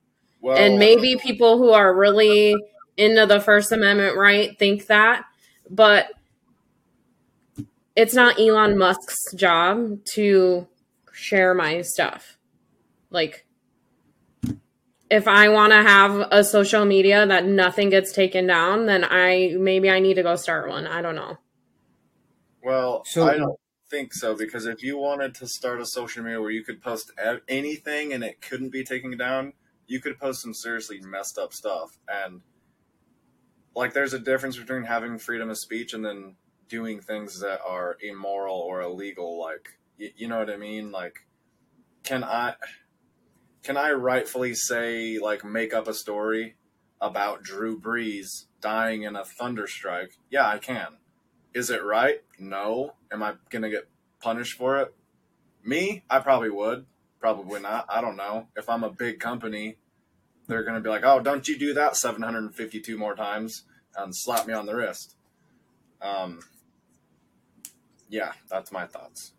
Well, 0.42 0.58
and 0.58 0.80
maybe 0.80 1.18
people 1.18 1.58
who 1.58 1.72
are 1.72 1.94
really 1.94 2.56
into 2.98 3.26
the 3.26 3.40
First 3.40 3.72
Amendment 3.72 4.18
right 4.18 4.58
think 4.58 4.88
that, 4.88 5.26
but 5.70 6.08
it's 8.00 8.14
not 8.14 8.40
Elon 8.40 8.78
Musk's 8.78 9.34
job 9.36 10.06
to 10.14 10.66
share 11.12 11.54
my 11.54 11.82
stuff. 11.82 12.38
Like, 13.10 13.46
if 15.12 15.28
I 15.28 15.50
want 15.50 15.74
to 15.74 15.82
have 15.84 16.26
a 16.32 16.46
social 16.46 16.86
media 16.86 17.28
that 17.28 17.46
nothing 17.46 17.90
gets 17.90 18.14
taken 18.14 18.48
down, 18.48 18.86
then 18.86 19.04
I 19.04 19.54
maybe 19.60 19.90
I 19.90 20.00
need 20.00 20.14
to 20.14 20.24
go 20.24 20.38
start 20.38 20.70
one. 20.70 20.88
I 20.88 21.02
don't 21.02 21.16
know. 21.16 21.40
well, 22.64 23.04
So- 23.06 23.28
I 23.28 23.36
don't 23.38 23.60
think 23.90 24.14
so 24.14 24.34
because 24.36 24.66
if 24.66 24.82
you 24.82 24.98
wanted 24.98 25.36
to 25.36 25.48
start 25.48 25.82
a 25.82 25.86
social 25.86 26.24
media 26.24 26.40
where 26.40 26.52
you 26.52 26.64
could 26.64 26.82
post 26.82 27.12
anything 27.50 28.14
and 28.14 28.24
it 28.24 28.40
couldn't 28.40 28.70
be 28.72 28.84
taken 28.86 29.18
down, 29.18 29.54
you 29.88 30.00
could 30.00 30.18
post 30.20 30.42
some 30.42 30.54
seriously 30.54 31.02
messed 31.02 31.38
up 31.38 31.52
stuff. 31.52 31.98
And 32.08 32.42
like, 33.76 33.94
there's 33.94 34.14
a 34.14 34.20
difference 34.20 34.58
between 34.58 34.84
having 34.84 35.18
freedom 35.18 35.50
of 35.50 35.58
speech 35.58 35.94
and 35.94 36.06
then 36.06 36.36
doing 36.70 37.02
things 37.02 37.40
that 37.42 37.60
are 37.68 37.98
immoral 38.02 38.58
or 38.58 38.82
illegal. 38.82 39.40
Like, 39.40 39.78
y- 40.00 40.14
you 40.16 40.28
know 40.28 40.40
what 40.40 40.50
I 40.50 40.58
mean? 40.58 40.92
Like, 40.92 41.16
can 42.04 42.24
I 42.24 42.56
can 43.64 43.76
I 43.78 43.92
rightfully 43.92 44.54
say 44.56 45.20
like 45.20 45.44
make 45.44 45.74
up 45.74 45.88
a 45.88 45.94
story 45.94 46.56
about 47.02 47.44
Drew 47.44 47.80
Brees 47.80 48.46
dying 48.62 49.04
in 49.04 49.16
a 49.16 49.24
thunderstrike? 49.24 50.12
Yeah, 50.30 50.48
I 50.48 50.58
can. 50.60 50.98
Is 51.54 51.70
it 51.70 51.84
right? 51.84 52.22
No. 52.38 52.94
Am 53.12 53.22
I 53.24 53.34
gonna 53.50 53.70
get 53.70 53.90
punished 54.22 54.58
for 54.58 54.78
it? 54.78 54.94
Me, 55.64 56.04
I 56.10 56.20
probably 56.20 56.50
would. 56.50 56.86
Probably 57.20 57.60
not. 57.60 57.86
I 57.90 58.00
don't 58.00 58.16
know. 58.16 58.48
If 58.56 58.70
I'm 58.70 58.84
a 58.84 58.90
big 58.90 59.20
company, 59.20 59.76
they're 60.48 60.64
to 60.64 60.80
be 60.80 60.90
like, 60.90 61.04
"Oh, 61.04 61.20
don't 61.20 61.48
you 61.48 61.60
do 61.60 61.74
that 61.74 61.98
752 61.98 62.98
more 62.98 63.16
times 63.16 63.66
and 63.96 64.16
slap 64.16 64.48
me 64.48 64.54
on 64.54 64.66
the 64.66 64.76
wrist." 64.76 65.16
Um, 66.02 66.40
yeah, 68.10 68.34
that's 68.50 68.72
my 68.72 68.86
thoughts. 68.86 69.32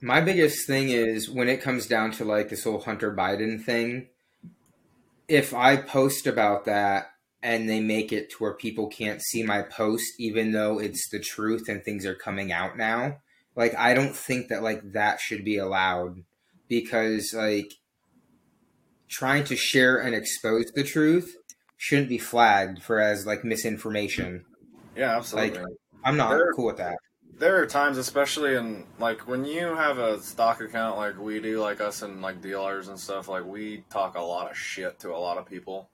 My 0.00 0.20
biggest 0.20 0.66
thing 0.66 0.90
is 0.90 1.30
when 1.30 1.48
it 1.48 1.62
comes 1.62 1.86
down 1.86 2.12
to 2.12 2.24
like 2.24 2.50
this 2.50 2.64
whole 2.64 2.80
Hunter 2.80 3.14
Biden 3.14 3.62
thing. 3.62 4.08
If 5.28 5.52
I 5.52 5.76
post 5.76 6.26
about 6.26 6.66
that 6.66 7.10
and 7.42 7.68
they 7.68 7.80
make 7.80 8.12
it 8.12 8.30
to 8.30 8.36
where 8.38 8.54
people 8.54 8.86
can't 8.86 9.22
see 9.22 9.42
my 9.42 9.62
post, 9.62 10.04
even 10.18 10.52
though 10.52 10.78
it's 10.78 11.08
the 11.10 11.18
truth 11.18 11.68
and 11.68 11.82
things 11.82 12.06
are 12.06 12.14
coming 12.14 12.52
out 12.52 12.76
now, 12.76 13.18
like 13.56 13.74
I 13.74 13.94
don't 13.94 14.14
think 14.14 14.48
that 14.48 14.62
like 14.62 14.92
that 14.92 15.18
should 15.18 15.44
be 15.44 15.56
allowed 15.56 16.22
because 16.68 17.32
like 17.34 17.72
trying 19.08 19.44
to 19.44 19.56
share 19.56 19.98
and 19.98 20.14
expose 20.14 20.66
the 20.74 20.84
truth 20.84 21.36
shouldn't 21.76 22.08
be 22.08 22.18
flagged 22.18 22.82
for 22.82 23.00
as 23.00 23.26
like 23.26 23.44
misinformation. 23.44 24.44
Yeah, 24.94 25.16
absolutely. 25.16 25.58
Like, 25.58 25.68
I'm 26.04 26.16
not 26.16 26.30
there, 26.30 26.52
cool 26.52 26.66
with 26.66 26.76
that. 26.78 26.96
There 27.38 27.60
are 27.60 27.66
times, 27.66 27.98
especially 27.98 28.54
in 28.54 28.84
like 28.98 29.28
when 29.28 29.44
you 29.44 29.74
have 29.74 29.98
a 29.98 30.22
stock 30.22 30.62
account 30.62 30.96
like 30.96 31.18
we 31.18 31.38
do, 31.38 31.60
like 31.60 31.82
us 31.82 32.00
and 32.00 32.22
like 32.22 32.40
dealers 32.40 32.88
and 32.88 32.98
stuff, 32.98 33.28
like 33.28 33.44
we 33.44 33.84
talk 33.90 34.16
a 34.16 34.22
lot 34.22 34.50
of 34.50 34.56
shit 34.56 34.98
to 35.00 35.14
a 35.14 35.18
lot 35.18 35.36
of 35.36 35.44
people. 35.44 35.90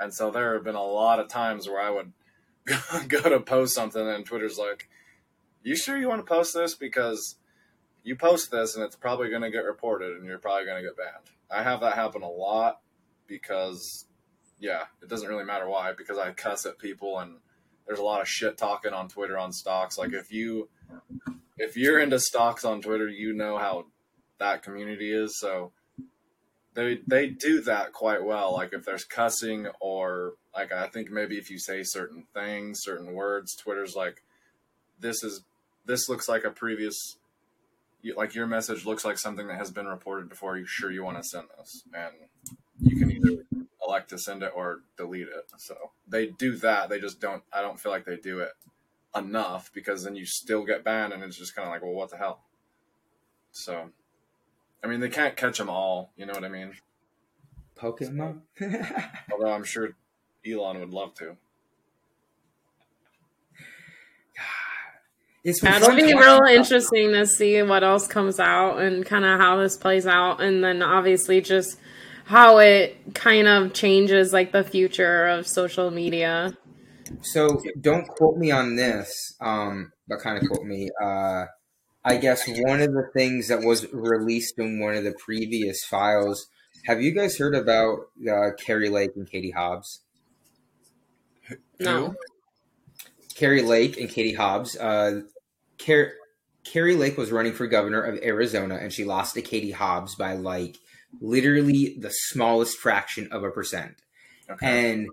And 0.00 0.12
so 0.14 0.30
there 0.30 0.54
have 0.54 0.64
been 0.64 0.74
a 0.74 0.82
lot 0.82 1.20
of 1.20 1.28
times 1.28 1.68
where 1.68 1.82
I 1.82 1.90
would 1.90 2.12
go 3.08 3.20
to 3.20 3.40
post 3.40 3.74
something 3.74 4.08
and 4.08 4.24
Twitter's 4.24 4.56
like, 4.56 4.88
You 5.62 5.76
sure 5.76 5.98
you 5.98 6.08
want 6.08 6.24
to 6.26 6.34
post 6.34 6.54
this? 6.54 6.74
Because 6.74 7.36
you 8.02 8.16
post 8.16 8.50
this 8.50 8.74
and 8.74 8.82
it's 8.82 8.96
probably 8.96 9.28
going 9.28 9.42
to 9.42 9.50
get 9.50 9.64
reported 9.64 10.16
and 10.16 10.24
you're 10.24 10.38
probably 10.38 10.64
going 10.64 10.82
to 10.82 10.88
get 10.88 10.96
banned. 10.96 11.26
I 11.50 11.62
have 11.62 11.80
that 11.80 11.96
happen 11.96 12.22
a 12.22 12.30
lot 12.30 12.80
because, 13.26 14.06
yeah, 14.58 14.84
it 15.02 15.10
doesn't 15.10 15.28
really 15.28 15.44
matter 15.44 15.68
why, 15.68 15.92
because 15.92 16.16
I 16.16 16.30
cuss 16.30 16.64
at 16.64 16.78
people 16.78 17.18
and 17.18 17.36
there's 17.86 17.98
a 17.98 18.04
lot 18.04 18.20
of 18.20 18.28
shit 18.28 18.56
talking 18.56 18.92
on 18.92 19.08
Twitter 19.08 19.38
on 19.38 19.52
stocks. 19.52 19.98
Like 19.98 20.12
if 20.12 20.32
you 20.32 20.68
if 21.58 21.76
you're 21.76 22.00
into 22.00 22.18
stocks 22.18 22.64
on 22.64 22.82
Twitter, 22.82 23.08
you 23.08 23.32
know 23.32 23.58
how 23.58 23.86
that 24.38 24.62
community 24.62 25.12
is. 25.12 25.38
So 25.40 25.72
they 26.74 27.00
they 27.06 27.28
do 27.28 27.60
that 27.62 27.92
quite 27.92 28.24
well. 28.24 28.52
Like 28.52 28.72
if 28.72 28.84
there's 28.84 29.04
cussing 29.04 29.68
or 29.80 30.34
like 30.54 30.72
I 30.72 30.88
think 30.88 31.10
maybe 31.10 31.38
if 31.38 31.50
you 31.50 31.58
say 31.58 31.82
certain 31.82 32.24
things, 32.34 32.80
certain 32.82 33.12
words, 33.12 33.56
Twitter's 33.56 33.94
like 33.94 34.22
this 35.00 35.22
is 35.22 35.42
this 35.84 36.08
looks 36.08 36.28
like 36.28 36.44
a 36.44 36.50
previous 36.50 37.16
like 38.16 38.34
your 38.34 38.46
message 38.46 38.84
looks 38.84 39.04
like 39.04 39.18
something 39.18 39.48
that 39.48 39.58
has 39.58 39.70
been 39.70 39.86
reported 39.86 40.28
before. 40.28 40.52
Are 40.52 40.58
you 40.58 40.66
sure 40.66 40.90
you 40.90 41.04
want 41.04 41.16
to 41.16 41.24
send 41.24 41.46
this? 41.58 41.82
And 41.94 42.12
you 42.80 42.96
can 42.96 43.10
either 43.10 43.44
elect 43.86 44.10
to 44.10 44.18
send 44.18 44.42
it 44.42 44.52
or 44.54 44.80
delete 44.96 45.28
it. 45.28 45.50
So 45.58 45.76
they 46.08 46.26
do 46.26 46.56
that. 46.56 46.88
They 46.88 47.00
just 47.00 47.20
don't. 47.20 47.42
I 47.52 47.60
don't 47.60 47.78
feel 47.78 47.92
like 47.92 48.04
they 48.04 48.16
do 48.16 48.40
it 48.40 48.52
enough 49.16 49.70
because 49.72 50.04
then 50.04 50.16
you 50.16 50.26
still 50.26 50.64
get 50.64 50.84
banned, 50.84 51.12
and 51.12 51.22
it's 51.22 51.36
just 51.36 51.54
kind 51.54 51.66
of 51.66 51.72
like, 51.72 51.82
well, 51.82 51.92
what 51.92 52.10
the 52.10 52.16
hell? 52.16 52.40
So, 53.52 53.90
I 54.84 54.86
mean, 54.86 55.00
they 55.00 55.08
can't 55.08 55.36
catch 55.36 55.58
them 55.58 55.70
all. 55.70 56.12
You 56.16 56.26
know 56.26 56.34
what 56.34 56.44
I 56.44 56.48
mean? 56.48 56.72
Pokemon. 57.78 58.40
Although 59.32 59.52
I'm 59.52 59.64
sure 59.64 59.90
Elon 60.46 60.80
would 60.80 60.90
love 60.90 61.14
to. 61.14 61.36
It's 65.46 65.60
That'll 65.60 65.94
be 65.94 66.12
real 66.12 66.40
interesting 66.50 67.12
to 67.12 67.24
see 67.24 67.62
what 67.62 67.84
else 67.84 68.08
comes 68.08 68.40
out 68.40 68.80
and 68.80 69.06
kind 69.06 69.24
of 69.24 69.38
how 69.38 69.56
this 69.58 69.76
plays 69.76 70.04
out, 70.04 70.42
and 70.42 70.64
then 70.64 70.82
obviously 70.82 71.40
just 71.40 71.78
how 72.26 72.58
it 72.58 73.14
kind 73.14 73.46
of 73.46 73.72
changes 73.72 74.32
like 74.32 74.50
the 74.50 74.64
future 74.64 75.26
of 75.26 75.46
social 75.46 75.92
media. 75.92 76.56
So 77.22 77.62
don't 77.80 78.08
quote 78.08 78.36
me 78.36 78.50
on 78.50 78.74
this, 78.74 79.34
um, 79.40 79.92
but 80.08 80.18
kind 80.18 80.42
of 80.42 80.48
quote 80.48 80.66
me. 80.66 80.90
Uh, 81.00 81.44
I 82.04 82.16
guess 82.16 82.42
one 82.48 82.82
of 82.82 82.92
the 82.92 83.08
things 83.14 83.46
that 83.46 83.62
was 83.62 83.92
released 83.92 84.58
in 84.58 84.80
one 84.80 84.96
of 84.96 85.04
the 85.04 85.12
previous 85.12 85.84
files. 85.84 86.48
Have 86.86 87.00
you 87.00 87.12
guys 87.12 87.38
heard 87.38 87.54
about 87.54 87.98
uh, 88.28 88.50
Kari 88.58 88.88
Lake 88.88 89.12
and 89.14 89.30
Katie 89.30 89.52
Hobbs? 89.52 90.00
No. 91.78 92.16
Kari 93.36 93.62
Lake 93.62 94.00
and 94.00 94.08
Katie 94.08 94.34
Hobbs. 94.34 94.76
Uh, 94.76 95.22
Car- 95.78 96.12
Kari 96.64 96.96
Lake 96.96 97.16
was 97.16 97.30
running 97.30 97.52
for 97.52 97.68
governor 97.68 98.02
of 98.02 98.18
Arizona, 98.20 98.76
and 98.76 98.92
she 98.92 99.04
lost 99.04 99.34
to 99.34 99.42
Katie 99.42 99.70
Hobbs 99.70 100.16
by 100.16 100.34
like 100.34 100.78
literally 101.20 101.96
the 101.98 102.10
smallest 102.10 102.78
fraction 102.78 103.28
of 103.30 103.44
a 103.44 103.50
percent. 103.50 104.02
Okay. 104.50 104.92
And 104.92 105.08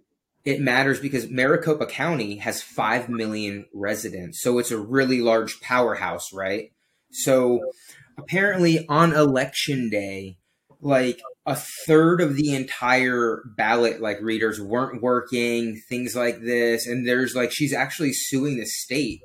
it 0.46 0.60
matters 0.60 1.00
because 1.00 1.30
Maricopa 1.30 1.86
County 1.86 2.38
has 2.38 2.62
5 2.62 3.10
million 3.10 3.66
residents. 3.74 4.42
So 4.42 4.60
it's 4.60 4.72
a 4.72 4.78
really 4.78 5.22
large 5.22 5.62
powerhouse, 5.62 6.34
right? 6.34 6.72
So 7.12 7.62
apparently 8.18 8.86
on 8.88 9.14
election 9.14 9.90
day, 9.90 10.38
like 10.82 11.22
a 11.46 11.56
third 11.56 12.20
of 12.20 12.36
the 12.36 12.54
entire 12.54 13.44
ballot 13.58 14.02
like 14.02 14.22
readers 14.22 14.62
weren't 14.62 15.02
working, 15.02 15.82
things 15.88 16.16
like 16.16 16.42
this. 16.42 16.88
And 16.88 17.08
there's 17.08 17.36
like 17.36 17.52
she's 17.52 17.74
actually 17.74 18.12
suing 18.14 18.58
the 18.58 18.66
state 18.66 19.22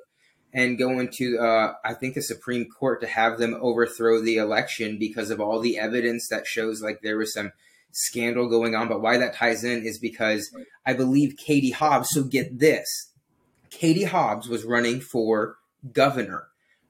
and 0.58 0.76
going 0.76 1.08
to 1.08 1.38
uh, 1.38 1.74
I 1.84 1.94
think 1.94 2.14
the 2.14 2.22
Supreme 2.22 2.66
Court 2.68 3.00
to 3.02 3.06
have 3.06 3.38
them 3.38 3.56
overthrow 3.60 4.20
the 4.20 4.38
election 4.38 4.98
because 4.98 5.30
of 5.30 5.40
all 5.40 5.60
the 5.60 5.78
evidence 5.78 6.26
that 6.30 6.48
shows 6.48 6.82
like 6.82 7.00
there 7.00 7.16
was 7.16 7.32
some 7.32 7.52
scandal 7.92 8.48
going 8.48 8.74
on. 8.74 8.88
But 8.88 9.00
why 9.00 9.18
that 9.18 9.36
ties 9.36 9.62
in 9.62 9.84
is 9.84 10.00
because 10.00 10.52
I 10.84 10.94
believe 10.94 11.36
Katie 11.36 11.70
Hobbs. 11.70 12.08
So 12.10 12.24
get 12.24 12.58
this, 12.58 13.12
Katie 13.70 14.02
Hobbs 14.02 14.48
was 14.48 14.64
running 14.64 15.00
for 15.00 15.58
governor. 15.92 16.48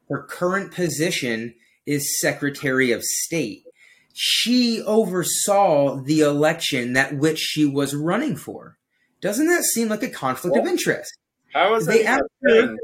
Her 0.09 0.23
current 0.23 0.73
position 0.73 1.55
is 1.85 2.19
Secretary 2.19 2.91
of 2.91 3.05
State. 3.05 3.65
She 4.15 4.83
oversaw 4.83 6.01
the 6.01 6.21
election 6.21 6.95
that 6.95 7.19
which 7.19 7.39
she 7.39 7.67
was 7.67 7.95
running 7.95 8.35
for. 8.35 8.79
Doesn't 9.21 9.47
that 9.49 9.65
seem 9.65 9.89
like 9.89 10.03
a 10.03 10.09
conflict 10.09 10.55
well, 10.55 10.65
of 10.65 10.71
interest? 10.71 11.13
How 11.53 11.75
is 11.75 11.87
they 11.87 12.07
asked 12.07 12.23
her, 12.43 12.77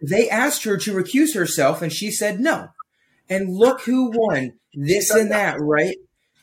they 0.00 0.28
asked 0.28 0.64
her 0.64 0.76
to 0.76 0.94
recuse 0.94 1.34
herself, 1.34 1.82
and 1.82 1.92
she 1.92 2.10
said 2.10 2.40
no. 2.40 2.68
And 3.28 3.54
look 3.54 3.82
who 3.82 4.12
won 4.14 4.52
this 4.74 5.10
and 5.10 5.30
that, 5.30 5.56
right? 5.60 5.96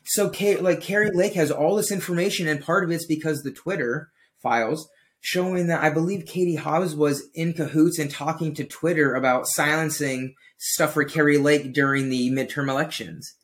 So, 0.06 0.32
like 0.60 0.82
Kari 0.82 1.12
Lake 1.14 1.34
has 1.34 1.52
all 1.52 1.76
this 1.76 1.92
information, 1.92 2.48
and 2.48 2.64
part 2.64 2.84
of 2.84 2.92
it's 2.92 3.06
because 3.06 3.42
the 3.42 3.52
Twitter 3.52 4.12
files 4.42 4.90
showing 5.22 5.68
that 5.68 5.82
I 5.82 5.90
believe 5.90 6.26
Katie 6.26 6.58
Hobbs 6.58 6.96
was 6.96 7.30
in 7.34 7.54
cahoots 7.54 7.98
and 7.98 8.12
talking 8.12 8.54
to 8.56 8.66
Twitter 8.66 9.16
about 9.16 9.48
silencing 9.48 10.36
stuff 10.58 10.94
for 10.94 11.06
Kari 11.06 11.38
Lake 11.38 11.74
during 11.74 12.10
the 12.10 12.30
midterm 12.32 12.70
elections. 12.70 13.36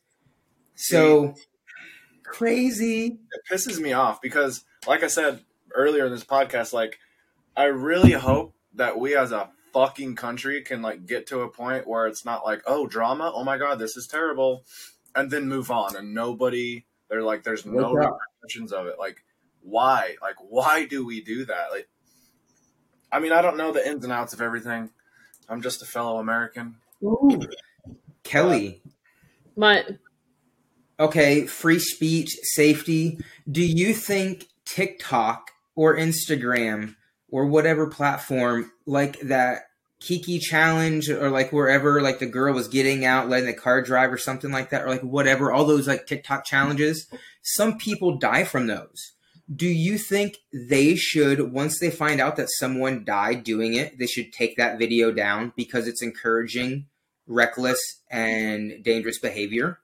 So 0.76 1.34
See, 1.36 1.44
crazy. 2.26 3.06
It 3.08 3.42
pisses 3.50 3.80
me 3.80 3.94
off 3.94 4.22
because, 4.22 4.66
like 4.86 5.04
I 5.04 5.08
said 5.08 5.40
earlier 5.74 6.06
in 6.06 6.12
this 6.12 6.26
podcast, 6.26 6.74
like 6.74 7.00
I 7.56 7.66
really 7.66 8.12
hope 8.12 8.54
that 8.76 9.00
we 9.00 9.16
as 9.16 9.32
a 9.32 9.50
fucking 9.74 10.16
country 10.16 10.62
can 10.62 10.82
like 10.82 11.06
get 11.06 11.28
to 11.28 11.42
a 11.42 11.50
point 11.50 11.88
where 11.88 12.08
it's 12.08 12.26
not 12.26 12.46
like, 12.46 12.62
oh, 12.66 12.88
drama, 12.88 13.32
oh 13.34 13.44
my 13.44 13.58
god, 13.58 13.80
this 13.80 13.98
is 13.98 14.08
terrible, 14.08 14.64
and 15.16 15.32
then 15.32 15.48
move 15.48 15.72
on, 15.72 15.96
and 15.96 16.14
nobody, 16.14 16.86
they're 17.10 17.24
like, 17.24 17.44
there's 17.44 17.66
no 17.66 17.94
repercussions 17.94 18.72
of 18.72 18.88
it. 18.88 19.00
Like, 19.00 19.24
why? 19.62 20.16
Like, 20.22 20.36
why 20.40 20.86
do 20.86 21.06
we 21.06 21.22
do 21.22 21.46
that? 21.46 21.72
Like, 21.72 21.90
I 23.12 23.20
mean, 23.20 23.32
I 23.32 23.42
don't 23.42 23.58
know 23.58 23.72
the 23.72 23.88
ins 23.88 24.04
and 24.04 24.14
outs 24.14 24.34
of 24.34 24.42
everything. 24.42 24.90
I'm 25.48 25.62
just 25.62 25.82
a 25.82 25.86
fellow 25.86 26.20
American. 26.20 26.76
Ooh. 27.04 27.42
Kelly. 28.24 28.82
Uh, 28.86 28.90
my. 29.56 29.86
Okay, 31.00 31.48
free 31.48 31.80
speech, 31.80 32.30
safety. 32.44 33.20
Do 33.50 33.64
you 33.64 33.94
think 33.94 34.48
TikTok 34.66 35.52
or 35.76 35.96
Instagram 35.96 36.96
or 37.32 37.46
whatever 37.46 37.88
platform 37.88 38.72
like 38.86 39.20
that 39.22 39.64
Kiki 40.00 40.40
challenge 40.40 41.10
or 41.10 41.30
like 41.30 41.52
wherever 41.52 42.02
like 42.02 42.20
the 42.20 42.26
girl 42.26 42.54
was 42.54 42.68
getting 42.68 43.06
out, 43.06 43.28
letting 43.28 43.48
the 43.48 43.54
car 43.54 43.82
drive 43.82 44.12
or 44.12 44.18
something 44.18 44.52
like 44.52 44.70
that, 44.70 44.84
or 44.84 44.90
like 44.90 45.02
whatever, 45.02 45.52
all 45.52 45.66
those 45.66 45.88
like 45.88 46.08
TikTok 46.08 46.46
challenges, 46.46 47.08
some 47.42 47.78
people 47.78 48.18
die 48.18 48.46
from 48.46 48.68
those. 48.68 49.12
Do 49.54 49.68
you 49.68 49.98
think 49.98 50.38
they 50.54 50.96
should, 50.96 51.52
once 51.52 51.80
they 51.80 51.90
find 51.90 52.22
out 52.22 52.36
that 52.38 52.52
someone 52.52 53.04
died 53.04 53.44
doing 53.44 53.74
it, 53.74 53.98
they 53.98 54.06
should 54.06 54.32
take 54.32 54.58
that 54.58 54.78
video 54.78 55.12
down 55.12 55.54
because 55.56 55.88
it's 55.88 56.04
encouraging 56.04 56.86
reckless 57.28 57.80
and 58.10 58.84
dangerous 58.84 59.20
behavior? 59.20 59.80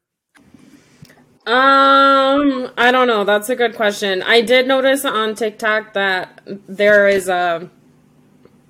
Um, 1.46 2.72
I 2.78 2.92
don't 2.92 3.08
know. 3.08 3.24
That's 3.24 3.50
a 3.50 3.56
good 3.56 3.76
question. 3.76 4.24
I 4.24 4.42
did 4.42 4.68
notice 4.68 5.06
on 5.06 5.36
TikTok 5.36 5.94
that 5.94 6.42
there 6.68 7.08
is 7.08 7.30
a 7.30 7.70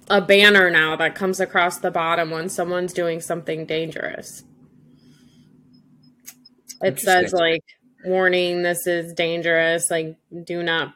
a 0.07 0.21
banner 0.21 0.69
now 0.69 0.95
that 0.95 1.15
comes 1.15 1.39
across 1.39 1.80
the 1.80 1.89
bottom 1.89 2.30
when 2.30 2.47
someone's 2.47 2.93
doing 2.93 3.19
something 3.21 3.65
dangerous. 3.65 4.43
it 6.82 6.99
says 6.99 7.34
like 7.34 7.63
warning 8.05 8.61
this 8.63 8.86
is 8.86 9.13
dangerous 9.13 9.89
like 9.89 10.17
do 10.43 10.61
not 10.61 10.93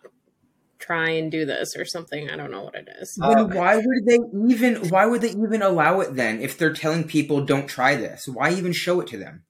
try 0.78 1.10
and 1.10 1.32
do 1.32 1.46
this 1.46 1.76
or 1.76 1.86
something 1.86 2.30
i 2.30 2.36
don't 2.36 2.52
know 2.52 2.62
what 2.62 2.76
it 2.76 2.88
is 3.02 3.18
then 3.20 3.38
uh, 3.38 3.46
why 3.46 3.76
would 3.78 4.06
they 4.06 4.20
even 4.48 4.76
why 4.90 5.06
would 5.06 5.22
they 5.22 5.32
even 5.32 5.62
allow 5.62 6.00
it 6.00 6.16
then 6.16 6.42
if 6.42 6.58
they're 6.58 6.74
telling 6.74 7.04
people 7.04 7.44
don't 7.44 7.68
try 7.68 7.96
this 7.96 8.28
why 8.28 8.52
even 8.52 8.72
show 8.72 9.02
it 9.02 9.08
to 9.08 9.18
them 9.18 9.44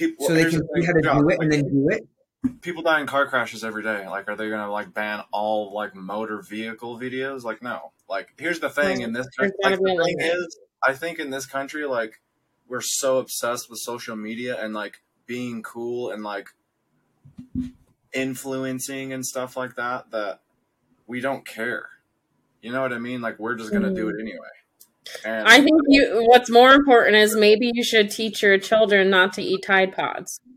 people 0.00 0.26
so 0.26 0.34
they 0.34 0.44
can 0.44 0.60
see 0.74 0.84
how 0.84 0.92
to 0.92 1.02
do 1.02 1.28
it 1.28 1.38
and 1.40 1.52
then 1.52 1.62
do 1.62 1.88
it 1.90 2.08
people 2.62 2.82
die 2.82 3.00
in 3.00 3.06
car 3.06 3.26
crashes 3.26 3.62
every 3.62 3.82
day 3.82 4.08
like 4.08 4.28
are 4.28 4.36
they 4.36 4.48
gonna 4.48 4.70
like 4.70 4.92
ban 4.94 5.22
all 5.32 5.72
like 5.74 5.94
motor 5.94 6.40
vehicle 6.42 6.98
videos 6.98 7.42
like 7.42 7.62
no 7.62 7.92
like 8.08 8.28
here's 8.38 8.60
the 8.60 8.70
thing 8.70 9.02
in 9.02 9.12
this 9.12 9.26
country 9.38 9.56
like, 9.62 9.78
the 9.78 10.04
thing 10.04 10.16
is 10.18 10.58
i 10.86 10.92
think 10.92 11.18
in 11.18 11.30
this 11.30 11.46
country 11.46 11.84
like 11.84 12.20
we're 12.66 12.80
so 12.80 13.18
obsessed 13.18 13.68
with 13.68 13.78
social 13.78 14.16
media 14.16 14.62
and 14.62 14.72
like 14.72 15.02
being 15.26 15.62
cool 15.62 16.10
and 16.10 16.22
like 16.22 16.48
influencing 18.12 19.12
and 19.12 19.24
stuff 19.24 19.56
like 19.56 19.76
that 19.76 20.10
that 20.10 20.40
we 21.06 21.20
don't 21.20 21.46
care. 21.46 21.88
You 22.62 22.72
know 22.72 22.82
what 22.82 22.92
I 22.92 22.98
mean? 22.98 23.20
Like 23.20 23.38
we're 23.38 23.56
just 23.56 23.72
gonna 23.72 23.90
mm. 23.90 23.96
do 23.96 24.08
it 24.08 24.16
mm. 24.16 24.20
anyway. 24.20 24.48
And 25.24 25.48
I 25.48 25.60
think 25.60 25.80
you. 25.88 26.24
What's 26.28 26.50
more 26.50 26.72
important 26.72 27.16
is 27.16 27.36
maybe 27.36 27.70
you 27.72 27.82
should 27.82 28.10
teach 28.10 28.42
your 28.42 28.58
children 28.58 29.10
not 29.10 29.32
to 29.34 29.42
eat 29.42 29.62
Tide 29.64 29.94
Pods. 29.94 30.40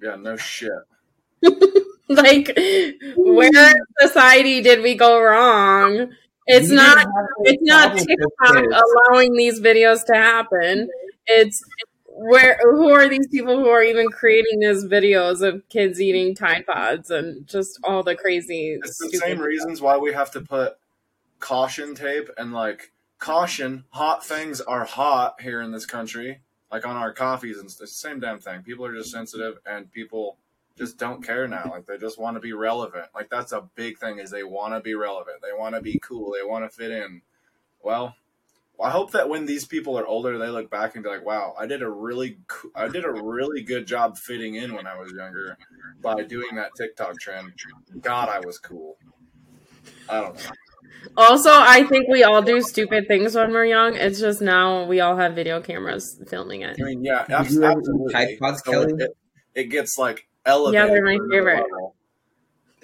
Yeah, 0.00 0.14
no 0.14 0.36
shit. 0.36 0.70
like, 2.08 2.56
where 3.16 3.70
in 3.70 3.74
society 3.98 4.60
did 4.60 4.80
we 4.80 4.94
go 4.94 5.20
wrong? 5.20 6.12
It's 6.46 6.70
not. 6.70 7.04
It's 7.40 7.62
not 7.62 7.96
TikTok 7.96 8.82
allowing 9.10 9.34
these 9.34 9.60
videos 9.60 10.04
to 10.04 10.14
happen. 10.14 10.88
It's 11.26 11.60
where 12.18 12.58
who 12.62 12.90
are 12.90 13.08
these 13.08 13.28
people 13.28 13.56
who 13.58 13.68
are 13.68 13.82
even 13.82 14.08
creating 14.08 14.60
these 14.60 14.84
videos 14.84 15.40
of 15.40 15.62
kids 15.68 16.00
eating 16.00 16.34
Tide 16.34 16.66
Pods 16.66 17.10
and 17.10 17.46
just 17.46 17.78
all 17.84 18.02
the 18.02 18.16
crazy? 18.16 18.78
It's 18.82 18.98
the 18.98 19.10
same 19.18 19.38
reasons 19.40 19.80
why 19.80 19.96
we 19.98 20.12
have 20.12 20.30
to 20.32 20.40
put 20.40 20.74
caution 21.38 21.94
tape 21.94 22.28
and 22.36 22.52
like 22.52 22.92
caution. 23.18 23.84
Hot 23.90 24.24
things 24.24 24.60
are 24.60 24.84
hot 24.84 25.40
here 25.40 25.60
in 25.60 25.72
this 25.72 25.86
country, 25.86 26.40
like 26.70 26.86
on 26.86 26.96
our 26.96 27.12
coffees 27.12 27.58
and 27.58 27.68
the 27.68 27.86
same 27.86 28.20
damn 28.20 28.38
thing. 28.38 28.62
People 28.62 28.84
are 28.86 28.94
just 28.94 29.10
sensitive 29.10 29.58
and 29.66 29.90
people 29.90 30.36
just 30.76 30.96
don't 30.98 31.22
care 31.22 31.48
now. 31.48 31.70
Like 31.70 31.86
they 31.86 31.98
just 31.98 32.18
want 32.18 32.36
to 32.36 32.40
be 32.40 32.52
relevant. 32.52 33.06
Like 33.14 33.28
that's 33.28 33.52
a 33.52 33.68
big 33.74 33.98
thing 33.98 34.18
is 34.18 34.30
they 34.30 34.44
want 34.44 34.74
to 34.74 34.80
be 34.80 34.94
relevant. 34.94 35.42
They 35.42 35.56
want 35.56 35.74
to 35.74 35.80
be 35.80 35.98
cool. 35.98 36.32
They 36.32 36.46
want 36.46 36.70
to 36.70 36.74
fit 36.74 36.90
in. 36.90 37.22
Well, 37.82 38.14
I 38.80 38.90
hope 38.90 39.10
that 39.10 39.28
when 39.28 39.46
these 39.46 39.64
people 39.64 39.98
are 39.98 40.06
older, 40.06 40.38
they 40.38 40.48
look 40.48 40.70
back 40.70 40.94
and 40.94 41.02
be 41.02 41.10
like, 41.10 41.24
"Wow, 41.24 41.54
I 41.58 41.66
did 41.66 41.82
a 41.82 41.90
really, 41.90 42.38
I 42.76 42.86
did 42.86 43.04
a 43.04 43.10
really 43.10 43.62
good 43.62 43.86
job 43.86 44.16
fitting 44.16 44.54
in 44.54 44.72
when 44.72 44.86
I 44.86 44.96
was 44.96 45.12
younger 45.12 45.58
by 46.00 46.22
doing 46.22 46.54
that 46.54 46.70
TikTok 46.76 47.18
trend. 47.18 47.54
God, 48.00 48.28
I 48.28 48.38
was 48.38 48.58
cool." 48.58 48.96
I 50.08 50.20
don't 50.20 50.36
know. 50.36 50.50
Also, 51.16 51.50
I 51.52 51.84
think 51.84 52.08
we 52.08 52.22
all 52.22 52.42
do 52.42 52.60
stupid 52.62 53.08
things 53.08 53.34
when 53.34 53.52
we're 53.52 53.64
young. 53.64 53.96
It's 53.96 54.20
just 54.20 54.40
now 54.40 54.84
we 54.84 55.00
all 55.00 55.16
have 55.16 55.34
video 55.34 55.60
cameras 55.60 56.20
filming 56.28 56.62
it. 56.62 56.76
I 56.80 56.84
mean, 56.84 57.04
yeah, 57.04 57.24
absolutely. 57.28 57.84
So 58.64 58.82
it, 58.82 59.10
it, 59.54 59.64
gets 59.64 59.98
like 59.98 60.28
elevated. 60.44 60.74
Yeah, 60.74 60.92
they're 60.92 61.04
my 61.04 61.18
favorite. 61.30 61.64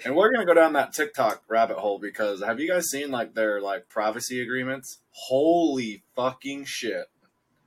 And 0.03 0.15
we're 0.15 0.31
gonna 0.31 0.45
go 0.45 0.53
down 0.53 0.73
that 0.73 0.93
TikTok 0.93 1.43
rabbit 1.47 1.77
hole 1.77 1.99
because 1.99 2.43
have 2.43 2.59
you 2.59 2.67
guys 2.67 2.89
seen 2.89 3.09
like 3.11 3.33
their 3.33 3.61
like 3.61 3.87
privacy 3.89 4.41
agreements? 4.41 4.99
Holy 5.11 6.03
fucking 6.15 6.65
shit! 6.65 7.05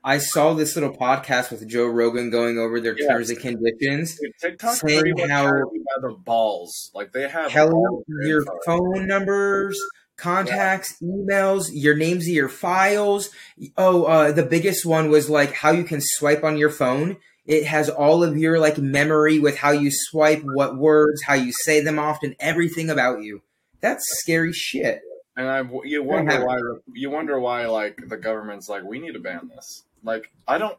I 0.04 0.18
saw 0.18 0.54
this 0.54 0.76
little 0.76 0.94
podcast 0.94 1.50
with 1.50 1.66
Joe 1.68 1.86
Rogan 1.86 2.30
going 2.30 2.58
over 2.58 2.80
their 2.80 2.96
yes. 2.96 3.08
terms 3.08 3.30
and 3.30 3.38
conditions. 3.40 4.18
Dude, 4.18 4.32
TikTok's 4.40 4.80
saying 4.80 5.18
how 5.28 5.50
by 5.50 6.08
the 6.08 6.16
balls, 6.24 6.90
like 6.94 7.12
they 7.12 7.28
have 7.28 7.52
your 7.52 8.40
info. 8.40 8.58
phone 8.64 9.06
numbers, 9.06 9.80
contacts, 10.18 10.96
yeah. 11.00 11.08
emails, 11.08 11.70
your 11.72 11.96
names 11.96 12.26
of 12.26 12.34
your 12.34 12.50
files. 12.50 13.30
Oh, 13.78 14.04
uh, 14.04 14.32
the 14.32 14.42
biggest 14.42 14.84
one 14.84 15.08
was 15.08 15.30
like 15.30 15.52
how 15.54 15.70
you 15.70 15.84
can 15.84 16.00
swipe 16.02 16.44
on 16.44 16.58
your 16.58 16.70
phone 16.70 17.16
it 17.48 17.64
has 17.64 17.88
all 17.88 18.22
of 18.22 18.36
your 18.36 18.60
like 18.60 18.76
memory 18.76 19.38
with 19.38 19.56
how 19.56 19.70
you 19.70 19.90
swipe, 19.90 20.42
what 20.44 20.76
words, 20.76 21.22
how 21.22 21.32
you 21.32 21.50
say 21.50 21.80
them 21.80 21.98
often, 21.98 22.36
everything 22.38 22.90
about 22.90 23.22
you. 23.22 23.40
That's 23.80 24.04
scary 24.20 24.52
shit. 24.52 25.00
And 25.34 25.48
I, 25.48 25.62
you 25.84 26.02
wonder 26.02 26.44
why 26.44 26.58
you 26.92 27.10
wonder 27.10 27.40
why 27.40 27.64
like 27.66 28.02
the 28.06 28.18
government's 28.18 28.68
like 28.68 28.84
we 28.84 28.98
need 28.98 29.14
to 29.14 29.20
ban 29.20 29.50
this. 29.54 29.84
Like 30.04 30.30
I 30.46 30.58
don't. 30.58 30.76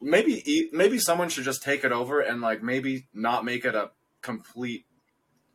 Maybe 0.00 0.68
maybe 0.72 0.98
someone 0.98 1.28
should 1.28 1.44
just 1.44 1.62
take 1.62 1.84
it 1.84 1.92
over 1.92 2.20
and 2.20 2.40
like 2.40 2.62
maybe 2.62 3.06
not 3.14 3.44
make 3.44 3.64
it 3.64 3.76
a 3.76 3.90
complete 4.20 4.86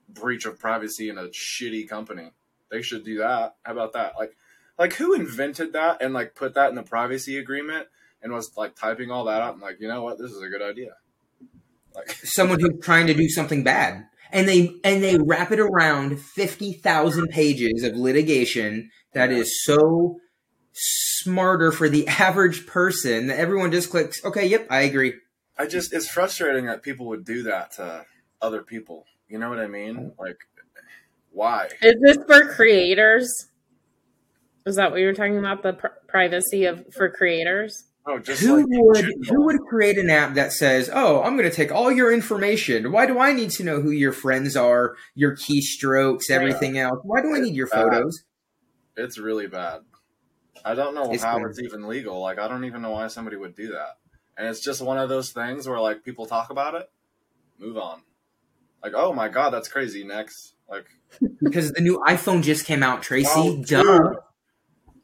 breach 0.07 0.45
of 0.45 0.59
privacy 0.59 1.09
in 1.09 1.17
a 1.17 1.27
shitty 1.27 1.89
company. 1.89 2.31
They 2.73 2.81
should 2.81 3.05
do 3.05 3.19
that. 3.19 3.55
How 3.61 3.71
about 3.71 3.93
that? 3.93 4.15
Like 4.17 4.35
like 4.79 4.93
who 4.93 5.13
invented 5.13 5.73
that 5.73 6.01
and 6.01 6.11
like 6.11 6.33
put 6.33 6.55
that 6.55 6.69
in 6.69 6.75
the 6.75 6.81
privacy 6.81 7.37
agreement 7.37 7.87
and 8.23 8.33
was 8.33 8.51
like 8.57 8.75
typing 8.75 9.11
all 9.11 9.25
that 9.25 9.43
out 9.43 9.53
and 9.53 9.61
like, 9.61 9.77
you 9.79 9.87
know 9.87 10.01
what, 10.01 10.17
this 10.17 10.31
is 10.31 10.41
a 10.41 10.49
good 10.49 10.63
idea. 10.63 10.95
Like 11.95 12.09
someone 12.23 12.59
who's 12.59 12.83
trying 12.83 13.05
to 13.07 13.13
do 13.13 13.29
something 13.29 13.63
bad. 13.63 14.07
And 14.31 14.47
they 14.47 14.75
and 14.83 15.03
they 15.03 15.19
wrap 15.19 15.51
it 15.51 15.59
around 15.59 16.19
fifty 16.19 16.73
thousand 16.73 17.27
pages 17.27 17.83
of 17.83 17.95
litigation 17.95 18.89
that 19.13 19.29
is 19.29 19.63
so 19.63 20.17
smarter 20.71 21.71
for 21.71 21.87
the 21.87 22.07
average 22.19 22.65
person 22.65 23.27
that 23.27 23.37
everyone 23.37 23.71
just 23.71 23.91
clicks, 23.91 24.25
okay, 24.25 24.47
yep, 24.47 24.65
I 24.71 24.81
agree. 24.81 25.13
I 25.59 25.67
just 25.67 25.93
it's 25.93 26.09
frustrating 26.09 26.65
that 26.65 26.81
people 26.81 27.05
would 27.09 27.23
do 27.23 27.43
that 27.43 27.73
to 27.73 28.05
other 28.41 28.63
people. 28.63 29.05
You 29.27 29.37
know 29.37 29.49
what 29.49 29.59
I 29.59 29.67
mean? 29.67 29.95
Mm-hmm. 29.95 30.19
Like 30.19 30.37
why? 31.33 31.69
Is 31.81 31.95
this 32.01 32.17
for 32.25 32.53
creators? 32.53 33.47
Is 34.65 34.77
that 34.77 34.91
what 34.91 34.99
you 34.99 35.07
were 35.07 35.13
talking 35.13 35.37
about? 35.37 35.63
The 35.63 35.73
pr- 35.73 35.87
privacy 36.07 36.65
of 36.65 36.85
for 36.93 37.09
creators? 37.09 37.83
Oh, 38.05 38.19
who 38.19 38.57
like 38.57 38.65
would 38.69 39.05
who 39.29 39.45
would 39.45 39.59
create 39.61 39.97
an 39.97 40.09
app 40.09 40.35
that 40.35 40.51
says, 40.51 40.89
"Oh, 40.93 41.21
I'm 41.23 41.37
going 41.37 41.49
to 41.49 41.55
take 41.55 41.71
all 41.71 41.91
your 41.91 42.13
information. 42.13 42.91
Why 42.91 43.05
do 43.05 43.17
I 43.19 43.33
need 43.33 43.49
to 43.51 43.63
know 43.63 43.81
who 43.81 43.91
your 43.91 44.11
friends 44.11 44.57
are, 44.57 44.95
your 45.15 45.35
keystrokes, 45.35 46.29
everything 46.29 46.75
yeah. 46.75 46.89
else? 46.89 46.99
Why 47.03 47.21
do 47.21 47.33
I 47.35 47.39
need 47.39 47.55
your 47.55 47.67
bad. 47.67 47.83
photos?" 47.83 48.23
It's 48.95 49.17
really 49.17 49.47
bad. 49.47 49.81
I 50.65 50.75
don't 50.75 50.95
know 50.95 51.11
it's 51.11 51.23
how 51.23 51.39
bad. 51.39 51.47
it's 51.47 51.59
even 51.59 51.87
legal. 51.87 52.21
Like, 52.21 52.39
I 52.39 52.47
don't 52.47 52.65
even 52.65 52.81
know 52.81 52.91
why 52.91 53.07
somebody 53.07 53.37
would 53.37 53.55
do 53.55 53.69
that. 53.69 53.97
And 54.37 54.47
it's 54.47 54.63
just 54.63 54.81
one 54.81 54.97
of 54.97 55.09
those 55.09 55.31
things 55.31 55.67
where 55.67 55.79
like 55.79 56.03
people 56.03 56.25
talk 56.25 56.49
about 56.49 56.75
it, 56.75 56.89
move 57.57 57.77
on. 57.77 58.01
Like, 58.83 58.93
oh 58.95 59.13
my 59.13 59.29
god, 59.29 59.51
that's 59.51 59.67
crazy. 59.67 60.03
Next, 60.03 60.52
like, 60.69 60.85
because 61.41 61.71
the 61.71 61.81
new 61.81 62.03
iPhone 62.07 62.43
just 62.43 62.65
came 62.65 62.83
out, 62.83 63.03
Tracy. 63.03 63.29
Oh, 63.33 63.63
Duh. 63.63 64.13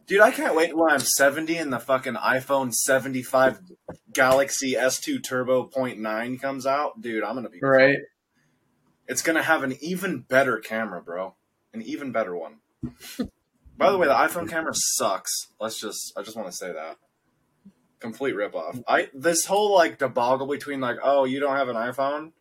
Dude, 0.07 0.21
I 0.21 0.31
can't 0.31 0.55
wait 0.55 0.75
when 0.75 0.91
I'm 0.91 0.99
70 0.99 1.55
and 1.57 1.71
the 1.71 1.77
fucking 1.77 2.15
iPhone 2.15 2.73
75 2.73 3.59
Galaxy 4.11 4.73
S2 4.73 5.23
Turbo 5.23 5.65
Point 5.65 5.99
9 5.99 6.39
comes 6.39 6.65
out. 6.65 6.99
Dude, 6.99 7.23
I'm 7.23 7.33
going 7.33 7.43
to 7.43 7.51
be. 7.51 7.59
Right. 7.61 7.93
Fun. 7.93 8.05
It's 9.07 9.21
going 9.21 9.35
to 9.35 9.43
have 9.43 9.61
an 9.61 9.75
even 9.81 10.21
better 10.21 10.57
camera, 10.57 11.01
bro. 11.01 11.35
An 11.73 11.83
even 11.83 12.11
better 12.11 12.35
one. 12.35 12.57
By 13.77 13.91
the 13.91 13.99
way, 13.99 14.07
the 14.07 14.13
iPhone 14.13 14.49
camera 14.49 14.73
sucks. 14.73 15.31
Let's 15.59 15.79
just, 15.79 16.13
I 16.17 16.23
just 16.23 16.35
want 16.35 16.49
to 16.49 16.57
say 16.57 16.73
that. 16.73 16.97
Complete 17.99 18.33
ripoff. 18.33 18.83
I 18.87 19.09
This 19.13 19.45
whole, 19.45 19.75
like, 19.75 19.99
debacle 19.99 20.47
between, 20.47 20.79
like, 20.79 20.97
oh, 21.03 21.25
you 21.25 21.39
don't 21.39 21.55
have 21.55 21.69
an 21.69 21.75
iPhone? 21.75 22.31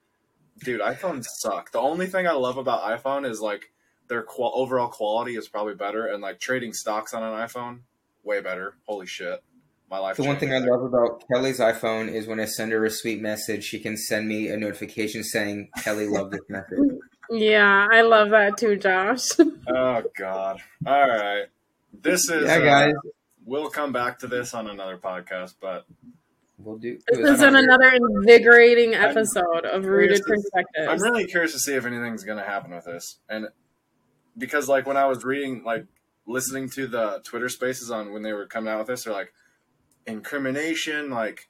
Dude, 0.64 0.80
iPhones 0.80 1.24
suck. 1.38 1.72
The 1.72 1.80
only 1.80 2.06
thing 2.06 2.26
I 2.26 2.32
love 2.32 2.56
about 2.59 2.82
iPhone 2.82 3.28
is, 3.28 3.40
like, 3.40 3.70
their 4.09 4.22
qual- 4.22 4.52
overall 4.54 4.88
quality 4.88 5.36
is 5.36 5.48
probably 5.48 5.74
better, 5.74 6.06
and 6.06 6.22
like 6.22 6.40
trading 6.40 6.72
stocks 6.72 7.14
on 7.14 7.22
an 7.22 7.32
iPhone, 7.32 7.80
way 8.24 8.40
better. 8.40 8.74
Holy 8.86 9.06
shit, 9.06 9.42
my 9.90 9.98
life. 9.98 10.16
The 10.16 10.24
one 10.24 10.38
thing 10.38 10.52
I 10.52 10.59
love 10.59 10.82
about 10.82 11.22
Kelly's 11.32 11.61
iPhone 11.61 12.12
is 12.12 12.26
when 12.26 12.40
I 12.40 12.46
send 12.46 12.72
her 12.72 12.84
a 12.84 12.90
sweet 12.90 13.20
message, 13.20 13.64
she 13.64 13.78
can 13.78 13.96
send 13.96 14.26
me 14.28 14.48
a 14.48 14.56
notification 14.56 15.22
saying 15.22 15.68
Kelly 15.82 16.09
loved 16.09 16.32
this 16.32 16.42
message. 16.48 16.78
Yeah, 17.30 17.86
I 17.92 18.00
love 18.00 18.30
that 18.30 18.56
too, 18.56 18.76
Josh. 18.76 19.32
oh 19.68 20.02
God! 20.16 20.62
All 20.86 21.09
right, 21.09 21.44
this 21.92 22.30
is 22.30 22.46
yeah, 22.46 22.59
guys. 22.61 22.94
Uh, 22.94 23.11
we'll 23.44 23.68
come 23.68 23.92
back 23.92 24.20
to 24.20 24.26
this 24.28 24.54
on 24.54 24.66
another 24.66 24.96
podcast, 24.96 25.56
but 25.61 25.84
we'll 26.59 26.78
do. 26.78 26.98
This 27.09 27.30
is 27.30 27.40
an 27.40 27.56
another 27.56 27.92
invigorating 27.94 28.94
episode 28.94 29.64
I'm 29.64 29.80
of 29.80 29.86
Rooted 29.86 30.22
Perspectives. 30.24 30.88
I'm 30.88 31.00
really 31.00 31.26
curious 31.26 31.52
to 31.52 31.59
see 31.59 31.74
if 31.74 31.84
anything's 31.86 32.24
going 32.24 32.38
to 32.38 32.44
happen 32.44 32.74
with 32.74 32.84
this, 32.84 33.18
and 33.28 33.48
because 34.36 34.68
like 34.68 34.86
when 34.86 34.96
I 34.96 35.06
was 35.06 35.24
reading 35.24 35.62
like 35.64 35.86
listening 36.26 36.68
to 36.70 36.86
the 36.86 37.20
Twitter 37.24 37.48
spaces 37.48 37.90
on 37.90 38.12
when 38.12 38.22
they 38.22 38.32
were 38.32 38.46
coming 38.46 38.72
out 38.72 38.78
with 38.78 38.88
this, 38.88 39.04
they're 39.04 39.12
like 39.12 39.32
incrimination, 40.06 41.11
like 41.11 41.48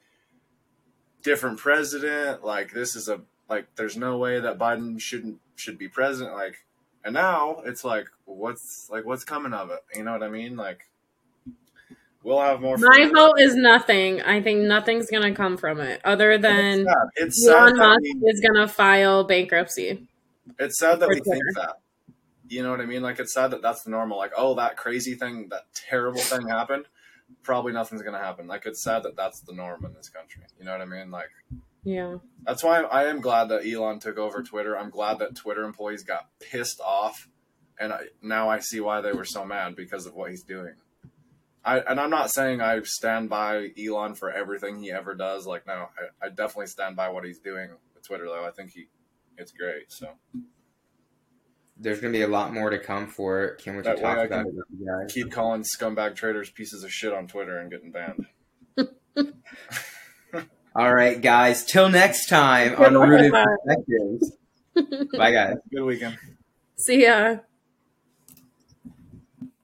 different 1.23 1.57
president, 1.57 2.43
like 2.43 2.71
this 2.73 2.95
is 2.95 3.09
a 3.09 3.21
like 3.49 3.67
there's 3.75 3.97
no 3.97 4.17
way 4.17 4.39
that 4.39 4.57
Biden 4.57 4.99
shouldn't 4.99 5.39
should 5.55 5.77
be 5.77 5.87
president, 5.87 6.35
like 6.35 6.65
and 7.03 7.13
now 7.13 7.61
it's 7.65 7.83
like 7.83 8.07
what's 8.25 8.87
like 8.89 9.05
what's 9.05 9.23
coming 9.23 9.53
of 9.53 9.69
it? 9.71 9.79
You 9.95 10.03
know 10.03 10.13
what 10.13 10.23
I 10.23 10.29
mean? 10.29 10.55
Like 10.55 10.89
We'll 12.23 12.41
have 12.41 12.59
more. 12.59 12.77
My 12.77 13.09
vote 13.13 13.39
is 13.39 13.55
nothing. 13.55 14.21
I 14.21 14.41
think 14.41 14.61
nothing's 14.61 15.09
gonna 15.09 15.33
come 15.33 15.55
from 15.55 15.79
it, 15.79 16.01
other 16.03 16.37
than 16.37 16.81
it's 16.81 16.85
sad. 16.85 17.07
It's 17.15 17.47
Elon 17.47 17.77
Musk 17.77 18.01
we, 18.01 18.29
is 18.29 18.41
gonna 18.41 18.67
file 18.67 19.23
bankruptcy. 19.23 20.05
it's 20.59 20.77
sad 20.77 20.99
that 20.99 21.09
we 21.09 21.19
think 21.21 21.43
that. 21.55 21.77
You 22.49 22.63
know 22.63 22.71
what 22.71 22.81
I 22.81 22.85
mean? 22.85 23.01
Like 23.01 23.19
it's 23.19 23.33
sad 23.33 23.51
that 23.51 23.61
that's 23.61 23.83
the 23.83 23.91
normal. 23.91 24.17
Like, 24.17 24.33
oh, 24.35 24.55
that 24.55 24.75
crazy 24.75 25.15
thing, 25.15 25.47
that 25.51 25.63
terrible 25.73 26.19
thing 26.19 26.47
happened. 26.47 26.85
Probably 27.43 27.71
nothing's 27.71 28.01
gonna 28.01 28.17
happen. 28.19 28.47
Like 28.47 28.65
it's 28.65 28.83
sad 28.83 29.03
that 29.03 29.15
that's 29.15 29.39
the 29.41 29.53
norm 29.53 29.85
in 29.85 29.93
this 29.93 30.09
country. 30.09 30.43
You 30.57 30.65
know 30.65 30.71
what 30.71 30.81
I 30.81 30.85
mean? 30.85 31.11
Like 31.11 31.29
Yeah. 31.85 32.17
that's 32.43 32.63
why 32.63 32.81
I 32.81 33.05
am 33.05 33.21
glad 33.21 33.45
that 33.49 33.65
Elon 33.65 33.99
took 33.99 34.17
over 34.17 34.43
Twitter. 34.43 34.77
I'm 34.77 34.89
glad 34.89 35.19
that 35.19 35.35
Twitter 35.35 35.63
employees 35.63 36.03
got 36.03 36.27
pissed 36.41 36.81
off, 36.81 37.29
and 37.79 37.93
I, 37.93 38.07
now 38.21 38.49
I 38.49 38.59
see 38.59 38.81
why 38.81 38.99
they 38.99 39.13
were 39.13 39.25
so 39.25 39.45
mad 39.45 39.77
because 39.77 40.05
of 40.05 40.15
what 40.15 40.31
he's 40.31 40.43
doing. 40.43 40.73
I 41.77 41.79
and 41.91 41.99
I'm 41.99 42.09
not 42.09 42.31
saying 42.31 42.61
I 42.61 42.81
stand 42.83 43.29
by 43.29 43.69
Elon 43.77 44.15
for 44.15 44.31
everything 44.31 44.81
he 44.81 44.91
ever 44.91 45.13
does. 45.15 45.45
Like, 45.45 45.67
no, 45.67 45.73
I, 46.21 46.25
I 46.25 46.29
definitely 46.29 46.67
stand 46.67 46.95
by 46.95 47.09
what 47.09 47.23
he's 47.25 47.39
doing 47.39 47.69
with 47.93 48.05
Twitter. 48.05 48.25
Though 48.25 48.45
I 48.45 48.51
think 48.51 48.71
he, 48.71 48.87
it's 49.37 49.51
great. 49.51 49.91
So 49.91 50.07
There's 51.77 51.99
going 52.01 52.11
to 52.13 52.17
be 52.19 52.23
a 52.23 52.27
lot 52.27 52.53
more 52.53 52.69
to 52.69 52.79
come 52.79 53.07
for 53.07 53.43
it. 53.43 53.59
Can't 53.63 53.77
wait 53.77 53.85
That 53.85 53.97
way 53.97 54.01
talk 54.01 54.17
about 54.25 54.29
can 54.29 54.47
it 54.47 54.55
with 54.55 54.65
you 54.79 54.85
guys. 54.85 55.13
keep 55.13 55.31
calling 55.31 55.63
scumbag 55.63 56.15
traders 56.15 56.49
pieces 56.49 56.83
of 56.83 56.91
shit 56.91 57.13
on 57.13 57.27
Twitter 57.27 57.57
and 57.59 57.69
getting 57.71 57.91
banned. 57.91 58.25
All 60.75 60.93
right, 60.93 61.19
guys. 61.21 61.65
Till 61.65 61.89
next 61.89 62.27
time 62.27 62.75
on 62.75 62.95
Rooted. 62.97 63.31
Perspectives. 63.31 64.37
Bye, 65.17 65.31
guys. 65.31 65.55
Good 65.73 65.83
weekend. 65.83 66.17
See 66.77 67.03
ya. 67.03 67.37